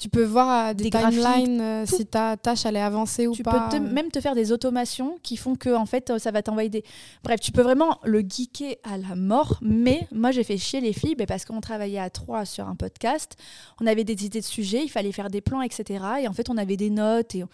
tu 0.00 0.08
peux 0.08 0.24
voir 0.24 0.70
euh, 0.70 0.74
des, 0.74 0.84
des 0.84 0.90
timelines 0.90 1.60
euh, 1.60 1.84
si 1.86 2.06
ta 2.06 2.38
tâche 2.38 2.64
allait 2.64 2.80
avancer 2.80 3.26
ou 3.26 3.34
pas. 3.36 3.68
Tu 3.70 3.78
peux 3.78 3.86
même 3.86 4.10
te 4.10 4.18
faire 4.20 4.34
des 4.34 4.50
automations 4.50 5.18
qui 5.22 5.36
font 5.36 5.54
que 5.56 5.76
en 5.76 5.84
fait 5.84 6.18
ça 6.18 6.30
va 6.30 6.42
t'envoyer 6.42 6.70
des. 6.70 6.82
Bref, 7.22 7.38
tu 7.38 7.52
peux 7.52 7.60
vraiment 7.60 7.98
le 8.02 8.20
geeker 8.20 8.76
à 8.82 8.96
la 8.96 9.14
mort. 9.14 9.58
Mais 9.60 10.08
moi 10.10 10.30
j'ai 10.30 10.42
fait 10.42 10.56
chier 10.56 10.80
les 10.80 10.94
filles 10.94 11.16
parce 11.28 11.44
qu'on 11.44 11.60
travaillait 11.60 11.98
à 11.98 12.08
trois 12.08 12.46
sur 12.46 12.66
un 12.66 12.76
podcast. 12.76 13.36
On 13.80 13.86
avait 13.86 14.04
des 14.04 14.24
idées 14.24 14.40
de 14.40 14.44
sujets, 14.44 14.82
il 14.82 14.88
fallait 14.88 15.12
faire 15.12 15.28
des 15.28 15.42
plans, 15.42 15.60
etc. 15.60 16.02
Et 16.22 16.28
en 16.28 16.32
fait 16.32 16.48
on 16.48 16.56
avait 16.56 16.78
des 16.78 16.90
notes 16.90 17.34
et 17.34 17.44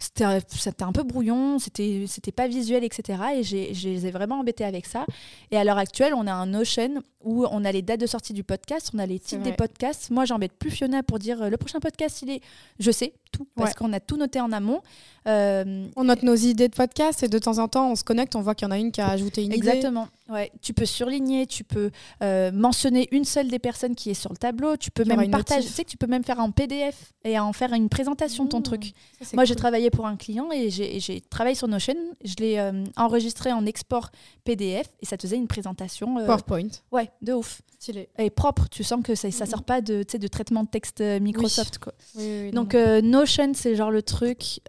c'était 0.00 0.82
un 0.82 0.92
peu 0.92 1.02
brouillon, 1.02 1.58
c'était 1.58 2.32
pas 2.34 2.48
visuel, 2.48 2.84
etc. 2.84 3.18
Et 3.36 3.42
je 3.42 3.88
les 3.88 4.06
ai 4.06 4.10
vraiment 4.10 4.40
embêtés 4.40 4.64
avec 4.64 4.86
ça. 4.86 5.04
Et 5.50 5.56
à 5.56 5.64
l'heure 5.64 5.78
actuelle, 5.78 6.14
on 6.14 6.26
a 6.26 6.32
un 6.32 6.46
Notion 6.46 7.02
où 7.22 7.46
on 7.50 7.64
a 7.64 7.72
les 7.72 7.82
dates 7.82 8.00
de 8.00 8.06
sortie 8.06 8.32
du 8.32 8.44
podcast, 8.44 8.90
on 8.94 8.98
a 8.98 9.06
les 9.06 9.18
titres 9.18 9.42
des 9.42 9.52
podcasts. 9.52 10.10
Moi, 10.10 10.24
j'embête 10.24 10.52
plus 10.52 10.70
Fiona 10.70 11.02
pour 11.02 11.18
dire 11.18 11.42
euh, 11.42 11.50
le 11.50 11.56
prochain 11.58 11.78
podcast, 11.78 12.22
il 12.22 12.30
est. 12.30 12.40
Je 12.78 12.90
sais 12.90 13.12
tout, 13.30 13.46
parce 13.54 13.74
qu'on 13.74 13.92
a 13.92 14.00
tout 14.00 14.16
noté 14.16 14.40
en 14.40 14.52
amont. 14.52 14.80
Euh, 15.28 15.86
on 15.96 16.04
note 16.04 16.22
nos 16.22 16.34
idées 16.34 16.68
de 16.68 16.74
podcast 16.74 17.22
et 17.22 17.28
de 17.28 17.38
temps 17.38 17.58
en 17.58 17.68
temps, 17.68 17.92
on 17.92 17.94
se 17.94 18.04
connecte, 18.04 18.34
on 18.36 18.40
voit 18.40 18.54
qu'il 18.54 18.66
y 18.66 18.68
en 18.68 18.72
a 18.72 18.78
une 18.78 18.90
qui 18.90 19.02
a 19.02 19.08
ajouté 19.08 19.42
une 19.42 19.52
idée. 19.52 19.68
Exactement. 19.68 20.08
Ouais. 20.30 20.50
Tu 20.62 20.72
peux 20.72 20.86
surligner, 20.86 21.46
tu 21.46 21.62
peux 21.62 21.90
euh, 22.22 22.50
mentionner 22.52 23.08
une 23.12 23.24
seule 23.24 23.48
des 23.48 23.58
personnes 23.58 23.94
qui 23.94 24.10
est 24.10 24.14
sur 24.14 24.30
le 24.30 24.38
tableau, 24.38 24.76
tu 24.76 24.90
peux 24.90 25.04
même 25.04 25.30
partager. 25.30 25.66
Tu 25.66 25.72
sais 25.72 25.84
que 25.84 25.90
tu 25.90 25.98
peux 25.98 26.06
même 26.06 26.24
faire 26.24 26.40
un 26.40 26.50
PDF 26.50 27.12
et 27.24 27.38
en 27.38 27.52
faire 27.52 27.72
une 27.74 27.88
présentation 27.88 28.44
de 28.44 28.48
ton 28.48 28.60
mmh. 28.60 28.62
truc. 28.62 28.92
Moi, 29.34 29.44
j'ai 29.44 29.56
travaillé 29.56 29.89
travaillais 29.90 29.96
pour 29.96 30.06
un 30.06 30.16
client 30.16 30.50
et 30.52 30.70
j'ai 30.70 31.20
travaillé 31.20 31.54
sur 31.54 31.68
Notion. 31.68 31.94
Je 32.24 32.34
l'ai 32.38 32.58
euh, 32.58 32.84
enregistré 32.96 33.52
en 33.52 33.66
export 33.66 34.10
PDF 34.44 34.86
et 35.00 35.06
ça 35.06 35.16
te 35.16 35.22
faisait 35.22 35.36
une 35.36 35.48
présentation. 35.48 36.18
Euh, 36.18 36.26
PowerPoint. 36.26 36.68
Ouais, 36.92 37.10
de 37.22 37.32
ouf. 37.32 37.62
Stylé. 37.78 38.08
Et 38.18 38.30
propre. 38.30 38.68
Tu 38.70 38.84
sens 38.84 39.02
que 39.02 39.14
ça, 39.14 39.30
ça 39.30 39.46
sort 39.46 39.62
pas 39.62 39.80
de, 39.80 40.04
de 40.04 40.28
traitement 40.28 40.64
de 40.64 40.68
texte 40.68 41.00
euh, 41.00 41.18
Microsoft. 41.20 41.78
Quoi. 41.78 41.94
Oui, 42.16 42.50
Donc 42.50 42.74
Notion, 42.74 43.52
c'est 43.54 43.74
genre 43.74 43.90
le 43.90 44.02
truc. 44.02 44.60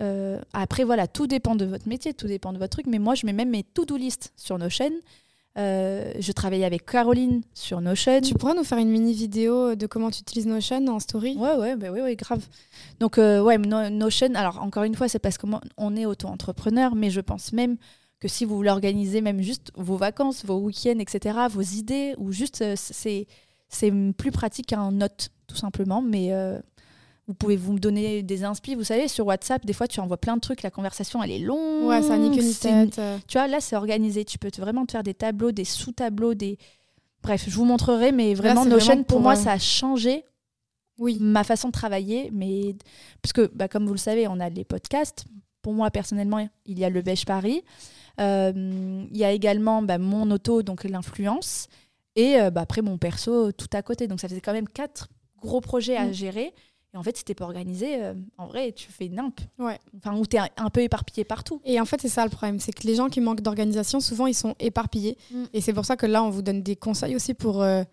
après, 0.53 0.83
voilà, 0.83 1.07
tout 1.07 1.27
dépend 1.27 1.55
de 1.55 1.65
votre 1.65 1.87
métier, 1.87 2.13
tout 2.13 2.27
dépend 2.27 2.53
de 2.53 2.57
votre 2.57 2.71
truc. 2.71 2.87
Mais 2.87 2.99
moi, 2.99 3.15
je 3.15 3.25
mets 3.25 3.33
même 3.33 3.49
mes 3.49 3.63
to-do 3.63 3.97
list 3.97 4.33
sur 4.37 4.57
Notion. 4.57 4.91
Euh, 5.57 6.13
je 6.17 6.31
travaillais 6.31 6.63
avec 6.63 6.85
Caroline 6.85 7.41
sur 7.53 7.81
Notion. 7.81 8.21
Tu 8.21 8.33
pourrais 8.35 8.53
nous 8.53 8.63
faire 8.63 8.77
une 8.77 8.89
mini 8.89 9.13
vidéo 9.13 9.75
de 9.75 9.85
comment 9.85 10.09
tu 10.09 10.21
utilises 10.21 10.47
Notion 10.47 10.87
en 10.87 10.99
story? 10.99 11.35
Ouais, 11.37 11.55
ouais, 11.55 11.75
bah, 11.75 11.91
ouais, 11.91 12.15
grave. 12.15 12.45
Donc, 12.99 13.17
euh, 13.17 13.41
ouais, 13.41 13.57
Notion, 13.57 14.33
alors 14.35 14.61
encore 14.61 14.83
une 14.83 14.95
fois, 14.95 15.09
c'est 15.09 15.19
parce 15.19 15.37
qu'on 15.37 15.95
est 15.95 16.05
auto-entrepreneur, 16.05 16.95
mais 16.95 17.09
je 17.09 17.19
pense 17.19 17.51
même 17.51 17.77
que 18.19 18.27
si 18.27 18.45
vous 18.45 18.55
voulez 18.55 18.69
organiser 18.69 19.19
même 19.19 19.41
juste 19.41 19.71
vos 19.75 19.97
vacances, 19.97 20.45
vos 20.45 20.59
week-ends, 20.59 20.99
etc., 20.99 21.39
vos 21.49 21.61
idées, 21.61 22.13
ou 22.17 22.31
juste, 22.31 22.61
euh, 22.61 22.75
c'est 22.77 23.27
plus 24.17 24.31
pratique 24.31 24.67
qu'un 24.67 24.91
note, 24.91 25.29
tout 25.47 25.55
simplement. 25.55 26.01
Mais 26.01 26.31
vous 27.27 27.33
pouvez 27.33 27.55
vous 27.55 27.79
donner 27.79 28.23
des 28.23 28.43
inspi. 28.43 28.75
Vous 28.75 28.83
savez, 28.83 29.07
sur 29.07 29.25
WhatsApp, 29.27 29.65
des 29.65 29.73
fois, 29.73 29.87
tu 29.87 29.99
envoies 29.99 30.17
plein 30.17 30.35
de 30.35 30.41
trucs, 30.41 30.63
la 30.63 30.71
conversation, 30.71 31.21
elle 31.21 31.31
est 31.31 31.39
longue. 31.39 31.87
Ouais, 31.87 32.01
ça 32.01 32.17
nique 32.17 32.41
une 32.41 32.53
tête. 32.53 32.99
Tu 33.27 33.37
vois, 33.37 33.47
là, 33.47 33.61
c'est 33.61 33.75
organisé. 33.75 34.25
Tu 34.25 34.37
peux 34.37 34.49
vraiment 34.57 34.85
te 34.85 34.91
faire 34.91 35.03
des 35.03 35.13
tableaux, 35.13 35.51
des 35.51 35.65
sous-tableaux, 35.65 36.33
des... 36.33 36.57
Bref, 37.23 37.45
je 37.47 37.55
vous 37.55 37.65
montrerai, 37.65 38.11
mais 38.11 38.33
vraiment, 38.33 38.65
Notion, 38.65 39.03
pour, 39.03 39.21
moi, 39.21 39.35
ça 39.35 39.51
a 39.51 39.59
changé 39.59 40.25
oui. 40.97 41.17
ma 41.21 41.43
façon 41.43 41.67
de 41.67 41.73
travailler. 41.73 42.31
Mais... 42.33 42.75
Parce 43.21 43.33
que, 43.33 43.51
bah, 43.53 43.67
comme 43.67 43.85
vous 43.85 43.93
le 43.93 43.99
savez, 43.99 44.27
on 44.27 44.39
a 44.39 44.49
les 44.49 44.65
podcasts. 44.65 45.25
Pour 45.61 45.73
moi, 45.73 45.91
personnellement, 45.91 46.45
il 46.65 46.79
y 46.79 46.83
a 46.83 46.89
le 46.89 47.01
Beige 47.03 47.25
Paris. 47.25 47.63
Euh, 48.19 49.05
il 49.09 49.17
y 49.17 49.23
a 49.23 49.31
également 49.31 49.83
bah, 49.83 49.99
mon 49.99 50.29
auto, 50.31 50.63
donc 50.63 50.83
l'influence. 50.83 51.67
Et 52.15 52.41
euh, 52.41 52.49
bah, 52.49 52.61
après, 52.61 52.81
mon 52.81 52.97
perso, 52.97 53.51
tout 53.51 53.69
à 53.71 53.83
côté. 53.83 54.07
Donc, 54.07 54.19
ça 54.19 54.27
faisait 54.27 54.41
quand 54.41 54.53
même 54.53 54.67
quatre 54.67 55.07
gros 55.39 55.61
projets 55.61 55.95
à 55.95 56.07
mm. 56.07 56.13
gérer. 56.13 56.53
Et 56.93 56.97
en 56.97 57.03
fait, 57.03 57.15
si 57.15 57.23
t'es 57.23 57.35
pas 57.35 57.45
organisé, 57.45 58.03
euh, 58.03 58.13
en 58.37 58.47
vrai, 58.47 58.73
tu 58.73 58.91
fais 58.91 59.07
nimp. 59.07 59.39
Ouais. 59.57 59.79
Enfin, 59.97 60.17
ou 60.17 60.25
t'es 60.25 60.39
un, 60.39 60.49
un 60.57 60.69
peu 60.69 60.81
éparpillé 60.81 61.23
partout. 61.23 61.61
Et 61.63 61.79
en 61.79 61.85
fait, 61.85 62.01
c'est 62.01 62.09
ça 62.09 62.25
le 62.25 62.29
problème, 62.29 62.59
c'est 62.59 62.73
que 62.73 62.85
les 62.85 62.95
gens 62.95 63.07
qui 63.07 63.21
manquent 63.21 63.41
d'organisation, 63.41 64.01
souvent, 64.01 64.27
ils 64.27 64.33
sont 64.33 64.55
éparpillés. 64.59 65.17
Mm. 65.31 65.43
Et 65.53 65.61
c'est 65.61 65.73
pour 65.73 65.85
ça 65.85 65.95
que 65.95 66.05
là, 66.05 66.21
on 66.21 66.29
vous 66.29 66.41
donne 66.41 66.61
des 66.61 66.75
conseils 66.75 67.15
aussi 67.15 67.33
pour, 67.33 67.61
euh, 67.61 67.83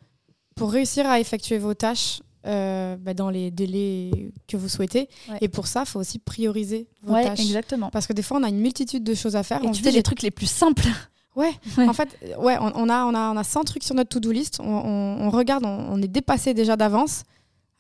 pour 0.57 0.73
réussir 0.73 1.07
à 1.07 1.21
effectuer 1.21 1.59
vos 1.59 1.75
tâches 1.75 2.21
euh, 2.47 2.97
bah, 2.97 3.15
dans 3.15 3.31
les 3.31 3.51
délais 3.51 4.33
que 4.47 4.57
vous 4.57 4.69
souhaitez. 4.69 5.09
Et 5.41 5.49
pour 5.49 5.67
ça, 5.67 5.83
il 5.87 5.89
faut 5.89 6.01
aussi 6.01 6.19
prioriser 6.19 6.89
vos 7.03 7.15
ouais, 7.15 7.25
tâches. 7.25 7.41
exactement. 7.41 7.91
Parce 7.91 8.07
que 8.07 8.13
des 8.13 8.23
fois, 8.23 8.39
on 8.39 8.43
a 8.43 8.49
une 8.49 8.61
multitude 8.61 9.05
de 9.05 9.15
choses 9.15 9.37
à 9.37 9.43
faire. 9.43 9.63
Et 9.63 9.69
on 9.69 9.73
tu 9.73 9.83
fais 9.83 9.91
les 9.91 10.03
trucs 10.03 10.23
les 10.23 10.31
plus 10.31 10.51
simples. 10.51 10.89
Ouais. 11.37 11.53
en 11.79 11.93
fait, 11.93 12.17
ouais, 12.39 12.57
on, 12.61 12.89
a, 12.89 13.05
on, 13.05 13.15
a, 13.15 13.33
on 13.33 13.37
a 13.37 13.45
100 13.45 13.65
trucs 13.65 13.85
sur 13.85 13.95
notre 13.95 14.11
to-do 14.11 14.33
list. 14.33 14.61
On, 14.61 14.67
on, 14.67 15.31
regarde, 15.31 15.65
on, 15.65 16.01
est 16.01 16.09
dépassé 16.09 16.55
déjà 16.55 16.77
d'avance. 16.77 17.25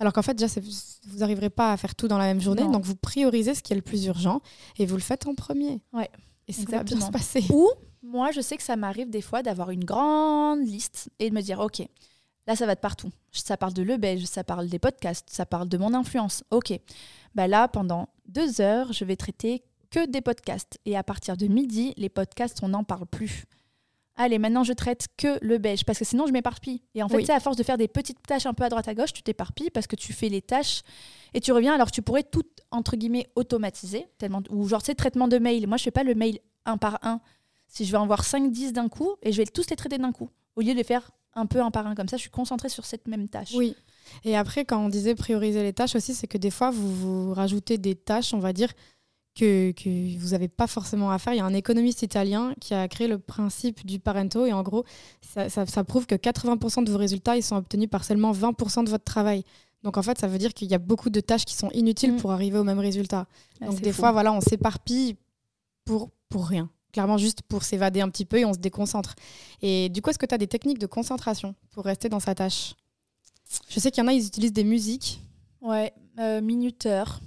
Alors 0.00 0.12
qu'en 0.12 0.22
fait, 0.22 0.34
déjà, 0.34 0.46
vous 1.06 1.18
n'arriverez 1.18 1.50
pas 1.50 1.72
à 1.72 1.76
faire 1.76 1.94
tout 1.94 2.08
dans 2.08 2.18
la 2.18 2.24
même 2.24 2.40
journée. 2.40 2.62
Donc, 2.62 2.84
vous 2.84 2.94
priorisez 2.94 3.54
ce 3.54 3.62
qui 3.62 3.72
est 3.72 3.76
le 3.76 3.82
plus 3.82 4.04
urgent 4.06 4.40
et 4.78 4.86
vous 4.86 4.94
le 4.94 5.02
faites 5.02 5.26
en 5.26 5.34
premier. 5.34 5.80
Ouais. 5.92 6.08
Et 6.46 6.52
ça 6.52 6.62
va 6.70 6.82
bien 6.84 7.00
se 7.00 7.10
passer. 7.10 7.44
Ou, 7.50 7.68
moi, 8.02 8.30
je 8.30 8.40
sais 8.40 8.56
que 8.56 8.62
ça 8.62 8.76
m'arrive 8.76 9.10
des 9.10 9.22
fois 9.22 9.42
d'avoir 9.42 9.70
une 9.70 9.84
grande 9.84 10.60
liste 10.60 11.10
et 11.18 11.30
de 11.30 11.34
me 11.34 11.40
dire, 11.40 11.58
OK, 11.58 11.82
là, 12.46 12.54
ça 12.54 12.64
va 12.64 12.74
de 12.74 12.80
partout. 12.80 13.10
Ça 13.32 13.56
parle 13.56 13.74
de 13.74 13.82
Le 13.82 13.96
Belge, 13.96 14.24
ça 14.24 14.44
parle 14.44 14.68
des 14.68 14.78
podcasts, 14.78 15.28
ça 15.30 15.46
parle 15.46 15.68
de 15.68 15.76
mon 15.76 15.92
influence. 15.94 16.44
OK. 16.50 16.72
Bah 17.34 17.48
là, 17.48 17.68
pendant 17.68 18.08
deux 18.26 18.60
heures, 18.60 18.92
je 18.92 19.04
vais 19.04 19.16
traiter 19.16 19.62
que 19.90 20.06
des 20.06 20.20
podcasts. 20.20 20.78
Et 20.86 20.96
à 20.96 21.02
partir 21.02 21.36
de 21.36 21.46
midi, 21.46 21.92
les 21.96 22.08
podcasts, 22.08 22.62
on 22.62 22.68
n'en 22.68 22.84
parle 22.84 23.06
plus 23.06 23.44
allez, 24.18 24.38
maintenant 24.38 24.64
je 24.64 24.74
traite 24.74 25.06
que 25.16 25.38
le 25.40 25.56
beige, 25.56 25.84
parce 25.84 25.98
que 25.98 26.04
sinon 26.04 26.26
je 26.26 26.32
m'éparpille. 26.32 26.82
Et 26.94 27.02
en 27.02 27.08
fait, 27.08 27.24
c'est 27.24 27.32
à 27.32 27.40
force 27.40 27.56
de 27.56 27.62
faire 27.62 27.78
des 27.78 27.88
petites 27.88 28.22
tâches 28.26 28.44
un 28.44 28.52
peu 28.52 28.64
à 28.64 28.68
droite 28.68 28.88
à 28.88 28.94
gauche, 28.94 29.14
tu 29.14 29.22
t'éparpilles 29.22 29.70
parce 29.70 29.86
que 29.86 29.96
tu 29.96 30.12
fais 30.12 30.28
les 30.28 30.42
tâches 30.42 30.82
et 31.32 31.40
tu 31.40 31.52
reviens. 31.52 31.74
Alors 31.74 31.90
tu 31.90 32.02
pourrais 32.02 32.24
tout, 32.24 32.44
entre 32.70 32.96
guillemets, 32.96 33.28
automatiser, 33.36 34.06
tellement, 34.18 34.42
ou 34.50 34.68
genre, 34.68 34.82
c'est 34.84 34.94
traitement 34.94 35.28
de 35.28 35.38
mail. 35.38 35.66
Moi, 35.66 35.78
je 35.78 35.84
fais 35.84 35.90
pas 35.90 36.04
le 36.04 36.14
mail 36.14 36.40
un 36.66 36.76
par 36.76 36.98
un. 37.02 37.20
Si 37.68 37.84
je 37.84 37.92
vais 37.92 37.98
en 37.98 38.06
voir 38.06 38.22
5-10 38.22 38.72
d'un 38.72 38.88
coup, 38.88 39.14
et 39.22 39.32
je 39.32 39.38
vais 39.38 39.46
tous 39.46 39.70
les 39.70 39.76
traiter 39.76 39.98
d'un 39.98 40.12
coup, 40.12 40.30
au 40.56 40.60
lieu 40.60 40.72
de 40.72 40.78
les 40.78 40.84
faire 40.84 41.10
un 41.34 41.46
peu 41.46 41.60
un 41.60 41.70
par 41.70 41.86
un. 41.86 41.94
Comme 41.94 42.08
ça, 42.08 42.16
je 42.16 42.22
suis 42.22 42.30
concentrée 42.30 42.68
sur 42.68 42.84
cette 42.84 43.06
même 43.08 43.28
tâche. 43.28 43.52
Oui. 43.54 43.76
Et 44.24 44.36
après, 44.36 44.64
quand 44.64 44.84
on 44.84 44.88
disait 44.88 45.14
prioriser 45.14 45.62
les 45.62 45.72
tâches 45.72 45.94
aussi, 45.94 46.14
c'est 46.14 46.26
que 46.26 46.38
des 46.38 46.50
fois, 46.50 46.70
vous, 46.70 46.94
vous 46.94 47.34
rajoutez 47.34 47.78
des 47.78 47.94
tâches, 47.94 48.34
on 48.34 48.38
va 48.38 48.52
dire, 48.52 48.72
que, 49.38 50.18
vous 50.18 50.30
n'avez 50.30 50.48
pas 50.48 50.66
forcément 50.66 51.10
à 51.10 51.18
faire. 51.18 51.32
Il 51.32 51.36
y 51.36 51.40
a 51.40 51.44
un 51.44 51.54
économiste 51.54 52.02
italien 52.02 52.54
qui 52.60 52.74
a 52.74 52.88
créé 52.88 53.08
le 53.08 53.18
principe 53.18 53.86
du 53.86 53.98
Parento 53.98 54.46
et 54.46 54.52
en 54.52 54.62
gros, 54.62 54.84
ça, 55.22 55.84
prouve 55.84 56.06
que 56.06 56.14
80% 56.14 56.84
de 56.84 56.90
vos 56.90 56.98
résultats 56.98 57.36
ils 57.36 57.42
sont 57.42 57.56
obtenus 57.56 57.88
par 57.88 58.04
seulement 58.04 58.32
20% 58.32 58.84
de 58.84 58.90
votre 58.90 59.04
travail. 59.04 59.44
Donc 59.84 59.96
en 59.96 60.02
fait, 60.02 60.18
ça 60.18 60.26
veut 60.26 60.38
dire 60.38 60.54
qu'il 60.54 60.68
y 60.68 60.74
a 60.74 60.78
beaucoup 60.78 61.08
de 61.08 61.20
tâches 61.20 61.44
qui 61.44 61.54
sont 61.54 61.70
inutiles 61.70 62.14
mm. 62.14 62.16
pour 62.16 62.32
arriver 62.32 62.58
au 62.58 62.64
même 62.64 62.80
résultat. 62.80 63.26
Ah, 63.60 63.66
Donc 63.66 63.80
des 63.80 63.92
fois, 63.92 64.10
voilà, 64.10 64.32
on 64.32 64.40
s'éparpille 64.40 65.16
pour, 65.84 66.10
pour 66.28 66.46
rien. 66.46 66.68
Clairement, 66.92 67.18
juste 67.18 67.42
pour 67.42 67.62
s'évader 67.62 68.00
un 68.00 68.08
petit 68.08 68.24
peu 68.24 68.38
et 68.38 68.44
on 68.44 68.54
se 68.54 68.58
déconcentre. 68.58 69.14
Et 69.62 69.88
du 69.90 70.02
coup, 70.02 70.10
est-ce 70.10 70.18
que 70.18 70.26
tu 70.26 70.34
as 70.34 70.38
des 70.38 70.46
techniques 70.48 70.78
de 70.78 70.86
concentration 70.86 71.54
pour 71.70 71.84
rester 71.84 72.08
dans 72.08 72.18
sa 72.18 72.34
tâche? 72.34 72.74
Je 73.68 73.78
sais 73.78 73.90
qu'il 73.90 74.02
y 74.02 74.06
en 74.06 74.08
a, 74.08 74.12
ils 74.12 74.26
utilisent 74.26 74.52
des 74.52 74.64
musiques. 74.64 75.20
Ouais, 75.60 75.92
euh, 76.18 76.40
minuteur 76.40 77.20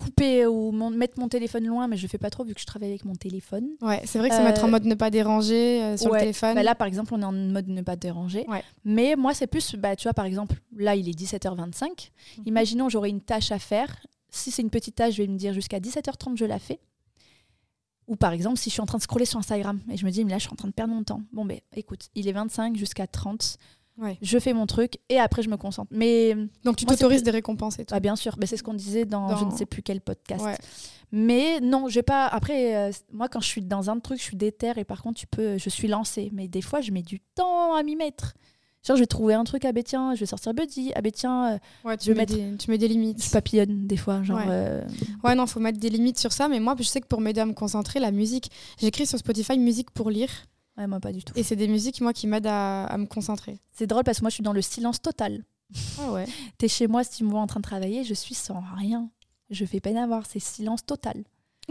couper 0.00 0.46
ou 0.46 0.72
mettre 0.72 1.20
mon 1.20 1.28
téléphone 1.28 1.66
loin, 1.66 1.86
mais 1.86 1.96
je 1.96 2.06
fais 2.06 2.18
pas 2.18 2.30
trop 2.30 2.44
vu 2.44 2.54
que 2.54 2.60
je 2.60 2.66
travaille 2.66 2.88
avec 2.88 3.04
mon 3.04 3.14
téléphone. 3.14 3.68
Ouais, 3.82 4.00
c'est 4.06 4.18
vrai 4.18 4.30
que 4.30 4.34
c'est 4.34 4.42
mettre 4.42 4.64
en 4.64 4.68
euh, 4.68 4.70
mode 4.70 4.86
ne 4.86 4.94
pas 4.94 5.10
déranger 5.10 5.82
euh, 5.82 5.96
sur 5.96 6.12
le 6.12 6.18
téléphone. 6.18 6.54
Bah 6.54 6.62
là, 6.62 6.74
par 6.74 6.86
exemple, 6.86 7.14
on 7.14 7.20
est 7.20 7.24
en 7.24 7.32
mode 7.32 7.68
ne 7.68 7.82
pas 7.82 7.96
déranger. 7.96 8.46
Mais 8.84 9.14
moi, 9.16 9.34
c'est 9.34 9.46
plus, 9.46 9.76
bah, 9.76 9.94
tu 9.94 10.04
vois, 10.04 10.14
par 10.14 10.24
exemple, 10.24 10.56
là, 10.76 10.96
il 10.96 11.08
est 11.08 11.18
17h25. 11.18 11.84
Mhm. 12.38 12.44
Imaginons, 12.46 12.88
j'aurais 12.88 13.10
une 13.10 13.20
tâche 13.20 13.52
à 13.52 13.58
faire. 13.58 13.94
Si 14.30 14.50
c'est 14.50 14.62
une 14.62 14.70
petite 14.70 14.94
tâche, 14.94 15.14
je 15.14 15.22
vais 15.22 15.28
me 15.28 15.36
dire 15.36 15.52
jusqu'à 15.52 15.78
17h30, 15.78 16.36
je 16.36 16.44
la 16.44 16.58
fais. 16.58 16.80
Ou 18.08 18.16
par 18.16 18.32
exemple, 18.32 18.58
si 18.58 18.70
je 18.70 18.72
suis 18.72 18.80
en 18.80 18.86
train 18.86 18.98
de 18.98 19.02
scroller 19.02 19.24
sur 19.24 19.38
Instagram 19.38 19.78
et 19.90 19.96
je 19.96 20.04
me 20.04 20.10
dis, 20.10 20.24
mais 20.24 20.32
là, 20.32 20.38
je 20.38 20.42
suis 20.42 20.52
en 20.52 20.56
train 20.56 20.68
de 20.68 20.72
perdre 20.72 20.92
mon 20.92 21.04
temps. 21.04 21.22
Bon, 21.32 21.44
ben 21.44 21.60
écoute, 21.76 22.08
il 22.16 22.26
est 22.26 22.32
25 22.32 22.76
jusqu'à 22.76 23.06
30 23.06 23.56
je 24.22 24.38
fais 24.38 24.52
mon 24.52 24.66
truc 24.66 24.98
et 25.08 25.18
après 25.18 25.42
je 25.42 25.50
me 25.50 25.56
concentre. 25.56 25.90
Mais 25.94 26.36
donc 26.64 26.76
tu 26.76 26.84
t'autorises 26.84 27.22
des 27.22 27.30
récompenses 27.30 27.78
et 27.78 27.84
tout. 27.84 27.94
Ah, 27.94 28.00
bien 28.00 28.16
sûr, 28.16 28.36
mais 28.38 28.46
c'est 28.46 28.56
ce 28.56 28.62
qu'on 28.62 28.74
disait 28.74 29.04
dans, 29.04 29.36
je 29.36 29.44
ne 29.44 29.50
sais 29.50 29.66
plus 29.66 29.82
quel 29.82 30.00
podcast. 30.00 30.44
Mais 31.12 31.60
non, 31.60 31.88
j'ai 31.88 32.02
pas. 32.02 32.26
Après, 32.26 32.76
euh, 32.76 32.92
moi 33.12 33.28
quand 33.28 33.40
je 33.40 33.48
suis 33.48 33.62
dans 33.62 33.90
un 33.90 33.98
truc, 33.98 34.18
je 34.18 34.22
suis 34.22 34.36
déter 34.36 34.72
et 34.76 34.84
par 34.84 35.02
contre 35.02 35.18
tu 35.18 35.26
peux, 35.26 35.58
je 35.58 35.68
suis 35.68 35.88
lancée. 35.88 36.30
Mais 36.32 36.46
des 36.46 36.62
fois, 36.62 36.80
je 36.80 36.92
mets 36.92 37.02
du 37.02 37.18
temps 37.34 37.74
à 37.74 37.82
m'y 37.82 37.96
mettre. 37.96 38.34
Genre, 38.86 38.96
je 38.96 39.02
vais 39.02 39.06
trouver 39.06 39.34
un 39.34 39.44
truc, 39.44 39.66
ah 39.66 39.72
ben 39.72 39.82
tiens, 39.82 40.14
je 40.14 40.20
vais 40.20 40.26
sortir 40.26 40.54
Buddy, 40.54 40.92
ah 40.94 41.02
ben 41.02 41.12
tiens, 41.12 41.60
euh, 41.84 41.96
tu, 41.98 42.14
mets 42.14 42.24
des, 42.24 42.56
tu 42.56 42.70
mets 42.70 42.78
des 42.78 42.88
limites. 42.88 43.22
Je 43.22 43.30
papillonne 43.30 43.86
des 43.86 43.98
fois, 43.98 44.22
genre. 44.22 44.38
Ouais. 44.38 44.46
Euh, 44.48 44.82
ouais, 45.22 45.34
non, 45.34 45.46
faut 45.46 45.60
mettre 45.60 45.78
des 45.78 45.90
limites 45.90 46.18
sur 46.18 46.32
ça, 46.32 46.48
mais 46.48 46.60
moi, 46.60 46.74
je 46.78 46.84
sais 46.84 47.00
que 47.02 47.06
pour 47.06 47.20
m'aider 47.20 47.40
à 47.42 47.46
me 47.46 47.52
concentrer, 47.52 48.00
la 48.00 48.10
musique, 48.10 48.50
j'écris 48.78 49.06
sur 49.06 49.18
Spotify 49.18 49.58
musique 49.58 49.90
pour 49.90 50.08
lire 50.08 50.30
moi 50.86 51.00
pas 51.00 51.12
du 51.12 51.22
tout. 51.22 51.32
Et 51.36 51.42
c'est 51.42 51.56
des 51.56 51.68
musiques, 51.68 52.00
moi, 52.00 52.12
qui 52.12 52.26
m'aident 52.26 52.48
à, 52.48 52.96
me 52.98 53.06
concentrer. 53.06 53.60
C'est 53.72 53.86
drôle 53.86 54.04
parce 54.04 54.18
que 54.18 54.24
moi, 54.24 54.30
je 54.30 54.34
suis 54.34 54.42
dans 54.42 54.52
le 54.52 54.62
silence 54.62 55.00
total. 55.00 55.44
Ah 55.98 56.12
ouais. 56.12 56.26
T'es 56.58 56.68
chez 56.68 56.86
moi, 56.86 57.04
si 57.04 57.18
tu 57.18 57.24
me 57.24 57.30
vois 57.30 57.40
en 57.40 57.46
train 57.46 57.60
de 57.60 57.64
travailler, 57.64 58.04
je 58.04 58.14
suis 58.14 58.34
sans 58.34 58.62
rien. 58.76 59.08
Je 59.50 59.64
fais 59.64 59.80
peine 59.80 59.96
à 59.96 60.06
voir, 60.06 60.26
c'est 60.26 60.40
silence 60.40 60.84
total. 60.84 61.24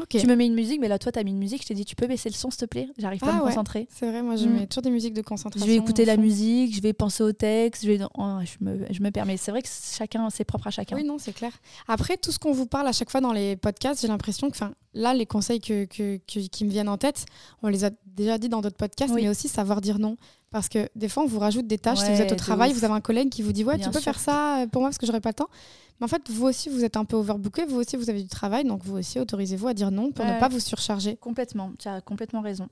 Tu 0.08 0.28
me 0.28 0.36
mets 0.36 0.46
une 0.46 0.54
musique, 0.54 0.80
mais 0.80 0.88
là, 0.88 0.98
toi, 1.00 1.12
tu 1.12 1.20
as 1.20 1.24
mis 1.24 1.32
une 1.32 1.38
musique. 1.38 1.62
Je 1.64 1.68
t'ai 1.68 1.74
dit, 1.74 1.86
tu 1.86 1.96
peux 1.96 2.08
baisser 2.08 2.30
le 2.30 2.36
son, 2.36 2.52
s'il 2.52 2.60
te 2.60 2.66
plaît? 2.66 2.88
J'arrive 2.98 3.20
pas 3.20 3.32
à 3.32 3.36
me 3.36 3.42
ah 3.42 3.48
concentrer. 3.48 3.88
C'est 3.92 4.10
vrai, 4.10 4.22
moi, 4.22 4.36
je 4.36 4.46
mm. 4.46 4.54
mets 4.54 4.68
toujours 4.68 4.84
des 4.84 4.92
musiques 4.92 5.14
de 5.14 5.22
concentration. 5.22 5.66
Je 5.66 5.72
vais 5.72 5.78
écouter 5.78 6.06
la 6.06 6.18
musique, 6.18 6.76
je 6.76 6.82
vais 6.82 6.94
penser 6.94 7.24
au 7.24 7.32
texte, 7.32 7.84
je, 7.84 7.92
vais... 7.92 8.00
Oh, 8.18 8.38
je, 8.44 8.64
me... 8.64 8.86
je 8.90 9.02
me 9.02 9.10
permets. 9.12 9.38
C'est 9.38 9.52
vrai 9.52 9.62
que 9.62 9.68
chacun, 9.68 10.30
c'est 10.30 10.46
propre 10.46 10.68
à 10.68 10.72
chacun. 10.72 10.96
Oui, 10.96 11.04
non, 11.04 11.18
c'est 11.18 11.34
clair. 11.34 11.52
Après, 11.88 12.18
tout 12.18 12.32
ce 12.32 12.40
qu'on 12.40 12.54
vous 12.54 12.66
parle 12.66 12.88
à 12.88 12.92
chaque 12.92 13.10
fois 13.10 13.22
dans 13.22 13.34
les 13.34 13.56
podcasts, 13.56 14.02
j'ai 14.02 14.08
l'impression 14.08 14.50
que 14.50 14.58
là, 14.94 15.14
les 15.14 15.26
conseils 15.26 15.60
que, 15.60 15.86
que, 15.86 16.18
qui 16.26 16.66
me 16.66 16.70
viennent 16.70 16.90
en 16.90 16.98
tête, 16.98 17.26
on 17.62 17.68
les 17.68 17.86
a 17.86 17.92
déjà 18.06 18.38
dit 18.38 18.50
dans 18.50 18.62
d'autres 18.62 18.78
podcasts, 18.78 19.14
mais 19.14 19.30
aussi 19.30 19.48
savoir 19.48 19.82
dire 19.82 20.00
non. 20.00 20.18
Parce 20.52 20.68
que 20.68 20.90
des 20.96 21.10
fois, 21.10 21.24
on 21.24 21.28
vous 21.28 21.40
rajoute 21.40 21.68
des 21.68 21.78
tâches. 21.78 22.00
si 22.00 22.12
vous 22.12 22.22
êtes 22.22 22.32
au 22.32 22.36
travail, 22.36 22.74
vous 22.74 22.84
avez 22.84 22.94
un 22.94 23.02
collègue 23.02 23.30
qui 23.30 23.42
vous 23.42 23.52
dit 23.52 23.64
Ouais, 23.64 23.78
tu 23.78 23.90
peux 23.90 24.00
faire 24.00 24.20
ça 24.20 24.66
pour 24.72 24.82
moi 24.82 24.90
parce 24.90 24.98
que 24.98 25.06
j'aurai 25.06 25.22
pas 25.22 25.30
le 25.30 25.36
temps. 25.36 25.50
Mais 26.00 26.06
en 26.06 26.08
fait, 26.08 26.22
vous 26.30 26.46
aussi, 26.46 26.70
vous 26.70 26.84
êtes 26.84 26.98
un 26.98 27.06
peu 27.06 27.18
overbooké. 27.18 27.66
Vous 27.66 27.78
aussi, 27.78 27.98
vous 27.98 28.10
avez 28.10 28.22
du 28.22 28.30
travail. 28.30 28.64
Donc, 28.64 28.84
vous 28.84 28.98
aussi, 28.98 29.20
autorisez-vous 29.20 29.68
à 29.68 29.74
dire 29.74 29.92
non 29.92 30.12
pour 30.12 30.26
ne 30.26 30.40
pas 30.40 30.48
vous 30.48 30.60
surcharger. 30.60 31.18
Complètement. 31.18 31.72
Tu 31.78 31.88
as 31.88 32.02
complètement 32.02 32.42
raison. 32.42 32.70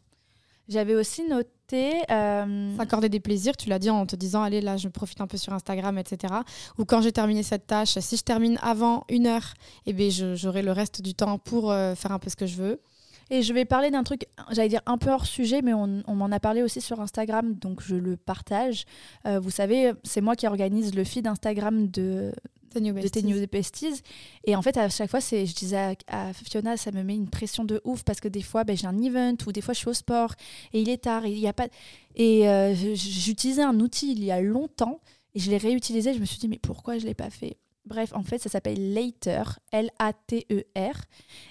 J'avais 0.69 0.95
aussi 0.95 1.23
noté. 1.23 2.01
Euh... 2.11 2.75
S'accorder 2.77 3.09
des 3.09 3.19
plaisirs, 3.19 3.55
tu 3.57 3.69
l'as 3.69 3.79
dit 3.79 3.89
en 3.89 4.05
te 4.05 4.15
disant 4.15 4.41
Allez, 4.41 4.61
là, 4.61 4.77
je 4.77 4.87
profite 4.87 5.21
un 5.21 5.27
peu 5.27 5.37
sur 5.37 5.53
Instagram, 5.53 5.97
etc. 5.97 6.33
Ou 6.77 6.85
quand 6.85 7.01
j'ai 7.01 7.11
terminé 7.11 7.43
cette 7.43 7.67
tâche, 7.67 7.97
si 7.99 8.17
je 8.17 8.23
termine 8.23 8.57
avant 8.61 9.05
une 9.09 9.27
heure, 9.27 9.53
eh 9.85 9.93
bien, 9.93 10.09
j'aurai 10.09 10.61
le 10.61 10.71
reste 10.71 11.01
du 11.01 11.13
temps 11.13 11.37
pour 11.37 11.71
euh, 11.71 11.95
faire 11.95 12.11
un 12.11 12.19
peu 12.19 12.29
ce 12.29 12.35
que 12.35 12.45
je 12.45 12.55
veux. 12.55 12.81
Et 13.29 13.41
je 13.41 13.53
vais 13.53 13.65
parler 13.65 13.91
d'un 13.91 14.03
truc, 14.03 14.27
j'allais 14.51 14.69
dire 14.69 14.81
un 14.85 14.97
peu 14.97 15.11
hors 15.11 15.25
sujet, 15.25 15.61
mais 15.61 15.73
on, 15.73 16.03
m'en 16.07 16.31
a 16.31 16.39
parlé 16.39 16.63
aussi 16.63 16.81
sur 16.81 17.01
Instagram, 17.01 17.55
donc 17.55 17.81
je 17.81 17.95
le 17.95 18.15
partage. 18.15 18.85
Euh, 19.25 19.39
vous 19.39 19.51
savez, 19.51 19.91
c'est 20.03 20.21
moi 20.21 20.35
qui 20.35 20.47
organise 20.47 20.95
le 20.95 21.03
feed 21.03 21.27
Instagram 21.27 21.87
de, 21.87 22.31
de 22.79 23.07
tes 23.07 23.23
New 23.23 23.47
Besties. 23.47 24.01
Et 24.45 24.55
en 24.55 24.61
fait, 24.61 24.77
à 24.77 24.89
chaque 24.89 25.09
fois, 25.09 25.19
je 25.19 25.53
disais 25.53 25.95
à, 26.07 26.33
Fiona, 26.33 26.77
ça 26.77 26.91
me 26.91 27.03
met 27.03 27.15
une 27.15 27.29
pression 27.29 27.65
de 27.65 27.81
ouf 27.83 28.03
parce 28.03 28.19
que 28.19 28.27
des 28.27 28.41
fois, 28.41 28.63
ben, 28.63 28.75
j'ai 28.75 28.87
un 28.87 29.01
event 29.01 29.35
ou 29.45 29.51
des 29.51 29.61
fois, 29.61 29.73
je 29.73 29.79
suis 29.79 29.89
au 29.89 29.93
sport 29.93 30.33
et 30.73 30.81
il 30.81 30.89
est 30.89 31.03
tard 31.03 31.25
et 31.25 31.31
il 31.31 31.39
n'y 31.39 31.47
a 31.47 31.53
pas. 31.53 31.67
Et 32.15 32.47
euh, 32.47 32.73
j'utilisais 32.75 33.63
un 33.63 33.79
outil 33.79 34.11
il 34.11 34.23
y 34.23 34.31
a 34.31 34.41
longtemps 34.41 34.99
et 35.35 35.39
je 35.39 35.49
l'ai 35.49 35.57
réutilisé. 35.57 36.13
Je 36.13 36.19
me 36.19 36.25
suis 36.25 36.39
dit, 36.39 36.47
mais 36.47 36.59
pourquoi 36.59 36.97
je 36.97 37.03
ne 37.03 37.09
l'ai 37.09 37.15
pas 37.15 37.29
fait? 37.29 37.57
Bref, 37.87 38.11
en 38.13 38.23
fait, 38.23 38.39
ça 38.39 38.49
s'appelle 38.49 38.93
Later, 38.93 39.59
L-A-T-E-R. 39.71 40.95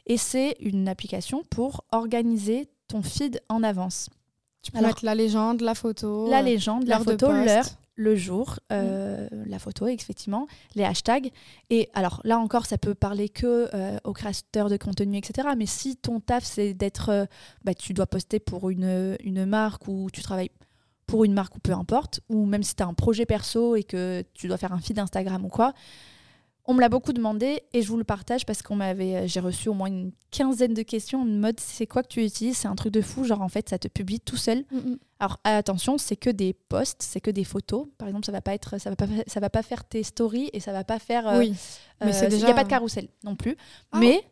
Et 0.07 0.17
c'est 0.17 0.57
une 0.61 0.89
application 0.89 1.43
pour 1.51 1.85
organiser 1.93 2.69
ton 2.89 3.03
feed 3.03 3.41
en 3.49 3.63
avance. 3.63 4.09
Tu 4.63 4.73
peux 4.73 4.81
mettre 4.81 5.05
la 5.05 5.15
légende, 5.15 5.61
la 5.61 5.75
photo. 5.75 6.29
La 6.29 6.43
légende, 6.43 6.87
la 6.87 6.99
photo, 6.99 7.31
l'heure, 7.31 7.67
le 7.95 8.17
jour, 8.17 8.59
euh, 8.73 9.29
mm. 9.31 9.45
la 9.47 9.59
photo, 9.59 9.87
effectivement, 9.87 10.47
les 10.75 10.85
hashtags. 10.85 11.31
Et 11.71 11.89
alors 11.95 12.21
là 12.25 12.39
encore, 12.39 12.67
ça 12.67 12.77
peut 12.77 12.95
parler 12.95 13.29
que 13.29 13.69
euh, 13.73 13.97
aux 14.05 14.13
créateurs 14.13 14.69
de 14.69 14.77
contenu, 14.77 15.19
etc. 15.19 15.49
Mais 15.57 15.67
si 15.67 15.97
ton 15.97 16.21
taf, 16.21 16.45
c'est 16.45 16.75
d'être. 16.75 17.11
Euh, 17.11 17.27
bah, 17.65 17.75
tu 17.75 17.95
dois 17.95 18.07
poster 18.07 18.41
pour 18.41 18.71
une, 18.71 19.17
une 19.23 19.47
marque 19.47 19.89
ou 19.89 20.09
tu 20.13 20.23
travailles 20.23 20.51
pour 21.07 21.25
une 21.25 21.33
marque 21.33 21.57
ou 21.57 21.61
peu 21.61 21.73
importe, 21.73 22.21
ou 22.29 22.45
même 22.45 22.63
si 22.63 22.75
tu 22.75 22.83
as 22.83 22.87
un 22.87 22.95
projet 22.95 23.27
perso 23.27 23.77
et 23.77 23.85
que 23.85 24.25
tu 24.35 24.49
dois 24.49 24.57
faire 24.57 24.73
un 24.73 24.81
feed 24.81 24.99
Instagram 24.99 25.45
ou 25.45 25.49
quoi, 25.49 25.73
on 26.67 26.75
me 26.75 26.81
l'a 26.81 26.89
beaucoup 26.89 27.13
demandé 27.13 27.63
et 27.73 27.83
je 27.83 27.89
vous 27.89 27.97
le 27.97 28.05
partage 28.05 28.45
parce 28.45 28.63
qu'on 28.63 28.77
m'avait, 28.77 29.15
euh, 29.15 29.27
j'ai 29.27 29.41
reçu 29.41 29.69
au 29.69 29.75
moins 29.75 29.89
une 29.89 30.13
quinzaine 30.31 30.75
de 30.75 30.83
questions 30.83 31.23
en 31.23 31.25
mode 31.25 31.61
c'est 31.61 31.87
quoi 31.87 32.03
que 32.03 32.09
tu 32.09 32.25
utilises? 32.25 32.59
C'est 32.59 32.69
un 32.69 32.75
truc 32.75 32.93
de 32.93 33.01
fou, 33.01 33.25
genre 33.25 33.41
en 33.41 33.49
fait 33.49 33.69
ça 33.69 33.79
te 33.79 33.89
publie 33.89 34.21
tout 34.21 34.37
seul. 34.37 34.65
Mm, 34.71 34.77
mm. 34.77 34.99
Alors 35.21 35.39
attention, 35.45 35.97
c'est 35.99 36.17
que 36.17 36.31
des 36.31 36.53
posts, 36.53 37.03
c'est 37.03 37.21
que 37.21 37.31
des 37.31 37.45
photos. 37.45 37.87
Par 37.99 38.09
exemple, 38.09 38.27
ça 38.27 38.33
va 38.33 38.41
pas 38.41 38.55
être, 38.55 38.79
ça 38.79 38.91
va 38.91 38.97
pas, 38.97 39.07
ça 39.27 39.41
va 39.41 39.49
pas 39.49 39.63
faire 39.63 39.85
tes 39.85 40.03
stories 40.03 40.51
et 40.53 40.61
ça 40.61 40.73
va 40.73 40.85
pas 40.85 40.99
faire. 40.99 41.29
Euh, 41.29 41.39
oui. 41.39 41.55
Mais 42.05 42.13
c'est 42.13 42.29
déjà. 42.29 42.47
Il 42.47 42.47
n'y 42.47 42.53
a 42.53 42.55
pas 42.55 42.65
de 42.65 42.69
carrousel 42.69 43.09
non 43.25 43.37
plus. 43.37 43.57
Ah, 43.93 43.99
mais 43.99 44.23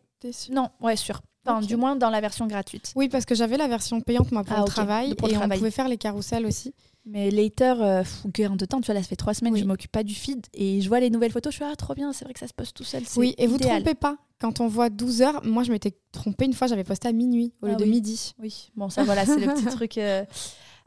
non, 0.51 0.71
ouais 0.81 0.97
sûr. 0.97 1.21
Enfin, 1.47 1.61
Du 1.61 1.77
moins 1.77 1.95
dans 1.95 2.11
la 2.11 2.21
version 2.21 2.47
gratuite. 2.47 2.93
Oui, 2.97 3.09
parce 3.09 3.27
que 3.27 3.35
j'avais 3.35 3.59
la 3.59 3.69
version 3.69 4.01
payante 4.01 4.33
moi 4.33 4.45
pour 4.45 4.57
ah, 4.57 4.61
le 4.61 4.67
travail 4.67 5.11
et 5.11 5.37
on 5.37 5.49
pouvait 5.49 5.71
faire 5.71 5.89
les 5.89 5.99
carousels 5.99 6.47
aussi. 6.47 6.75
Mais 7.07 7.31
later, 7.31 7.83
euh, 7.83 8.03
gain 8.29 8.57
de 8.57 8.65
temps, 8.65 8.81
tu 8.81 8.87
vois, 8.87 8.95
là, 8.95 9.03
ça 9.03 9.09
fait 9.09 9.17
trois 9.17 9.35
semaines 9.35 9.53
que 9.53 9.59
je 9.59 9.65
m'occupe 9.65 9.93
pas 9.93 10.03
du 10.03 10.15
feed 10.15 10.47
et 10.55 10.81
je 10.81 10.89
vois 10.89 11.01
les 11.01 11.11
nouvelles 11.11 11.33
photos, 11.33 11.53
je 11.53 11.57
suis 11.57 11.65
ah, 11.65 11.77
trop 11.77 11.95
bien, 11.95 12.15
c'est 12.15 12.25
vrai 12.25 12.33
que 12.33 12.41
ça 12.41 12.49
se 12.49 12.55
poste 12.55 12.75
tout 12.75 12.85
seul. 12.85 13.03
Oui, 13.17 13.35
et 13.37 13.47
vous 13.47 13.59
trompez 13.59 13.95
pas. 13.95 14.17
Quand 14.41 14.61
on 14.61 14.69
voit 14.69 14.89
12 14.89 15.23
heures, 15.23 15.45
moi 15.45 15.63
je 15.65 15.71
m'étais 15.71 15.93
trompée 16.13 16.47
une 16.47 16.55
fois, 16.55 16.67
j'avais 16.67 16.85
posté 16.85 17.09
à 17.09 17.13
minuit 17.13 17.53
au 17.61 17.67
lieu 17.67 17.75
ah 17.75 17.81
de 17.81 17.85
midi. 17.85 18.33
Oui, 18.39 18.71
bon, 18.75 18.89
ça 18.89 19.05
voilà, 19.05 19.27
c'est 19.27 19.39
le 19.39 19.53
petit 19.53 19.65
truc 19.77 19.99
euh, 19.99 20.25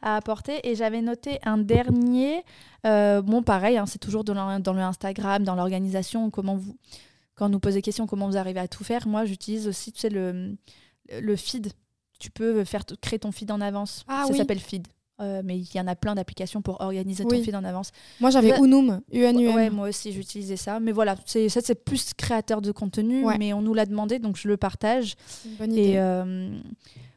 à 0.01 0.15
apporter. 0.15 0.59
Et 0.67 0.75
j'avais 0.75 1.01
noté 1.01 1.39
un 1.43 1.59
dernier, 1.59 2.43
euh, 2.85 3.21
bon, 3.21 3.43
pareil, 3.43 3.77
hein, 3.77 3.85
c'est 3.85 3.99
toujours 3.99 4.23
dans 4.23 4.33
le, 4.33 4.59
dans 4.59 4.73
le 4.73 4.81
Instagram, 4.81 5.43
dans 5.43 5.55
l'organisation, 5.55 6.31
comment 6.31 6.55
vous, 6.55 6.75
quand 7.35 7.45
on 7.45 7.49
nous 7.49 7.59
pose 7.59 7.75
des 7.75 7.83
questions, 7.83 8.07
comment 8.07 8.27
vous 8.27 8.37
arrivez 8.37 8.59
à 8.59 8.67
tout 8.67 8.83
faire. 8.83 9.07
Moi, 9.07 9.25
j'utilise 9.25 9.67
aussi, 9.67 9.91
tu 9.91 10.01
sais, 10.01 10.09
le, 10.09 10.57
le 11.11 11.35
feed. 11.35 11.71
Tu 12.19 12.31
peux 12.31 12.63
faire 12.63 12.83
créer 12.99 13.19
ton 13.19 13.31
feed 13.31 13.51
en 13.51 13.61
avance. 13.61 14.03
Ah 14.07 14.25
ça 14.27 14.33
s'appelle 14.33 14.59
feed. 14.59 14.87
Euh, 15.19 15.41
mais 15.43 15.57
il 15.57 15.75
y 15.75 15.79
en 15.79 15.87
a 15.87 15.95
plein 15.95 16.13
d'applications 16.13 16.61
pour 16.61 16.79
organiser 16.79 17.23
ton 17.23 17.41
feed 17.41 17.55
en 17.55 17.63
avance. 17.63 17.91
Moi, 18.19 18.29
j'avais 18.29 18.55
Unum, 18.59 19.01
UNUM. 19.11 19.55
Ouais, 19.55 19.69
moi 19.69 19.89
aussi, 19.89 20.11
j'utilisais 20.11 20.57
ça. 20.57 20.79
Mais 20.79 20.91
voilà, 20.91 21.15
c'est, 21.25 21.49
ça, 21.49 21.61
c'est 21.63 21.83
plus 21.83 22.13
créateur 22.13 22.61
de 22.61 22.71
contenu, 22.71 23.25
mais 23.39 23.53
on 23.53 23.61
nous 23.61 23.73
l'a 23.73 23.85
demandé, 23.85 24.19
donc 24.19 24.37
je 24.37 24.47
le 24.47 24.57
partage. 24.57 25.15
bonne 25.57 25.73
idée. 25.73 25.95
Euh, 25.97 26.49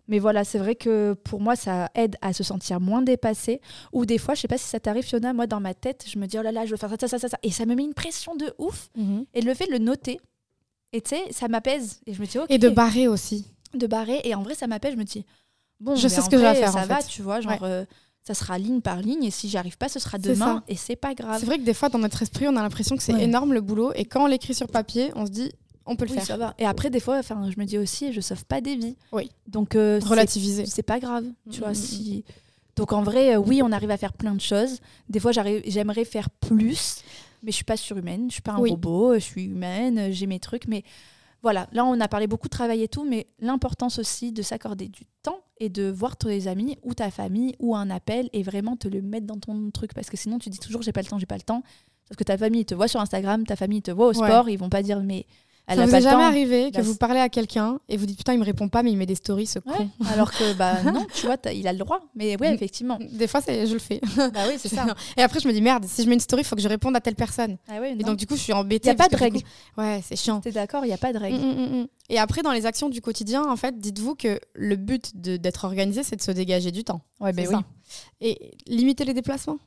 mais 0.08 0.18
voilà, 0.18 0.42
c'est 0.42 0.58
vrai 0.58 0.74
que 0.74 1.14
pour 1.22 1.40
moi, 1.40 1.54
ça 1.54 1.88
aide 1.94 2.16
à 2.20 2.32
se 2.32 2.42
sentir 2.42 2.80
moins 2.80 3.00
dépassé. 3.00 3.60
Ou 3.92 4.06
des 4.06 4.18
fois, 4.18 4.34
je 4.34 4.40
sais 4.40 4.48
pas 4.48 4.58
si 4.58 4.64
ça 4.64 4.80
t'arrive, 4.80 5.04
Fiona, 5.04 5.32
moi, 5.32 5.46
dans 5.46 5.60
ma 5.60 5.72
tête, 5.72 6.04
je 6.12 6.18
me 6.18 6.26
dis, 6.26 6.36
oh 6.36 6.42
là 6.42 6.50
là, 6.50 6.66
je 6.66 6.72
veux 6.72 6.76
faire 6.76 6.90
ça, 7.00 7.06
ça, 7.06 7.18
ça, 7.20 7.28
ça. 7.28 7.38
Et 7.44 7.52
ça 7.52 7.64
me 7.64 7.76
met 7.76 7.84
une 7.84 7.94
pression 7.94 8.34
de 8.34 8.52
ouf. 8.58 8.88
Mhm. 8.96 9.24
Et 9.34 9.40
le 9.40 9.54
fait 9.54 9.66
de 9.66 9.72
le 9.72 9.78
noter, 9.78 10.18
et 10.92 11.00
tu 11.00 11.10
sais, 11.10 11.22
ça 11.30 11.46
m'appise. 11.46 12.00
Et 12.06 12.14
je 12.14 12.20
me 12.20 12.26
dis, 12.26 12.38
Et 12.48 12.58
de 12.58 12.68
barrer 12.68 13.06
aussi. 13.06 13.46
De 13.74 13.86
barrer. 13.86 14.20
Et 14.24 14.34
en 14.34 14.42
vrai, 14.42 14.56
ça 14.56 14.66
m'appelle, 14.66 14.94
je 14.94 14.98
me 14.98 15.04
dis, 15.04 15.24
Bon, 15.80 15.96
je 15.96 16.08
sais 16.08 16.20
ce 16.20 16.30
que 16.30 16.36
je 16.36 16.42
vais 16.42 16.54
faire. 16.54 16.72
Ça 16.72 16.86
va, 16.86 17.02
tu 17.02 17.22
vois, 17.22 17.40
genre. 17.40 17.62
Euh, 17.62 17.84
ça 18.22 18.34
sera 18.34 18.58
ligne 18.58 18.82
par 18.82 19.00
ligne 19.00 19.24
et 19.24 19.30
si 19.30 19.48
j'y 19.48 19.56
arrive 19.56 19.78
pas, 19.78 19.88
ce 19.88 19.98
sera 19.98 20.18
demain 20.18 20.62
et 20.68 20.76
c'est 20.76 20.94
pas 20.94 21.14
grave. 21.14 21.40
C'est 21.40 21.46
vrai 21.46 21.58
que 21.58 21.64
des 21.64 21.74
fois, 21.74 21.88
dans 21.88 21.98
notre 21.98 22.20
esprit, 22.22 22.46
on 22.48 22.56
a 22.56 22.62
l'impression 22.62 22.96
que 22.96 23.02
c'est 23.02 23.18
énorme 23.20 23.54
le 23.54 23.60
boulot 23.60 23.92
et 23.94 24.04
quand 24.04 24.24
on 24.24 24.26
l'écrit 24.26 24.54
sur 24.54 24.68
papier, 24.68 25.10
on 25.16 25.24
se 25.24 25.30
dit 25.30 25.50
on 25.86 25.96
peut 25.96 26.06
le 26.06 26.14
faire. 26.14 26.24
Ça 26.24 26.36
va. 26.36 26.54
Et 26.58 26.66
après, 26.66 26.90
des 26.90 27.00
fois, 27.00 27.18
enfin, 27.18 27.50
je 27.50 27.58
me 27.58 27.64
dis 27.64 27.78
aussi, 27.78 28.12
je 28.12 28.20
sauve 28.20 28.44
pas 28.44 28.60
des 28.60 28.76
vies. 28.76 28.96
Oui. 29.12 29.30
Donc, 29.48 29.74
euh, 29.74 29.98
relativiser. 30.04 30.66
C'est 30.66 30.84
pas 30.84 31.00
grave, 31.00 31.24
tu 31.50 31.60
vois. 31.60 31.70
Mm, 31.70 31.72
mm, 31.72 31.74
si... 31.74 32.24
Mm. 32.28 32.32
Donc, 32.76 32.92
en 32.92 33.02
vrai, 33.02 33.34
euh, 33.34 33.38
oui, 33.38 33.60
on 33.62 33.72
arrive 33.72 33.90
à 33.90 33.96
faire 33.96 34.12
plein 34.12 34.34
de 34.34 34.40
choses. 34.40 34.78
Des 35.08 35.18
fois, 35.18 35.32
j'aimerais 35.32 36.04
faire 36.04 36.30
plus, 36.30 37.02
mais 37.42 37.50
je 37.50 37.56
suis 37.56 37.64
pas 37.64 37.76
surhumaine. 37.76 38.26
Je 38.28 38.34
suis 38.34 38.42
pas 38.42 38.52
un 38.52 38.58
robot. 38.58 39.14
Je 39.14 39.20
suis 39.20 39.44
humaine. 39.44 40.12
J'ai 40.12 40.26
mes 40.26 40.38
trucs, 40.38 40.68
mais 40.68 40.84
voilà, 41.42 41.68
là 41.72 41.84
on 41.84 41.98
a 42.00 42.08
parlé 42.08 42.26
beaucoup 42.26 42.48
de 42.48 42.52
travail 42.52 42.82
et 42.82 42.88
tout, 42.88 43.04
mais 43.04 43.26
l'importance 43.38 43.98
aussi 43.98 44.32
de 44.32 44.42
s'accorder 44.42 44.88
du 44.88 45.04
temps 45.22 45.40
et 45.58 45.68
de 45.68 45.90
voir 45.90 46.16
tes 46.16 46.46
amis 46.46 46.78
ou 46.82 46.94
ta 46.94 47.10
famille 47.10 47.54
ou 47.58 47.74
un 47.74 47.90
appel 47.90 48.28
et 48.32 48.42
vraiment 48.42 48.76
te 48.76 48.88
le 48.88 49.00
mettre 49.00 49.26
dans 49.26 49.38
ton 49.38 49.70
truc. 49.70 49.94
Parce 49.94 50.10
que 50.10 50.16
sinon 50.16 50.38
tu 50.38 50.50
dis 50.50 50.58
toujours 50.58 50.82
j'ai 50.82 50.92
pas 50.92 51.02
le 51.02 51.06
temps, 51.06 51.18
j'ai 51.18 51.26
pas 51.26 51.36
le 51.36 51.42
temps. 51.42 51.62
Parce 52.08 52.16
que 52.16 52.24
ta 52.24 52.36
famille 52.36 52.64
te 52.64 52.74
voit 52.74 52.88
sur 52.88 53.00
Instagram, 53.00 53.46
ta 53.46 53.56
famille 53.56 53.82
te 53.82 53.90
voit 53.90 54.08
au 54.08 54.12
sport, 54.12 54.48
ils 54.48 54.58
vont 54.58 54.68
pas 54.68 54.82
dire 54.82 55.00
mais 55.02 55.26
ça 55.74 55.86
vous 55.86 55.94
est 55.94 56.00
jamais 56.00 56.24
arrivé 56.24 56.70
que 56.70 56.80
vous 56.80 56.96
parlez 56.96 57.20
à 57.20 57.28
quelqu'un 57.28 57.78
et 57.88 57.96
vous 57.96 58.06
dites 58.06 58.18
putain 58.18 58.32
il 58.32 58.38
me 58.38 58.44
répond 58.44 58.68
pas 58.68 58.82
mais 58.82 58.90
il 58.90 58.96
met 58.96 59.06
des 59.06 59.14
stories 59.14 59.46
ce 59.46 59.58
con. 59.58 59.90
alors 60.12 60.32
que 60.32 60.52
bah 60.54 60.82
non 60.84 61.06
tu 61.14 61.26
vois 61.26 61.36
il 61.52 61.66
a 61.66 61.72
le 61.72 61.78
droit 61.78 62.00
mais 62.14 62.40
ouais 62.40 62.54
effectivement. 62.54 62.98
Des 63.12 63.26
fois 63.26 63.40
je 63.46 63.72
le 63.72 63.78
fais. 63.78 64.00
Bah 64.16 64.40
oui 64.48 64.54
c'est 64.58 64.68
ça. 64.68 64.86
Et 65.16 65.22
après 65.22 65.40
je 65.40 65.48
me 65.48 65.52
dis 65.52 65.62
merde 65.62 65.84
si 65.86 66.02
je 66.02 66.08
mets 66.08 66.14
une 66.14 66.20
story 66.20 66.42
il 66.42 66.44
faut 66.44 66.56
que 66.56 66.62
je 66.62 66.68
réponde 66.68 66.94
à 66.96 67.00
telle 67.00 67.14
personne. 67.14 67.56
Ah 67.68 67.80
ouais, 67.80 67.92
et 67.92 68.02
donc 68.02 68.16
du 68.16 68.26
coup 68.26 68.36
je 68.36 68.40
suis 68.42 68.52
embêtée. 68.52 68.88
Il 68.88 68.92
y 68.92 68.94
a 68.94 68.94
pas 68.94 69.08
de 69.08 69.16
règle. 69.16 69.40
Ouais 69.76 70.02
c'est 70.06 70.16
chiant. 70.16 70.40
T'es 70.40 70.52
d'accord 70.52 70.84
il 70.84 70.88
y 70.88 70.92
a 70.92 70.98
pas 70.98 71.12
de 71.12 71.18
règle. 71.18 71.38
Mm, 71.38 71.52
mm, 71.52 71.80
mm, 71.80 71.86
et 72.10 72.18
après 72.18 72.42
dans 72.42 72.52
les 72.52 72.66
actions 72.66 72.88
du 72.88 73.00
quotidien 73.00 73.44
en 73.44 73.56
fait 73.56 73.78
dites-vous 73.78 74.14
que 74.14 74.40
le 74.54 74.76
but 74.76 75.16
d'être 75.16 75.64
organisé 75.64 76.02
c'est 76.02 76.16
de 76.16 76.22
se 76.22 76.30
dégager 76.30 76.70
du 76.70 76.84
temps. 76.84 77.00
Ouais 77.20 77.32
ben 77.32 77.46
oui. 77.48 77.56
Et 78.20 78.52
limiter 78.66 79.04
les 79.04 79.14
déplacements. 79.14 79.58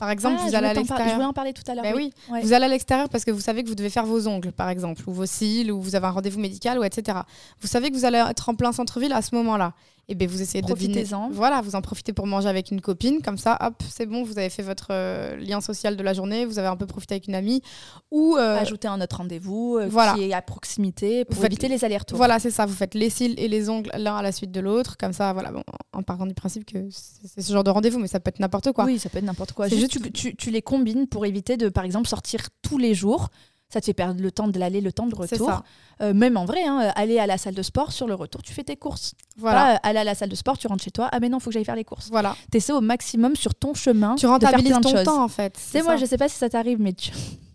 Par 0.00 0.08
exemple, 0.08 0.36
ah, 0.40 0.48
vous 0.48 0.54
allez 0.54 0.68
à 0.68 0.72
l'extérieur. 0.72 1.08
Je 1.08 1.14
voulais 1.14 1.26
en 1.26 1.34
parler 1.34 1.52
tout 1.52 1.62
à 1.70 1.74
l'heure. 1.74 1.84
Ben 1.84 1.94
oui. 1.94 2.10
Vous 2.42 2.54
allez 2.54 2.64
à 2.64 2.68
l'extérieur 2.68 3.10
parce 3.10 3.22
que 3.22 3.30
vous 3.30 3.42
savez 3.42 3.62
que 3.62 3.68
vous 3.68 3.74
devez 3.74 3.90
faire 3.90 4.06
vos 4.06 4.26
ongles, 4.28 4.50
par 4.50 4.70
exemple, 4.70 5.02
ou 5.06 5.12
vos 5.12 5.26
cils, 5.26 5.70
ou 5.70 5.78
vous 5.78 5.94
avez 5.94 6.06
un 6.06 6.10
rendez-vous 6.10 6.40
médical, 6.40 6.78
ou 6.78 6.84
etc. 6.84 7.18
Vous 7.60 7.68
savez 7.68 7.90
que 7.90 7.94
vous 7.94 8.06
allez 8.06 8.16
être 8.16 8.48
en 8.48 8.54
plein 8.54 8.72
centre-ville 8.72 9.12
à 9.12 9.20
ce 9.20 9.34
moment-là 9.34 9.74
et 10.10 10.16
bien 10.16 10.26
vous 10.26 10.42
essayez 10.42 10.60
de 10.60 10.66
deviner. 10.66 11.04
Voilà, 11.30 11.60
vous 11.60 11.76
en 11.76 11.80
profitez 11.80 12.12
pour 12.12 12.26
manger 12.26 12.48
avec 12.48 12.72
une 12.72 12.80
copine, 12.80 13.22
comme 13.22 13.38
ça, 13.38 13.56
hop, 13.60 13.74
c'est 13.88 14.06
bon, 14.06 14.24
vous 14.24 14.38
avez 14.38 14.50
fait 14.50 14.62
votre 14.62 14.88
euh, 14.90 15.36
lien 15.36 15.60
social 15.60 15.96
de 15.96 16.02
la 16.02 16.12
journée, 16.12 16.44
vous 16.44 16.58
avez 16.58 16.66
un 16.66 16.76
peu 16.76 16.86
profité 16.86 17.14
avec 17.14 17.28
une 17.28 17.36
amie. 17.36 17.62
Ou 18.10 18.36
euh, 18.36 18.58
ajouter 18.58 18.88
un 18.88 19.00
autre 19.00 19.16
rendez-vous 19.18 19.78
euh, 19.80 19.86
voilà. 19.88 20.14
qui 20.14 20.24
est 20.24 20.32
à 20.32 20.42
proximité 20.42 21.24
pour 21.24 21.44
éviter 21.44 21.68
les 21.68 21.84
allers-retours. 21.84 22.18
Voilà, 22.18 22.40
c'est 22.40 22.50
ça, 22.50 22.66
vous 22.66 22.74
faites 22.74 22.94
les 22.94 23.08
cils 23.08 23.38
et 23.38 23.46
les 23.46 23.70
ongles 23.70 23.90
l'un 23.96 24.16
à 24.16 24.22
la 24.22 24.32
suite 24.32 24.50
de 24.50 24.60
l'autre, 24.60 24.96
comme 24.96 25.12
ça, 25.12 25.32
voilà, 25.32 25.52
bon, 25.52 25.62
en 25.92 26.02
partant 26.02 26.26
du 26.26 26.34
principe 26.34 26.64
que 26.66 26.88
c'est 26.90 27.40
ce 27.40 27.52
genre 27.52 27.64
de 27.64 27.70
rendez-vous, 27.70 28.00
mais 28.00 28.08
ça 28.08 28.18
peut 28.18 28.30
être 28.30 28.40
n'importe 28.40 28.72
quoi. 28.72 28.84
Oui, 28.84 28.98
ça 28.98 29.10
peut 29.10 29.18
être 29.18 29.24
n'importe 29.24 29.52
quoi. 29.52 29.68
Juste, 29.68 29.92
juste 29.92 30.12
tu, 30.12 30.34
tu, 30.34 30.50
les 30.50 30.62
combines 30.62 31.06
pour 31.06 31.24
éviter 31.24 31.56
de, 31.56 31.68
par 31.68 31.84
exemple, 31.84 32.08
sortir 32.08 32.48
tous 32.62 32.78
les 32.78 32.94
jours 32.94 33.28
ça 33.70 33.80
te 33.80 33.86
fait 33.86 33.94
perdre 33.94 34.20
le 34.20 34.32
temps 34.32 34.48
de 34.48 34.58
l'aller, 34.58 34.80
le 34.80 34.92
temps 34.92 35.06
de 35.06 35.14
retour. 35.14 35.62
Euh, 36.02 36.12
même 36.12 36.36
en 36.36 36.44
vrai, 36.44 36.64
hein, 36.64 36.92
aller 36.96 37.18
à 37.18 37.26
la 37.26 37.38
salle 37.38 37.54
de 37.54 37.62
sport, 37.62 37.92
sur 37.92 38.08
le 38.08 38.14
retour, 38.14 38.42
tu 38.42 38.52
fais 38.52 38.64
tes 38.64 38.76
courses. 38.76 39.14
Voilà. 39.36 39.76
aller 39.76 40.00
à 40.00 40.04
la 40.04 40.14
salle 40.14 40.28
de 40.28 40.34
sport, 40.34 40.58
tu 40.58 40.66
rentres 40.66 40.82
chez 40.82 40.90
toi. 40.90 41.08
Ah, 41.12 41.20
mais 41.20 41.28
non, 41.28 41.38
il 41.38 41.40
faut 41.40 41.50
que 41.50 41.54
j'aille 41.54 41.64
faire 41.64 41.76
les 41.76 41.84
courses. 41.84 42.08
Voilà. 42.10 42.36
Tu 42.50 42.58
essaies 42.58 42.72
au 42.72 42.80
maximum 42.80 43.36
sur 43.36 43.54
ton 43.54 43.72
chemin. 43.74 44.16
Tu 44.16 44.26
rentabilises 44.26 44.76
ton 44.82 44.90
choses. 44.90 45.04
temps, 45.04 45.22
en 45.22 45.28
fait. 45.28 45.56
C'est 45.56 45.82
moi, 45.82 45.96
je 45.96 46.04
sais 46.04 46.18
pas 46.18 46.28
si 46.28 46.36
ça 46.36 46.50
t'arrive, 46.50 46.80
mais 46.80 46.94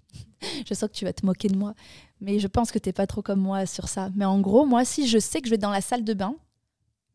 je 0.70 0.74
sens 0.74 0.90
que 0.90 0.96
tu 0.96 1.04
vas 1.04 1.14
te 1.14 1.26
moquer 1.26 1.50
de 1.50 1.58
moi. 1.58 1.74
Mais 2.22 2.40
je 2.40 2.48
pense 2.48 2.72
que 2.72 2.80
t'es 2.80 2.94
pas 2.94 3.08
trop 3.08 3.22
comme 3.22 3.42
moi 3.42 3.66
sur 3.66 3.90
ça. 3.90 4.10
Mais 4.16 4.26
en 4.26 4.40
gros, 4.40 4.66
moi, 4.66 4.86
si 4.86 5.08
je 5.08 5.20
sais 5.20 5.42
que 5.42 5.48
je 5.48 5.52
vais 5.52 5.58
dans 5.58 5.70
la 5.70 5.82
salle 5.82 6.06
de 6.06 6.14
bain, 6.14 6.36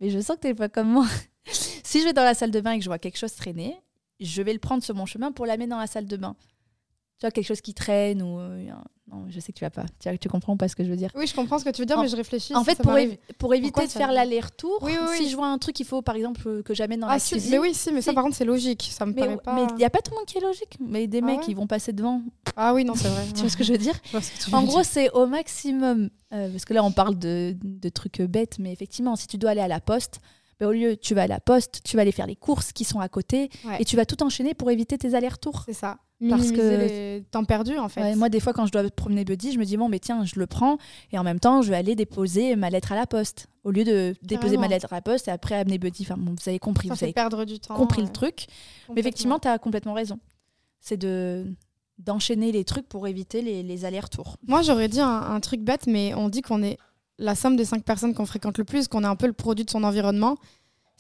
mais 0.01 0.11
je 0.11 0.21
sens 0.21 0.37
que 0.37 0.43
t'es 0.43 0.55
pas 0.55 0.69
comme 0.69 0.89
moi. 0.89 1.07
si 1.85 2.01
je 2.01 2.05
vais 2.05 2.13
dans 2.13 2.25
la 2.25 2.35
salle 2.35 2.51
de 2.51 2.61
bain 2.61 2.73
et 2.73 2.79
que 2.79 2.85
je 2.85 2.91
vois 2.91 2.99
quelque 2.99 3.19
chose 3.19 3.35
traîner, 3.35 3.81
je 4.21 4.43
vais 4.43 4.53
le 4.53 4.59
prendre 4.59 4.83
sur 4.83 4.95
mon 4.95 5.07
chemin 5.07 5.33
pour 5.33 5.47
l'amener 5.47 5.67
dans 5.67 5.79
la 5.79 5.87
salle 5.87 6.07
de 6.07 6.17
bain 6.19 6.37
tu 7.20 7.26
vois, 7.26 7.33
quelque 7.33 7.46
chose 7.46 7.61
qui 7.61 7.74
traîne 7.74 8.22
ou. 8.22 8.40
Euh, 8.40 8.70
non, 9.12 9.26
je 9.28 9.40
sais 9.40 9.52
que 9.52 9.59
tu 9.59 9.64
vas 9.64 9.70
pas. 9.70 9.85
Tu, 9.98 10.18
tu 10.18 10.28
comprends 10.30 10.56
pas 10.56 10.68
ce 10.68 10.76
que 10.76 10.85
je 10.85 10.88
veux 10.88 10.96
dire. 10.96 11.11
Oui, 11.14 11.26
je 11.26 11.35
comprends 11.35 11.59
ce 11.59 11.64
que 11.66 11.70
tu 11.70 11.83
veux 11.83 11.87
dire, 11.87 12.00
mais 12.00 12.09
je 12.09 12.16
réfléchis. 12.16 12.54
En 12.54 12.64
fait, 12.64 12.80
pour, 12.80 12.96
pour, 13.37 13.54
éviter 13.54 13.87
de 13.87 13.90
faire 13.90 14.11
l'aller-retour, 14.11 14.88
si 15.16 15.28
je 15.28 15.37
vois 15.37 15.48
un 15.48 15.59
truc, 15.59 15.78
il 15.80 15.87
faut 15.87 16.00
par 16.00 16.16
exemple 16.16 16.62
que 16.62 16.72
j'amène 16.72 17.00
dans 17.00 17.09
ah, 17.09 17.16
la 17.16 17.20
cuisine. 17.20 17.50
Mais 17.50 17.59
oui, 17.59 17.74
si, 17.74 17.92
mais 17.92 18.00
ça 18.00 18.14
par 18.14 18.24
contre, 18.24 18.37
c'est 18.37 18.46
logique. 18.46 18.88
Ça 18.90 19.04
me 19.04 19.12
mais, 19.12 19.37
pas. 19.37 19.52
Mais 19.52 19.66
il 19.72 19.76
n'y 19.76 19.85
a 19.85 19.90
pas 19.90 20.00
tout 20.00 20.12
le 20.12 20.16
monde 20.16 20.24
qui 20.24 20.38
est 20.38 20.40
logique. 20.40 20.78
Mais 20.80 21.06
des 21.06 21.18
ah 21.18 21.26
mecs, 21.26 21.40
qui 21.40 21.52
vont 21.52 21.66
passer 21.66 21.92
devant. 21.92 22.22
Ah 22.56 22.72
oui, 22.72 22.87
non, 22.87 22.94
c'est 22.94 23.09
vrai. 23.09 23.26
tu 23.35 23.40
vois 23.42 23.50
ce 23.50 23.56
que 23.59 23.64
je 23.64 23.72
veux 23.72 23.78
dire 23.78 24.00
En 24.52 24.64
gros, 24.64 24.83
c'est 24.83 25.11
au 25.11 25.26
maximum. 25.26 26.09
Euh, 26.33 26.50
parce 26.50 26.64
que 26.64 26.72
là, 26.72 26.83
on 26.83 26.92
parle 26.92 27.18
de, 27.18 27.54
de 27.62 27.88
trucs 27.90 28.22
bêtes, 28.22 28.59
mais 28.59 28.72
effectivement, 28.72 29.16
si 29.16 29.26
tu 29.26 29.37
dois 29.37 29.50
aller 29.50 29.61
à 29.61 29.68
la 29.68 29.80
poste, 29.80 30.20
ben, 30.59 30.68
au 30.68 30.72
lieu, 30.72 30.96
tu 30.96 31.14
vas 31.14 31.22
à 31.22 31.26
la 31.26 31.40
poste, 31.40 31.83
tu 31.85 31.96
vas 31.96 32.02
aller 32.02 32.12
faire 32.12 32.26
les 32.26 32.37
courses 32.37 32.72
qui 32.72 32.85
sont 32.85 33.00
à 33.00 33.09
côté 33.11 33.50
et 33.78 33.85
tu 33.85 33.96
vas 33.96 34.06
tout 34.06 34.22
enchaîner 34.22 34.54
pour 34.54 34.70
éviter 34.70 34.96
tes 34.96 35.14
allers-retours. 35.14 35.64
C'est 35.66 35.74
ça 35.74 35.98
parce 36.28 36.52
que 36.52 36.56
les 36.61 37.24
temps 37.30 37.44
perdus 37.44 37.78
en 37.78 37.88
fait. 37.88 38.14
moi 38.14 38.28
des 38.28 38.40
fois 38.40 38.52
quand 38.52 38.66
je 38.66 38.72
dois 38.72 38.83
promener 38.90 39.24
Buddy, 39.24 39.52
je 39.52 39.59
me 39.59 39.64
dis 39.64 39.76
bon 39.76 39.88
mais 39.88 39.98
tiens, 39.98 40.24
je 40.24 40.38
le 40.38 40.46
prends 40.46 40.78
et 41.12 41.18
en 41.18 41.24
même 41.24 41.40
temps, 41.40 41.62
je 41.62 41.70
vais 41.70 41.76
aller 41.76 41.94
déposer 41.94 42.56
ma 42.56 42.70
lettre 42.70 42.92
à 42.92 42.96
la 42.96 43.06
poste 43.06 43.48
au 43.64 43.70
lieu 43.70 43.85
de 43.85 44.14
déposer 44.22 44.56
ma 44.56 44.68
lettre 44.68 44.92
à 44.92 44.96
la 44.96 45.02
poste 45.02 45.28
et 45.28 45.30
après 45.30 45.54
amener 45.54 45.78
Buddy. 45.78 46.02
Enfin 46.02 46.16
vous 46.18 46.48
avez 46.48 46.59
compris, 46.59 46.88
Ça 46.88 46.94
vous 46.94 47.04
avez 47.04 47.12
perdre 47.12 47.44
du 47.44 47.59
temps. 47.59 47.74
Compris 47.74 48.02
le 48.02 48.09
truc. 48.09 48.46
Mais 48.94 49.00
effectivement, 49.00 49.38
tu 49.38 49.48
as 49.48 49.59
complètement 49.59 49.94
raison. 49.94 50.18
C'est 50.80 50.96
de 50.96 51.46
d'enchaîner 52.00 52.50
les 52.50 52.64
trucs 52.64 52.88
pour 52.88 53.06
éviter 53.06 53.42
les, 53.42 53.85
allers-retours. 53.85 54.37
Moi, 54.46 54.62
j'aurais 54.62 54.88
dit 54.88 55.00
un, 55.00 55.38
truc 55.40 55.61
bête, 55.61 55.87
mais 55.87 56.14
on 56.14 56.28
dit 56.28 56.40
qu'on 56.40 56.62
est 56.62 56.78
la 57.18 57.35
somme 57.35 57.56
des 57.56 57.66
cinq 57.66 57.85
personnes 57.85 58.14
qu'on 58.14 58.24
fréquente 58.24 58.56
le 58.56 58.64
plus, 58.64 58.88
qu'on 58.88 59.04
est 59.04 59.06
un 59.06 59.16
peu 59.16 59.26
le 59.26 59.35
produit 59.35 59.66
de 59.66 59.70
son 59.70 59.85
environnement. 59.85 60.37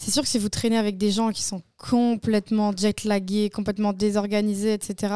C'est 0.02 0.10
sûr 0.10 0.22
que 0.22 0.28
si 0.30 0.38
vous 0.38 0.48
traînez 0.48 0.78
avec 0.78 0.96
des 0.96 1.10
gens 1.10 1.30
qui 1.30 1.42
sont 1.42 1.60
complètement 1.76 2.72
jet-lagués, 2.74 3.50
complètement 3.50 3.92
désorganisés, 3.92 4.72
etc., 4.72 5.12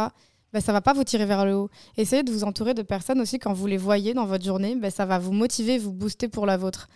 ben, 0.53 0.61
ça 0.61 0.75
va 0.75 0.83
pas 0.83 0.93
vous 0.93 1.05
tirer 1.05 1.25
vers 1.25 1.47
le 1.47 1.55
haut. 1.55 1.71
Essayez 1.97 2.23
de 2.23 2.31
vous 2.31 2.45
entourer 2.45 2.75
de 2.75 2.83
personnes 2.83 3.19
aussi 3.19 3.39
quand 3.39 3.55
vous 3.55 3.67
les 3.67 3.79
voyez 3.79 4.13
dans 4.13 4.27
votre 4.27 4.45
journée, 4.45 4.77
ben, 4.77 4.91
ça 4.91 5.07
va 5.07 5.19
vous 5.19 5.33
motiver, 5.33 5.79
vous 5.79 5.91
booster 5.91 6.29
pour 6.29 6.45
la 6.45 6.59
vôtre. 6.59 6.91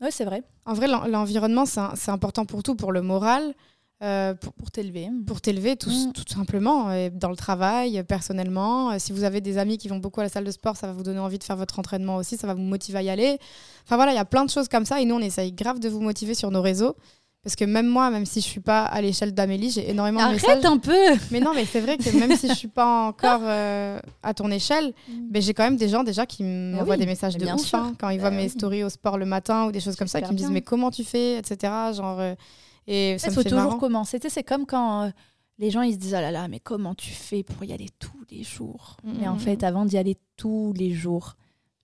Oui, 0.00 0.08
c'est 0.10 0.24
vrai. 0.24 0.42
En 0.64 0.74
vrai, 0.74 0.88
l'environnement, 0.88 1.66
c'est 1.66 2.10
important 2.10 2.46
pour 2.46 2.64
tout, 2.64 2.74
pour 2.74 2.90
le 2.90 3.00
moral, 3.00 3.54
euh, 4.02 4.34
pour, 4.34 4.70
t'élever. 4.70 5.08
Pour 5.26 5.40
t'élever, 5.40 5.76
tout, 5.76 5.90
mm. 5.90 6.12
tout, 6.12 6.24
simplement, 6.26 6.88
dans 7.12 7.30
le 7.30 7.36
travail, 7.36 8.02
personnellement. 8.02 8.90
Euh, 8.90 8.96
si 8.98 9.12
vous 9.12 9.24
avez 9.24 9.40
des 9.40 9.58
amis 9.58 9.78
qui 9.78 9.88
vont 9.88 9.98
beaucoup 9.98 10.20
à 10.20 10.24
la 10.24 10.28
salle 10.28 10.44
de 10.44 10.50
sport, 10.50 10.76
ça 10.76 10.88
va 10.88 10.92
vous 10.92 11.02
donner 11.04 11.20
envie 11.20 11.38
de 11.38 11.44
faire 11.44 11.56
votre 11.56 11.78
entraînement 11.78 12.16
aussi, 12.16 12.36
ça 12.36 12.46
va 12.46 12.54
vous 12.54 12.62
motiver 12.62 12.98
à 12.98 13.02
y 13.02 13.10
aller. 13.10 13.38
Enfin 13.84 13.96
voilà, 13.96 14.12
il 14.12 14.16
y 14.16 14.18
a 14.18 14.24
plein 14.24 14.44
de 14.44 14.50
choses 14.50 14.68
comme 14.68 14.84
ça 14.84 15.00
et 15.00 15.04
nous, 15.04 15.14
on 15.14 15.20
essaye 15.20 15.52
grave 15.52 15.78
de 15.78 15.88
vous 15.88 16.00
motiver 16.00 16.34
sur 16.34 16.50
nos 16.50 16.62
réseaux. 16.62 16.96
Parce 17.44 17.56
que 17.56 17.64
même 17.64 17.88
moi, 17.88 18.08
même 18.10 18.24
si 18.24 18.40
je 18.40 18.46
suis 18.46 18.60
pas 18.60 18.84
à 18.84 19.00
l'échelle 19.00 19.34
d'Amélie, 19.34 19.70
j'ai 19.72 19.90
énormément 19.90 20.28
de 20.28 20.34
messages. 20.34 20.50
Arrête 20.50 20.64
un 20.64 20.78
peu 20.78 20.96
Mais 21.32 21.40
non, 21.40 21.52
mais 21.54 21.64
c'est 21.64 21.80
vrai 21.80 21.98
que 21.98 22.16
même 22.16 22.36
si 22.36 22.48
je 22.48 22.54
suis 22.54 22.68
pas 22.68 23.08
encore 23.08 23.40
euh, 23.42 23.98
à 24.22 24.32
ton 24.32 24.48
échelle, 24.50 24.94
mm. 25.08 25.12
ben, 25.28 25.42
j'ai 25.42 25.52
quand 25.52 25.64
même 25.64 25.76
des 25.76 25.88
gens 25.88 26.04
déjà 26.04 26.24
qui 26.24 26.44
m'envoient 26.44 26.96
des 26.96 27.06
messages 27.06 27.36
de 27.36 27.44
ouf 27.46 27.74
hein, 27.74 27.94
quand 27.98 28.10
ils 28.10 28.20
voient 28.20 28.30
bah 28.30 28.36
mes 28.36 28.48
stories 28.48 28.84
au 28.84 28.88
sport 28.88 29.18
le 29.18 29.26
matin 29.26 29.66
ou 29.66 29.72
des 29.72 29.80
choses 29.80 29.96
comme 29.96 30.06
ça, 30.06 30.22
qui 30.22 30.30
me 30.30 30.36
disent 30.36 30.50
mais 30.50 30.62
comment 30.62 30.92
tu 30.92 31.02
fais, 31.02 31.36
etc. 31.38 31.72
Genre, 31.96 32.20
et 32.86 33.18
ça 33.18 33.28
il 33.28 33.34
faut 33.34 33.42
toujours 33.42 33.78
commencer. 33.78 34.18
c'est 34.28 34.42
comme 34.42 34.66
quand 34.66 35.04
euh, 35.04 35.10
les 35.58 35.70
gens 35.70 35.82
ils 35.82 35.94
se 35.94 35.98
disent 35.98 36.14
oh 36.16 36.20
là 36.20 36.30
là, 36.30 36.48
mais 36.48 36.60
comment 36.60 36.94
tu 36.94 37.10
fais 37.10 37.42
pour 37.42 37.64
y 37.64 37.72
aller 37.72 37.88
tous 37.98 38.24
les 38.30 38.42
jours? 38.42 38.96
Mm, 39.04 39.12
Mais 39.20 39.28
en 39.28 39.36
mm, 39.36 39.40
fait, 39.40 39.62
avant 39.64 39.84
d'y 39.84 39.98
aller 39.98 40.16
tous 40.36 40.72
les 40.76 40.92
jours, 40.92 41.36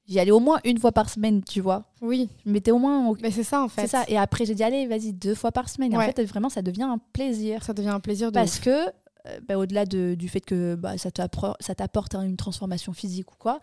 j'y 0.07 0.19
allais 0.19 0.31
au 0.31 0.41
moins 0.41 0.59
une 0.65 0.79
fois 0.79 0.93
par 0.93 1.09
semaine, 1.09 1.43
tu 1.45 1.61
vois. 1.61 1.85
Oui. 2.01 2.29
Je 2.45 2.51
mettais 2.51 2.71
au 2.71 2.79
moins. 2.79 3.15
Mais 3.23 3.31
c'est 3.31 3.45
ça 3.45 3.63
en 3.63 3.69
fait. 3.69 3.83
C'est 3.83 3.89
ça. 3.89 4.05
Et 4.09 4.19
après, 4.19 4.45
j'ai 4.45 4.55
dit 4.55 4.65
allez, 4.65 4.87
vas-y, 4.87 5.13
deux 5.13 5.35
fois 5.35 5.53
par 5.53 5.69
semaine. 5.69 5.93
Et 5.93 5.97
en 5.97 6.01
fait, 6.01 6.21
vraiment, 6.25 6.49
ça 6.49 6.63
devient 6.63 6.83
un 6.83 6.99
plaisir. 7.13 7.63
Ça 7.63 7.75
devient 7.75 7.91
un 7.91 8.01
plaisir 8.01 8.33
de 8.33 8.35
Parce 8.35 8.59
que, 8.59 8.89
euh, 8.89 9.41
bah, 9.47 9.59
au-delà 9.59 9.85
de, 9.85 10.15
du 10.19 10.29
fait 10.29 10.41
que 10.41 10.75
bah, 10.75 10.95
ça 10.99 11.11
t'apporte 11.11 12.15
une 12.15 12.37
transformation 12.37 12.93
physique 12.93 13.33
ou 13.33 13.37
quoi, 13.39 13.61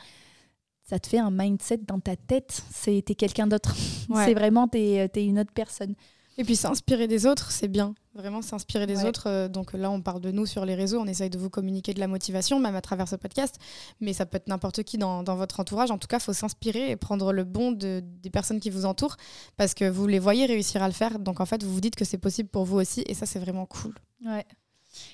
ça 0.83 0.99
te 0.99 1.07
fait 1.07 1.17
un 1.17 1.31
mindset 1.31 1.79
dans 1.79 1.99
ta 1.99 2.15
tête. 2.15 2.63
T'es 2.83 3.01
quelqu'un 3.01 3.47
d'autre. 3.47 3.75
c'est 4.23 4.33
vraiment, 4.33 4.67
t'es 4.67 5.09
es 5.13 5.25
une 5.25 5.39
autre 5.39 5.53
personne. 5.53 5.95
Et 6.37 6.43
puis 6.43 6.55
s'inspirer 6.55 7.07
des 7.07 7.25
autres, 7.25 7.51
c'est 7.51 7.69
bien. 7.69 7.95
Vraiment 8.13 8.41
s'inspirer 8.41 8.87
des 8.87 9.05
autres. 9.05 9.27
Euh, 9.27 9.47
donc 9.47 9.73
là, 9.73 9.89
on 9.89 10.01
parle 10.01 10.19
de 10.19 10.31
nous 10.31 10.45
sur 10.45 10.65
les 10.65 10.75
réseaux, 10.75 10.99
on 10.99 11.05
essaye 11.05 11.29
de 11.29 11.37
vous 11.37 11.49
communiquer 11.49 11.93
de 11.93 11.99
la 11.99 12.07
motivation, 12.07 12.59
même 12.59 12.75
à 12.75 12.81
travers 12.81 13.07
ce 13.07 13.15
podcast. 13.15 13.57
Mais 14.01 14.11
ça 14.11 14.25
peut 14.25 14.37
être 14.37 14.47
n'importe 14.47 14.83
qui 14.83 14.97
dans, 14.97 15.23
dans, 15.23 15.35
votre 15.35 15.59
entourage. 15.59 15.91
En 15.91 15.97
tout 15.97 16.07
cas, 16.07 16.17
il 16.17 16.23
faut 16.23 16.33
s'inspirer 16.33 16.91
et 16.91 16.95
prendre 16.97 17.31
le 17.31 17.45
bon 17.45 17.71
de, 17.71 18.01
des 18.03 18.29
personnes 18.29 18.59
qui 18.59 18.69
vous 18.69 18.85
entourent 18.85 19.15
parce 19.55 19.73
que 19.73 19.89
vous 19.89 20.07
les 20.07 20.19
voyez 20.19 20.45
réussir 20.45 20.83
à 20.83 20.87
le 20.87 20.93
faire. 20.93 21.19
Donc 21.19 21.39
en 21.39 21.45
fait, 21.45 21.63
vous 21.63 21.73
vous 21.73 21.81
dites 21.81 21.95
que 21.95 22.05
c'est 22.05 22.17
possible 22.17 22.49
pour 22.49 22.65
vous 22.65 22.77
aussi. 22.77 23.03
Et 23.07 23.13
ça, 23.13 23.25
c'est 23.25 23.39
vraiment 23.39 23.65
cool. 23.65 23.93
Ouais. 24.25 24.45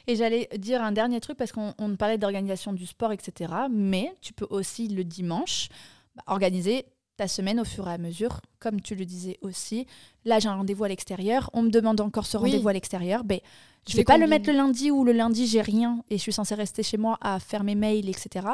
Et 0.07 0.15
j'allais 0.15 0.49
dire 0.57 0.81
un 0.83 0.91
dernier 0.91 1.19
truc 1.19 1.37
parce 1.37 1.51
qu'on 1.51 1.95
parlait 1.97 2.17
d'organisation 2.17 2.73
du 2.73 2.85
sport, 2.85 3.11
etc. 3.11 3.53
Mais 3.71 4.13
tu 4.21 4.33
peux 4.33 4.47
aussi 4.49 4.87
le 4.87 5.03
dimanche 5.03 5.69
bah, 6.15 6.23
organiser 6.27 6.85
ta 7.21 7.27
semaine 7.27 7.59
au 7.59 7.65
fur 7.65 7.87
et 7.87 7.93
à 7.93 7.99
mesure, 7.99 8.41
comme 8.57 8.81
tu 8.81 8.95
le 8.95 9.05
disais 9.05 9.37
aussi. 9.43 9.85
Là, 10.25 10.39
j'ai 10.39 10.49
un 10.49 10.55
rendez-vous 10.55 10.85
à 10.85 10.87
l'extérieur. 10.87 11.51
On 11.53 11.61
me 11.61 11.69
demande 11.69 12.01
encore 12.01 12.25
ce 12.25 12.35
rendez-vous 12.35 12.67
à 12.67 12.73
l'extérieur. 12.73 13.23
Ben, 13.23 13.39
je 13.87 13.93
ne 13.93 13.97
vais 13.97 14.03
pas 14.03 14.17
le 14.17 14.25
mettre 14.25 14.49
le 14.49 14.57
lundi 14.57 14.89
ou 14.89 15.03
le 15.03 15.11
lundi, 15.11 15.45
j'ai 15.45 15.61
rien 15.61 16.03
et 16.09 16.17
je 16.17 16.21
suis 16.23 16.33
censée 16.33 16.55
rester 16.55 16.81
chez 16.81 16.97
moi 16.97 17.19
à 17.21 17.39
faire 17.39 17.63
mes 17.63 17.75
mails, 17.75 18.09
etc. 18.09 18.47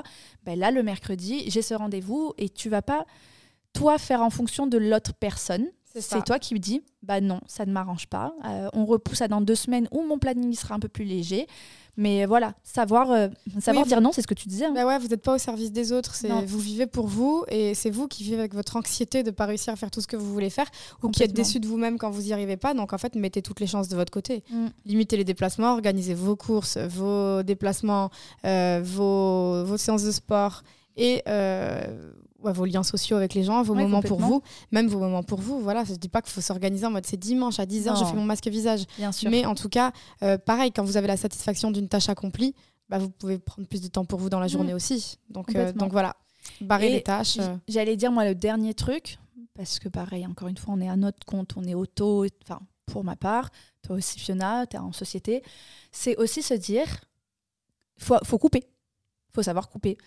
Ben, 0.43 0.59
là, 0.59 0.71
le 0.71 0.83
mercredi, 0.83 1.49
j'ai 1.49 1.61
ce 1.61 1.75
rendez-vous 1.75 2.33
et 2.37 2.49
tu 2.49 2.67
vas 2.67 2.81
pas, 2.81 3.05
toi, 3.71 3.97
faire 3.97 4.21
en 4.21 4.29
fonction 4.29 4.67
de 4.67 4.77
l'autre 4.77 5.13
personne. 5.13 5.67
C'est 5.99 6.23
toi 6.23 6.39
qui 6.39 6.53
me 6.53 6.59
dis, 6.59 6.81
bah 7.03 7.21
non, 7.21 7.41
ça 7.47 7.65
ne 7.65 7.71
m'arrange 7.71 8.07
pas. 8.07 8.33
Euh, 8.45 8.69
on 8.73 8.85
repousse 8.85 9.21
à 9.21 9.27
dans 9.27 9.41
deux 9.41 9.55
semaines 9.55 9.87
où 9.91 10.03
mon 10.03 10.17
planning 10.17 10.53
sera 10.53 10.75
un 10.75 10.79
peu 10.79 10.87
plus 10.87 11.05
léger. 11.05 11.47
Mais 11.99 12.27
voilà, 12.27 12.53
savoir, 12.63 13.09
euh, 13.09 13.27
savoir 13.59 13.83
dire 13.87 14.01
non, 14.01 14.11
c'est 14.11 14.21
ce 14.21 14.27
que 14.27 14.35
tu 14.35 14.47
disais. 14.47 14.65
Hein. 14.65 14.71
Bah 14.75 14.85
ouais, 14.85 14.99
vous 14.99 15.07
n'êtes 15.07 15.23
pas 15.23 15.33
au 15.33 15.39
service 15.39 15.71
des 15.71 15.91
autres. 15.91 16.15
Vous 16.45 16.59
vivez 16.59 16.85
pour 16.85 17.07
vous 17.07 17.43
et 17.49 17.73
c'est 17.73 17.89
vous 17.89 18.07
qui 18.07 18.23
vivez 18.23 18.37
avec 18.37 18.53
votre 18.53 18.75
anxiété 18.75 19.23
de 19.23 19.31
ne 19.31 19.35
pas 19.35 19.47
réussir 19.47 19.73
à 19.73 19.75
faire 19.75 19.89
tout 19.89 19.99
ce 19.99 20.07
que 20.07 20.15
vous 20.15 20.31
voulez 20.31 20.51
faire 20.51 20.67
ou 21.01 21.09
qui 21.09 21.23
êtes 21.23 21.33
déçu 21.33 21.59
de 21.59 21.67
vous-même 21.67 21.97
quand 21.97 22.11
vous 22.11 22.21
n'y 22.21 22.33
arrivez 22.33 22.55
pas. 22.55 22.75
Donc 22.75 22.93
en 22.93 22.99
fait, 22.99 23.15
mettez 23.15 23.41
toutes 23.41 23.59
les 23.59 23.67
chances 23.67 23.87
de 23.87 23.95
votre 23.95 24.11
côté. 24.11 24.43
Mm. 24.51 24.67
Limitez 24.85 25.17
les 25.17 25.23
déplacements, 25.23 25.73
organisez 25.73 26.13
vos 26.13 26.35
courses, 26.35 26.77
vos 26.77 27.41
déplacements, 27.41 28.11
euh, 28.45 28.79
vos, 28.83 29.63
vos 29.65 29.77
séances 29.77 30.03
de 30.03 30.11
sport 30.11 30.61
et 30.97 31.23
euh, 31.27 32.11
vos 32.39 32.65
liens 32.65 32.83
sociaux 32.83 33.17
avec 33.17 33.33
les 33.33 33.43
gens, 33.43 33.61
vos 33.63 33.73
moments 33.73 34.01
pour 34.01 34.19
vous, 34.19 34.41
même 34.71 34.87
vos 34.87 34.99
moments 34.99 35.23
pour 35.23 35.39
vous. 35.39 35.59
Voilà, 35.59 35.83
je 35.83 35.93
dis 35.93 36.09
pas 36.09 36.21
qu'il 36.21 36.31
faut 36.31 36.41
s'organiser 36.41 36.85
en 36.85 36.91
mode 36.91 37.05
c'est 37.05 37.17
dimanche 37.17 37.59
à 37.59 37.65
10h, 37.65 37.99
je 37.99 38.05
fais 38.05 38.15
mon 38.15 38.23
masque 38.23 38.47
visage. 38.47 38.83
Bien 38.97 39.11
sûr. 39.11 39.29
Mais 39.29 39.45
en 39.45 39.55
tout 39.55 39.69
cas, 39.69 39.91
euh, 40.23 40.37
pareil, 40.37 40.71
quand 40.71 40.83
vous 40.83 40.97
avez 40.97 41.07
la 41.07 41.17
satisfaction 41.17 41.71
d'une 41.71 41.87
tâche 41.87 42.09
accomplie, 42.09 42.53
bah, 42.89 42.99
vous 42.99 43.09
pouvez 43.09 43.37
prendre 43.37 43.67
plus 43.67 43.81
de 43.81 43.87
temps 43.87 44.05
pour 44.05 44.19
vous 44.19 44.29
dans 44.29 44.39
la 44.39 44.47
journée 44.47 44.73
mm. 44.73 44.77
aussi. 44.77 45.17
Donc, 45.29 45.53
euh, 45.55 45.73
donc 45.73 45.91
voilà, 45.91 46.15
barrer 46.61 46.89
les 46.89 47.01
tâches. 47.01 47.37
Euh. 47.39 47.55
J'allais 47.67 47.97
dire, 47.97 48.11
moi, 48.11 48.25
le 48.25 48.35
dernier 48.35 48.73
truc, 48.73 49.19
parce 49.53 49.79
que 49.79 49.89
pareil, 49.89 50.25
encore 50.25 50.47
une 50.47 50.57
fois, 50.57 50.73
on 50.77 50.81
est 50.81 50.89
à 50.89 50.95
notre 50.95 51.25
compte, 51.25 51.55
on 51.57 51.63
est 51.63 51.73
auto, 51.73 52.25
enfin, 52.43 52.59
pour 52.85 53.03
ma 53.03 53.15
part, 53.15 53.49
toi 53.81 53.95
aussi, 53.97 54.19
Fiona, 54.19 54.65
tu 54.67 54.77
es 54.77 54.79
en 54.79 54.93
société, 54.93 55.43
c'est 55.91 56.15
aussi 56.17 56.41
se 56.41 56.53
dire, 56.53 56.87
faut, 57.97 58.17
faut 58.23 58.37
couper 58.37 58.63
faut 59.33 59.43
savoir 59.43 59.69
couper. 59.69 59.97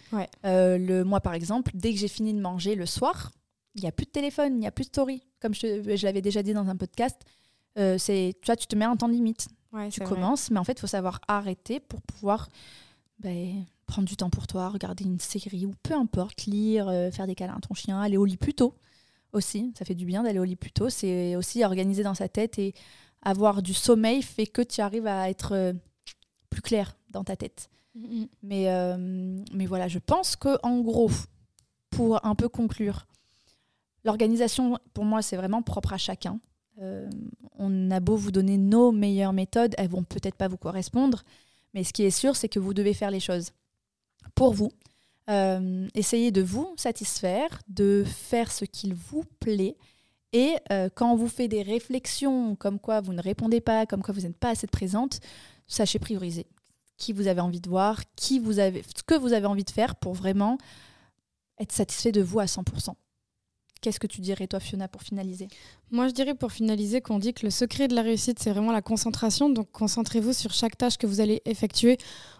Euh, 0.45 0.79
le, 0.79 1.05
moi, 1.05 1.21
par 1.21 1.35
exemple, 1.35 1.73
dès 1.75 1.93
que 1.93 1.99
j'ai 1.99 2.09
fini 2.09 2.35
de 2.35 2.41
manger 2.41 2.75
le 2.75 2.87
soir, 2.87 3.33
il 3.75 3.83
n'y 3.83 3.89
a 3.89 3.93
plus 3.93 4.07
de 4.07 4.11
téléphone, 4.11 4.55
il 4.55 4.61
n'y 4.61 4.67
a 4.67 4.73
plus 4.73 4.85
de 4.85 4.89
story. 4.89 5.23
Comme 5.41 5.55
je, 5.55 5.97
je 5.97 6.07
l'avais 6.07 6.23
déjà 6.23 6.43
dit 6.43 6.53
dans 6.53 6.69
un 6.69 6.77
podcast, 6.77 7.17
euh, 7.79 7.99
c'est, 7.99 8.35
tu 8.41 8.47
vois, 8.47 8.57
tu 8.57 8.67
te 8.67 8.77
mets 8.77 8.85
un 8.85 8.97
temps 8.97 9.09
limite. 9.09 9.49
tu 9.91 10.01
commences, 10.01 10.51
mais 10.51 10.59
en 10.59 10.65
fait, 10.65 10.73
il 10.73 10.81
faut 10.81 10.87
savoir 10.87 11.21
arrêter 11.29 11.79
pour 11.81 12.03
pouvoir 12.03 12.49
ben, 13.21 13.65
prendre 13.87 14.09
du 14.09 14.17
temps 14.17 14.31
pour 14.31 14.47
toi, 14.47 14.69
regarder 14.69 15.05
une 15.05 15.21
série 15.21 15.67
ou 15.67 15.75
peu 15.83 15.95
importe, 15.95 16.47
lire, 16.47 16.89
euh, 16.89 17.11
faire 17.11 17.27
des 17.27 17.35
câlins 17.35 17.57
à 17.57 17.61
ton 17.61 17.75
chien, 17.75 18.01
aller 18.01 18.17
au 18.17 18.25
lit 18.25 18.37
plus 18.37 18.55
tôt 18.55 18.75
aussi. 19.33 19.73
Ça 19.79 19.85
fait 19.85 19.95
du 19.95 20.07
bien 20.07 20.25
d'aller 20.25 20.41
au 20.41 20.45
lit 20.45 20.57
plus 20.57 20.73
tôt. 20.73 20.89
C'est 20.89 21.37
aussi 21.37 21.65
organiser 21.65 22.03
dans 22.03 22.15
sa 22.15 22.29
tête 22.29 22.59
et 22.59 22.75
avoir 23.23 23.63
du 23.63 23.75
sommeil 23.75 24.23
fait 24.23 24.47
que 24.47 24.63
tu 24.63 24.81
arrives 24.81 25.07
à 25.07 25.31
être 25.31 25.75
plus 26.49 26.63
clair 26.63 26.97
dans 27.11 27.25
ta 27.25 27.37
tête. 27.37 27.71
Mm, 27.95 28.01
mm. 28.01 28.29
Mais, 28.43 28.71
euh, 28.71 28.97
mais 29.53 29.67
voilà, 29.67 29.89
je 29.89 29.99
pense 29.99 30.37
que 30.37 30.59
en 30.63 30.81
gros, 30.81 31.11
pour 31.91 32.25
un 32.25 32.35
peu 32.35 32.49
conclure, 32.49 33.07
l'organisation, 34.05 34.79
pour 34.95 35.05
moi, 35.05 35.23
c'est 35.23 35.37
vraiment 35.37 35.63
propre 35.63 35.93
à 35.93 35.99
chacun. 35.99 36.41
Euh, 36.81 37.09
on 37.59 37.91
a 37.91 38.01
beau 38.01 38.17
vous 38.17 38.31
donner 38.31 38.57
nos 38.57 38.91
meilleures 38.93 39.33
méthodes, 39.33 39.75
elles 39.77 39.91
vont 39.91 40.05
peut-être 40.05 40.37
pas 40.37 40.49
vous 40.49 40.57
correspondre, 40.57 41.25
mais 41.75 41.85
ce 41.85 41.93
qui 41.93 42.05
est 42.05 42.11
sûr, 42.11 42.37
c'est 42.37 42.49
que 42.49 42.59
vous 42.59 42.75
devez 42.75 42.95
faire 42.95 43.11
les 43.11 43.21
choses 43.21 43.51
pour 44.35 44.55
vous. 44.55 44.71
Euh, 45.29 45.87
essayez 45.95 46.31
de 46.33 46.43
vous 46.43 46.73
satisfaire, 46.77 47.61
de 47.69 48.03
faire 48.07 48.51
ce 48.51 48.65
qu'il 48.65 48.95
vous 48.95 49.25
plaît. 49.41 49.77
Et 50.33 50.55
quand 50.95 51.13
on 51.13 51.17
vous 51.17 51.27
fait 51.27 51.49
des 51.49 51.63
réflexions 51.63 52.55
comme 52.55 52.79
quoi 52.79 53.01
vous 53.01 53.13
ne 53.13 53.21
répondez 53.21 53.61
pas, 53.61 53.85
comme 53.85 54.01
quoi 54.01 54.15
vous 54.15 54.21
n'êtes 54.21 54.39
pas 54.39 54.51
assez 54.51 54.69
présente, 54.69 55.19
sachez 55.67 55.99
prioriser 55.99 56.47
qui 57.01 57.13
vous 57.13 57.27
avez 57.27 57.41
envie 57.41 57.61
de 57.61 57.69
voir, 57.69 58.03
qui 58.15 58.39
vous 58.39 58.61
avez, 58.61 58.85
ce 58.97 59.03
que 59.03 59.15
vous 59.15 59.33
avez 59.33 59.47
envie 59.47 59.65
de 59.65 59.71
faire 59.71 59.97
pour 59.97 60.13
vraiment 60.13 60.59
être 61.59 61.73
satisfait 61.73 62.13
de 62.13 62.21
vous 62.21 62.39
à 62.39 62.45
100%. 62.45 62.95
Qu'est-ce 63.81 63.99
que 63.99 64.07
tu 64.07 64.21
dirais, 64.21 64.47
toi, 64.47 64.61
Fiona, 64.61 64.87
pour 64.87 65.03
finaliser? 65.03 65.49
Moi, 65.93 66.07
je 66.07 66.13
dirais 66.13 66.35
pour 66.35 66.53
finaliser 66.53 67.01
qu'on 67.01 67.19
dit 67.19 67.35
que 67.35 67.45
le 67.45 67.51
secret 67.51 67.89
de 67.89 67.97
la 67.97 68.03
réussite, 68.03 68.39
c'est 68.39 68.51
vraiment 68.51 68.71
la 68.71 68.81
concentration. 68.81 69.51
Donc, 69.51 69.73
concentrez-vous 69.73 70.33
sur 70.33 70.53
chaque 70.53 70.79
tâche 70.79 70.97
que 70.99 71.07
vous 71.07 71.21
allez 71.21 71.43
effectuer 71.47 71.99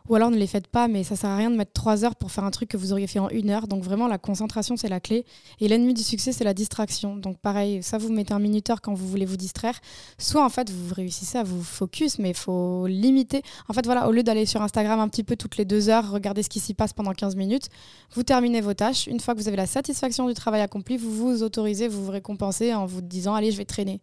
ou 0.09 0.15
alors 0.15 0.31
ne 0.31 0.37
les 0.37 0.47
faites 0.47 0.67
pas, 0.67 0.89
mais 0.89 1.05
ça 1.05 1.15
sert 1.15 1.31
à 1.31 1.37
rien 1.37 1.51
de 1.51 1.57
mettre 1.57 1.73
trois 1.73 2.05
heures 2.05 2.17
pour 2.17 2.33
faire 2.33 2.45
un 2.45 2.51
truc 2.51 2.69
que 2.69 2.77
vous 2.77 2.93
auriez 2.93 3.07
fait 3.07 3.19
en 3.19 3.29
une 3.29 3.51
heure. 3.51 3.69
Donc 3.69 3.85
vraiment, 3.85 4.09
la 4.09 4.19
concentration, 4.19 4.77
c'est 4.77 4.89
la 4.89 4.99
clé. 4.99 5.25
Et 5.61 5.69
l'ennemi 5.69 5.95
du 5.95 6.03
succès, 6.03 6.33
c'est 6.33 6.45
la 6.45 6.55
distraction. 6.55 7.17
Donc 7.17 7.39
pareil, 7.39 7.83
ça, 7.83 7.99
vous 7.99 8.13
mettez 8.13 8.35
un 8.35 8.39
minuteur 8.39 8.81
quand 8.81 8.95
vous 8.95 9.07
voulez 9.07 9.27
vous 9.27 9.37
distraire. 9.37 9.79
Soit 10.19 10.45
en 10.45 10.49
fait, 10.49 10.71
vous 10.71 10.95
réussissez 10.95 11.39
à 11.39 11.43
vous 11.43 11.63
focus, 11.63 12.19
mais 12.19 12.31
il 12.31 12.37
faut 12.37 12.87
limiter. 12.87 13.43
En 13.69 13.73
fait, 13.73 13.85
voilà, 13.85 14.09
au 14.09 14.13
lieu 14.13 14.23
d'aller 14.23 14.47
sur 14.47 14.63
Instagram 14.63 14.99
un 14.99 15.09
petit 15.09 15.23
peu 15.23 15.37
toutes 15.37 15.57
les 15.57 15.65
deux 15.65 15.89
heures, 15.89 16.11
regarder 16.11 16.43
ce 16.43 16.49
qui 16.49 16.61
s'y 16.61 16.75
passe 16.75 16.93
pendant 16.93 17.13
15 17.13 17.37
minutes, 17.37 17.69
vous 18.13 18.23
terminez 18.23 18.61
vos 18.61 18.75
tâches. 18.75 19.07
Une 19.07 19.21
fois 19.21 19.35
que 19.35 19.41
vous 19.41 19.49
avez 19.49 19.57
la 19.57 19.67
satisfaction 19.67 20.27
du 20.27 20.35
travail 20.35 20.61
accompli, 20.61 20.97
vous 20.97 21.13
vous 21.13 21.43
autorisez, 21.43 21.89
vous 21.89 22.05
vous 22.05 22.11
récompensez 22.11 22.75
en 22.75 22.87
vous 22.87 23.01
disant, 23.01 23.35
allez, 23.41 23.53
je 23.53 23.57
vais 23.57 23.65
traîner. 23.65 24.01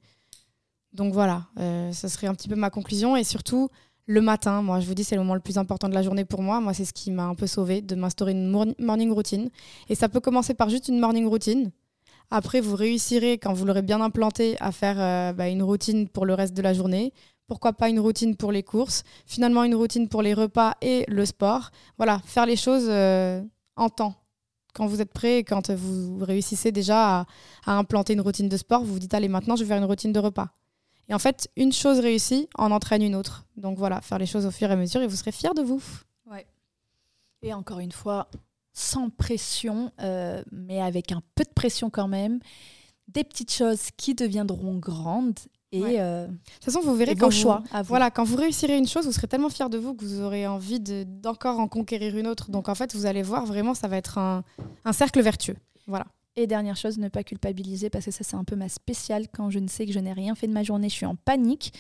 Donc 0.94 1.14
voilà, 1.14 1.46
euh, 1.60 1.92
ça 1.92 2.10
serait 2.10 2.28
un 2.28 2.34
petit 2.34 2.48
peu 2.48 2.56
ma 2.56 2.70
conclusion. 2.70 3.16
Et 3.16 3.24
surtout, 3.24 3.70
le 4.06 4.22
matin, 4.22 4.62
moi, 4.62 4.80
je 4.80 4.88
vous 4.88 4.94
dis, 4.94 5.04
c'est 5.04 5.16
le 5.16 5.22
moment 5.22 5.36
le 5.36 5.42
plus 5.42 5.58
important 5.58 5.90
de 5.90 5.94
la 5.94 6.02
journée 6.02 6.26
pour 6.26 6.42
moi. 6.42 6.60
Moi, 6.60 6.74
c'est 6.74 6.86
ce 6.86 6.94
qui 6.94 7.12
m'a 7.12 7.26
un 7.26 7.36
peu 7.36 7.48
sauvé 7.48 7.82
de 7.82 7.96
m'instaurer 7.96 8.32
une 8.32 8.50
morning 8.80 9.12
routine. 9.12 9.50
Et 9.90 9.96
ça 9.96 10.10
peut 10.10 10.20
commencer 10.20 10.54
par 10.54 10.70
juste 10.70 10.88
une 10.88 11.00
morning 11.00 11.28
routine. 11.28 11.72
Après, 12.32 12.60
vous 12.60 12.76
réussirez, 12.76 13.38
quand 13.38 13.54
vous 13.54 13.66
l'aurez 13.66 13.84
bien 13.84 14.02
implanté, 14.02 14.58
à 14.60 14.72
faire 14.72 15.00
euh, 15.00 15.34
bah, 15.34 15.48
une 15.48 15.64
routine 15.64 16.10
pour 16.10 16.26
le 16.26 16.34
reste 16.34 16.54
de 16.54 16.62
la 16.62 16.74
journée. 16.74 17.14
pourquoi 17.48 17.72
pas 17.72 17.88
une 17.88 18.02
routine 18.02 18.36
pour 18.36 18.52
les 18.52 18.64
courses, 18.64 19.04
finalement 19.26 19.64
une 19.64 19.76
routine 19.76 20.10
pour 20.10 20.22
les 20.22 20.34
repas 20.34 20.74
et 20.82 21.06
le 21.08 21.26
sport. 21.26 21.70
Voilà, 21.98 22.20
faire 22.26 22.46
les 22.46 22.58
choses 22.58 22.88
euh, 22.90 23.42
en 23.78 23.88
temps. 23.88 24.16
Quand 24.78 24.86
vous 24.86 25.02
êtes 25.02 25.12
prêt, 25.12 25.40
quand 25.40 25.72
vous 25.72 26.24
réussissez 26.24 26.72
déjà 26.72 27.22
à, 27.66 27.78
implanter 27.80 28.14
une 28.14 28.22
routine 28.22 28.48
de 28.48 28.58
sport, 28.58 28.84
vous 28.84 28.94
vous 28.94 29.00
dites 29.00 29.16
allez 29.16 29.28
maintenant 29.28 29.56
je 29.56 29.64
vais 29.64 29.70
faire 29.70 29.78
une 29.80 29.86
routine 29.86 30.14
de 30.14 30.20
repas. 30.20 30.50
Et 31.10 31.16
en 31.16 31.20
fait, 31.20 31.50
une 31.56 31.74
chose 31.74 32.00
réussie 32.00 32.48
en 32.56 32.70
entraîne 32.70 33.02
une 33.02 33.16
autre. 33.16 33.48
Donc 33.56 33.80
voilà, 33.80 34.02
faire 34.02 34.20
les 34.20 34.28
choses 34.28 34.46
au 34.46 34.52
fur 34.52 34.70
et 34.70 34.74
à 34.74 34.76
mesure 34.76 35.02
et 35.02 35.08
vous 35.08 35.16
serez 35.16 35.32
fiers 35.32 35.56
de 35.56 35.64
vous. 35.64 35.82
Ouais. 36.30 36.46
Et 37.42 37.56
encore 37.56 37.80
une 37.80 37.92
fois, 37.92 38.30
sans 38.72 39.10
pression, 39.10 39.92
euh, 40.02 40.44
mais 40.52 40.80
avec 40.80 41.12
un 41.12 41.24
peu 41.34 41.44
de 41.44 41.50
pression 41.50 41.90
quand 41.90 42.08
même. 42.08 42.40
Des 43.08 43.24
petites 43.24 43.52
choses 43.52 43.90
qui 43.98 44.14
deviendront 44.14 44.78
grandes 44.78 45.40
et 45.72 46.00
euh, 46.00 46.28
de 46.28 46.34
toute 46.34 46.64
façon, 46.64 46.82
vous 46.82 46.96
verrez 46.96 47.16
quand 47.16 47.30
choix. 47.30 47.64
Voilà, 47.86 48.10
quand 48.10 48.24
vous 48.24 48.38
réussirez 48.38 48.78
une 48.78 48.88
chose, 48.88 49.06
vous 49.06 49.12
serez 49.12 49.28
tellement 49.28 49.50
fier 49.50 49.70
de 49.70 49.78
vous 49.78 49.94
que 49.94 50.06
vous 50.06 50.22
aurez 50.22 50.48
envie 50.48 50.80
d'encore 50.80 51.60
en 51.60 51.68
conquérir 51.68 52.18
une 52.18 52.28
autre. 52.28 52.50
Donc 52.52 52.70
en 52.70 52.76
fait, 52.76 52.96
vous 52.96 53.06
allez 53.06 53.24
voir 53.24 53.46
vraiment, 53.46 53.74
ça 53.74 53.88
va 53.88 53.98
être 53.98 54.18
un, 54.18 54.44
un 54.86 54.94
cercle 54.94 55.22
vertueux. 55.22 55.58
Voilà. 55.88 56.06
Et 56.40 56.46
dernière 56.46 56.78
chose, 56.78 57.00
ne 57.00 57.10
pas 57.10 57.24
culpabiliser 57.24 57.90
parce 57.90 58.06
que 58.06 58.12
ça 58.12 58.24
c'est 58.24 58.36
un 58.36 58.44
peu 58.44 58.56
ma 58.56 58.70
spéciale 58.70 59.26
quand 59.34 59.50
je 59.50 59.58
ne 59.58 59.68
sais 59.68 59.88
que 59.88 59.92
je 59.92 59.98
n'ai 59.98 60.14
rien 60.14 60.36
fait 60.36 60.46
de 60.46 60.54
ma 60.54 60.62
journée, 60.62 60.88
je 60.88 60.94
suis 60.94 61.06
en 61.08 61.16
panique. 61.16 61.74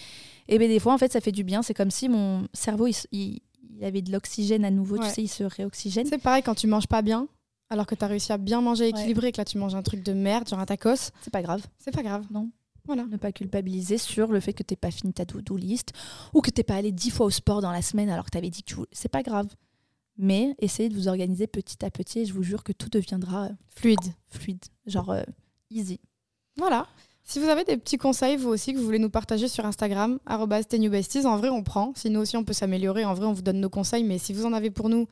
Et 0.48 0.58
bien 0.58 0.68
des 0.68 0.80
fois 0.80 0.94
en 0.94 0.98
fait 0.98 1.14
ça 1.14 1.22
fait 1.22 1.32
du 1.32 1.44
bien, 1.44 1.62
c'est 1.62 1.76
comme 1.76 1.92
si 1.92 2.10
mon 2.10 2.48
cerveau 2.54 2.88
il, 3.12 3.40
avait 3.84 4.02
de 4.02 4.12
l'oxygène 4.12 4.66
à 4.66 4.72
nouveau, 4.72 4.98
tu 4.98 5.08
sais, 5.08 5.22
il 5.22 5.28
se 5.28 5.44
réoxygène. 5.44 6.08
C'est 6.08 6.18
pareil 6.18 6.42
quand 6.42 6.56
tu 6.56 6.66
manges 6.66 6.88
pas 6.88 7.04
bien, 7.04 7.28
alors 7.70 7.86
que 7.86 7.94
tu 7.94 8.04
as 8.04 8.08
réussi 8.08 8.34
à 8.34 8.40
bien 8.40 8.62
manger 8.62 8.88
équilibré, 8.88 9.28
et 9.28 9.32
que 9.32 9.38
là 9.38 9.46
tu 9.46 9.60
manges 9.60 9.76
un 9.76 9.84
truc 9.84 10.02
de 10.02 10.14
merde, 10.14 10.50
genre 10.50 10.58
un 10.60 10.66
tacos. 10.66 11.12
C'est 11.22 11.32
pas 11.32 11.44
grave. 11.44 11.62
C'est 11.78 11.94
pas 11.94 12.02
grave. 12.02 12.26
Non. 12.32 12.50
Voilà. 12.88 13.06
Ne 13.06 13.18
pas 13.18 13.32
culpabiliser 13.32 13.98
sur 13.98 14.32
le 14.32 14.40
fait 14.40 14.54
que 14.54 14.64
tu 14.64 14.74
n'es 14.74 14.78
pas 14.78 14.92
fini 14.92 15.14
ta 15.14 15.26
to-do 15.26 15.56
list 15.56 15.94
ou 16.34 16.42
que 16.42 16.50
tu 16.50 16.60
n'es 16.60 16.64
pas 16.64 16.76
allé 16.76 16.92
dix 16.92 17.12
fois 17.12 17.28
au 17.28 17.30
sport 17.30 17.62
dans 17.62 17.72
la 17.72 17.82
semaine 17.82 18.10
alors 18.10 18.26
que 18.26 18.32
tu 18.32 18.38
avais 18.38 18.50
dit 18.50 18.64
que 18.64 18.74
tu 18.74 18.80
C'est 18.92 19.10
pas 19.10 19.24
grave. 19.24 19.48
Mais 20.18 20.56
essayez 20.60 20.90
de 20.90 20.96
vous 20.96 21.08
organiser 21.08 21.46
petit 21.46 21.86
à 21.86 21.92
petit 21.92 22.20
et 22.20 22.26
je 22.26 22.34
vous 22.34 22.44
jure 22.44 22.64
que 22.64 22.72
tout 22.72 22.90
deviendra 22.90 23.50
fluide. 23.70 24.00
Fluide. 24.30 24.66
Genre 24.88 25.12
euh, 25.12 25.24
easy. 25.70 26.00
Voilà. 26.58 26.88
Si 27.30 27.40
vous 27.40 27.50
avez 27.50 27.66
des 27.66 27.76
petits 27.76 27.98
conseils, 27.98 28.38
vous 28.38 28.48
aussi, 28.48 28.72
que 28.72 28.78
vous 28.78 28.86
voulez 28.86 29.00
nous 29.00 29.10
partager 29.10 29.50
sur 29.50 29.66
Instagram, 29.66 30.18
besties, 30.90 31.26
en 31.26 31.36
vrai, 31.36 31.50
on 31.50 31.62
prend. 31.62 31.92
Si 31.94 32.10
nous 32.10 32.22
aussi, 32.22 32.38
on 32.38 32.46
peut 32.46 32.54
s'améliorer, 32.54 33.04
en 33.04 33.14
vrai, 33.14 33.26
on 33.26 33.34
vous 33.34 33.42
donne 33.42 33.60
nos 33.60 33.70
conseils. 33.70 34.06
Mais 34.06 34.18
si 34.18 34.32
vous 34.32 34.46
en 34.46 34.54
avez 34.54 34.72
pour 34.72 34.88
nous, 34.88 35.08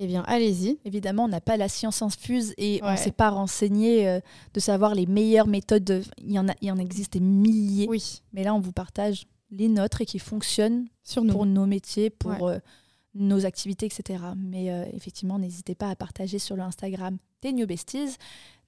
eh 0.00 0.06
bien, 0.06 0.22
allez-y. 0.28 0.78
Évidemment, 0.84 1.24
on 1.24 1.28
n'a 1.28 1.40
pas 1.40 1.56
la 1.56 1.68
science 1.68 2.02
infuse 2.02 2.54
et 2.56 2.80
on 2.84 2.92
ne 2.92 2.96
s'est 2.96 3.10
pas 3.10 3.30
renseigné 3.30 4.08
euh, 4.08 4.20
de 4.54 4.60
savoir 4.60 4.94
les 4.94 5.06
meilleures 5.06 5.48
méthodes. 5.48 6.04
Il, 6.18 6.32
y 6.32 6.38
en 6.38 6.48
a, 6.48 6.54
il 6.60 6.70
en 6.70 6.78
existe 6.78 7.14
des 7.14 7.20
milliers. 7.20 7.86
Oui. 7.88 8.22
Mais 8.32 8.44
là, 8.44 8.54
on 8.54 8.60
vous 8.60 8.72
partage 8.72 9.26
les 9.50 9.68
nôtres 9.68 10.02
et 10.02 10.06
qui 10.06 10.20
fonctionnent 10.20 10.86
Sur 11.02 11.26
pour 11.26 11.46
nos 11.46 11.66
métiers, 11.66 12.10
pour 12.10 12.46
euh, 12.46 12.58
nos 13.14 13.44
activités, 13.44 13.86
etc. 13.86 14.22
Mais 14.36 14.70
euh, 14.70 14.84
effectivement, 14.92 15.38
n'hésitez 15.38 15.74
pas 15.74 15.90
à 15.90 15.96
partager 15.96 16.38
sur 16.38 16.54
le 16.54 16.62
Instagram 16.62 17.18
des 17.42 17.52
New 17.52 17.66
Besties. 17.66 18.16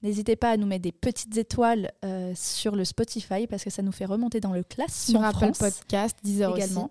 N'hésitez 0.03 0.35
pas 0.35 0.51
à 0.51 0.57
nous 0.57 0.67
mettre 0.67 0.83
des 0.83 0.93
petites 0.93 1.37
étoiles 1.37 1.93
sur 2.35 2.75
le 2.75 2.87
Spotify 2.87 3.47
parce 3.47 3.63
que 3.63 3.69
ça 3.69 3.83
nous 3.83 3.93
fait 3.93 4.07
remonter 4.07 4.41
dans 4.41 4.55
le 4.55 4.63
classement 4.63 5.21
sur 5.21 5.45
Apple 5.45 5.53
Podcast, 5.59 6.17
Deezer 6.25 6.57
également. 6.57 6.91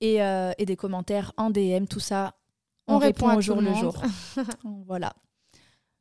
Et, 0.00 0.16
et, 0.16 0.66
des 0.66 0.74
commentaires 0.74 1.32
en 1.36 1.50
DM, 1.50 1.86
tout 1.88 2.00
ça 2.00 2.34
on, 2.88 2.98
répond, 2.98 3.36
au 3.36 3.40
jour 3.40 3.60
le, 3.60 3.72
jour. 3.74 3.94
voilà. 4.86 5.12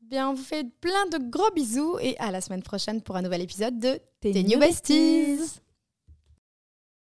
Bien, 0.01 0.29
on 0.29 0.33
vous 0.33 0.43
fait 0.43 0.65
plein 0.79 1.05
de 1.11 1.17
gros 1.29 1.51
bisous 1.53 1.97
et 2.01 2.17
à 2.17 2.31
la 2.31 2.41
semaine 2.41 2.63
prochaine 2.63 3.01
pour 3.01 3.17
un 3.17 3.21
nouvel 3.21 3.41
épisode 3.41 3.77
de 3.77 3.99
Tes 4.21 4.43
New 4.43 4.57
Besties. 4.57 5.59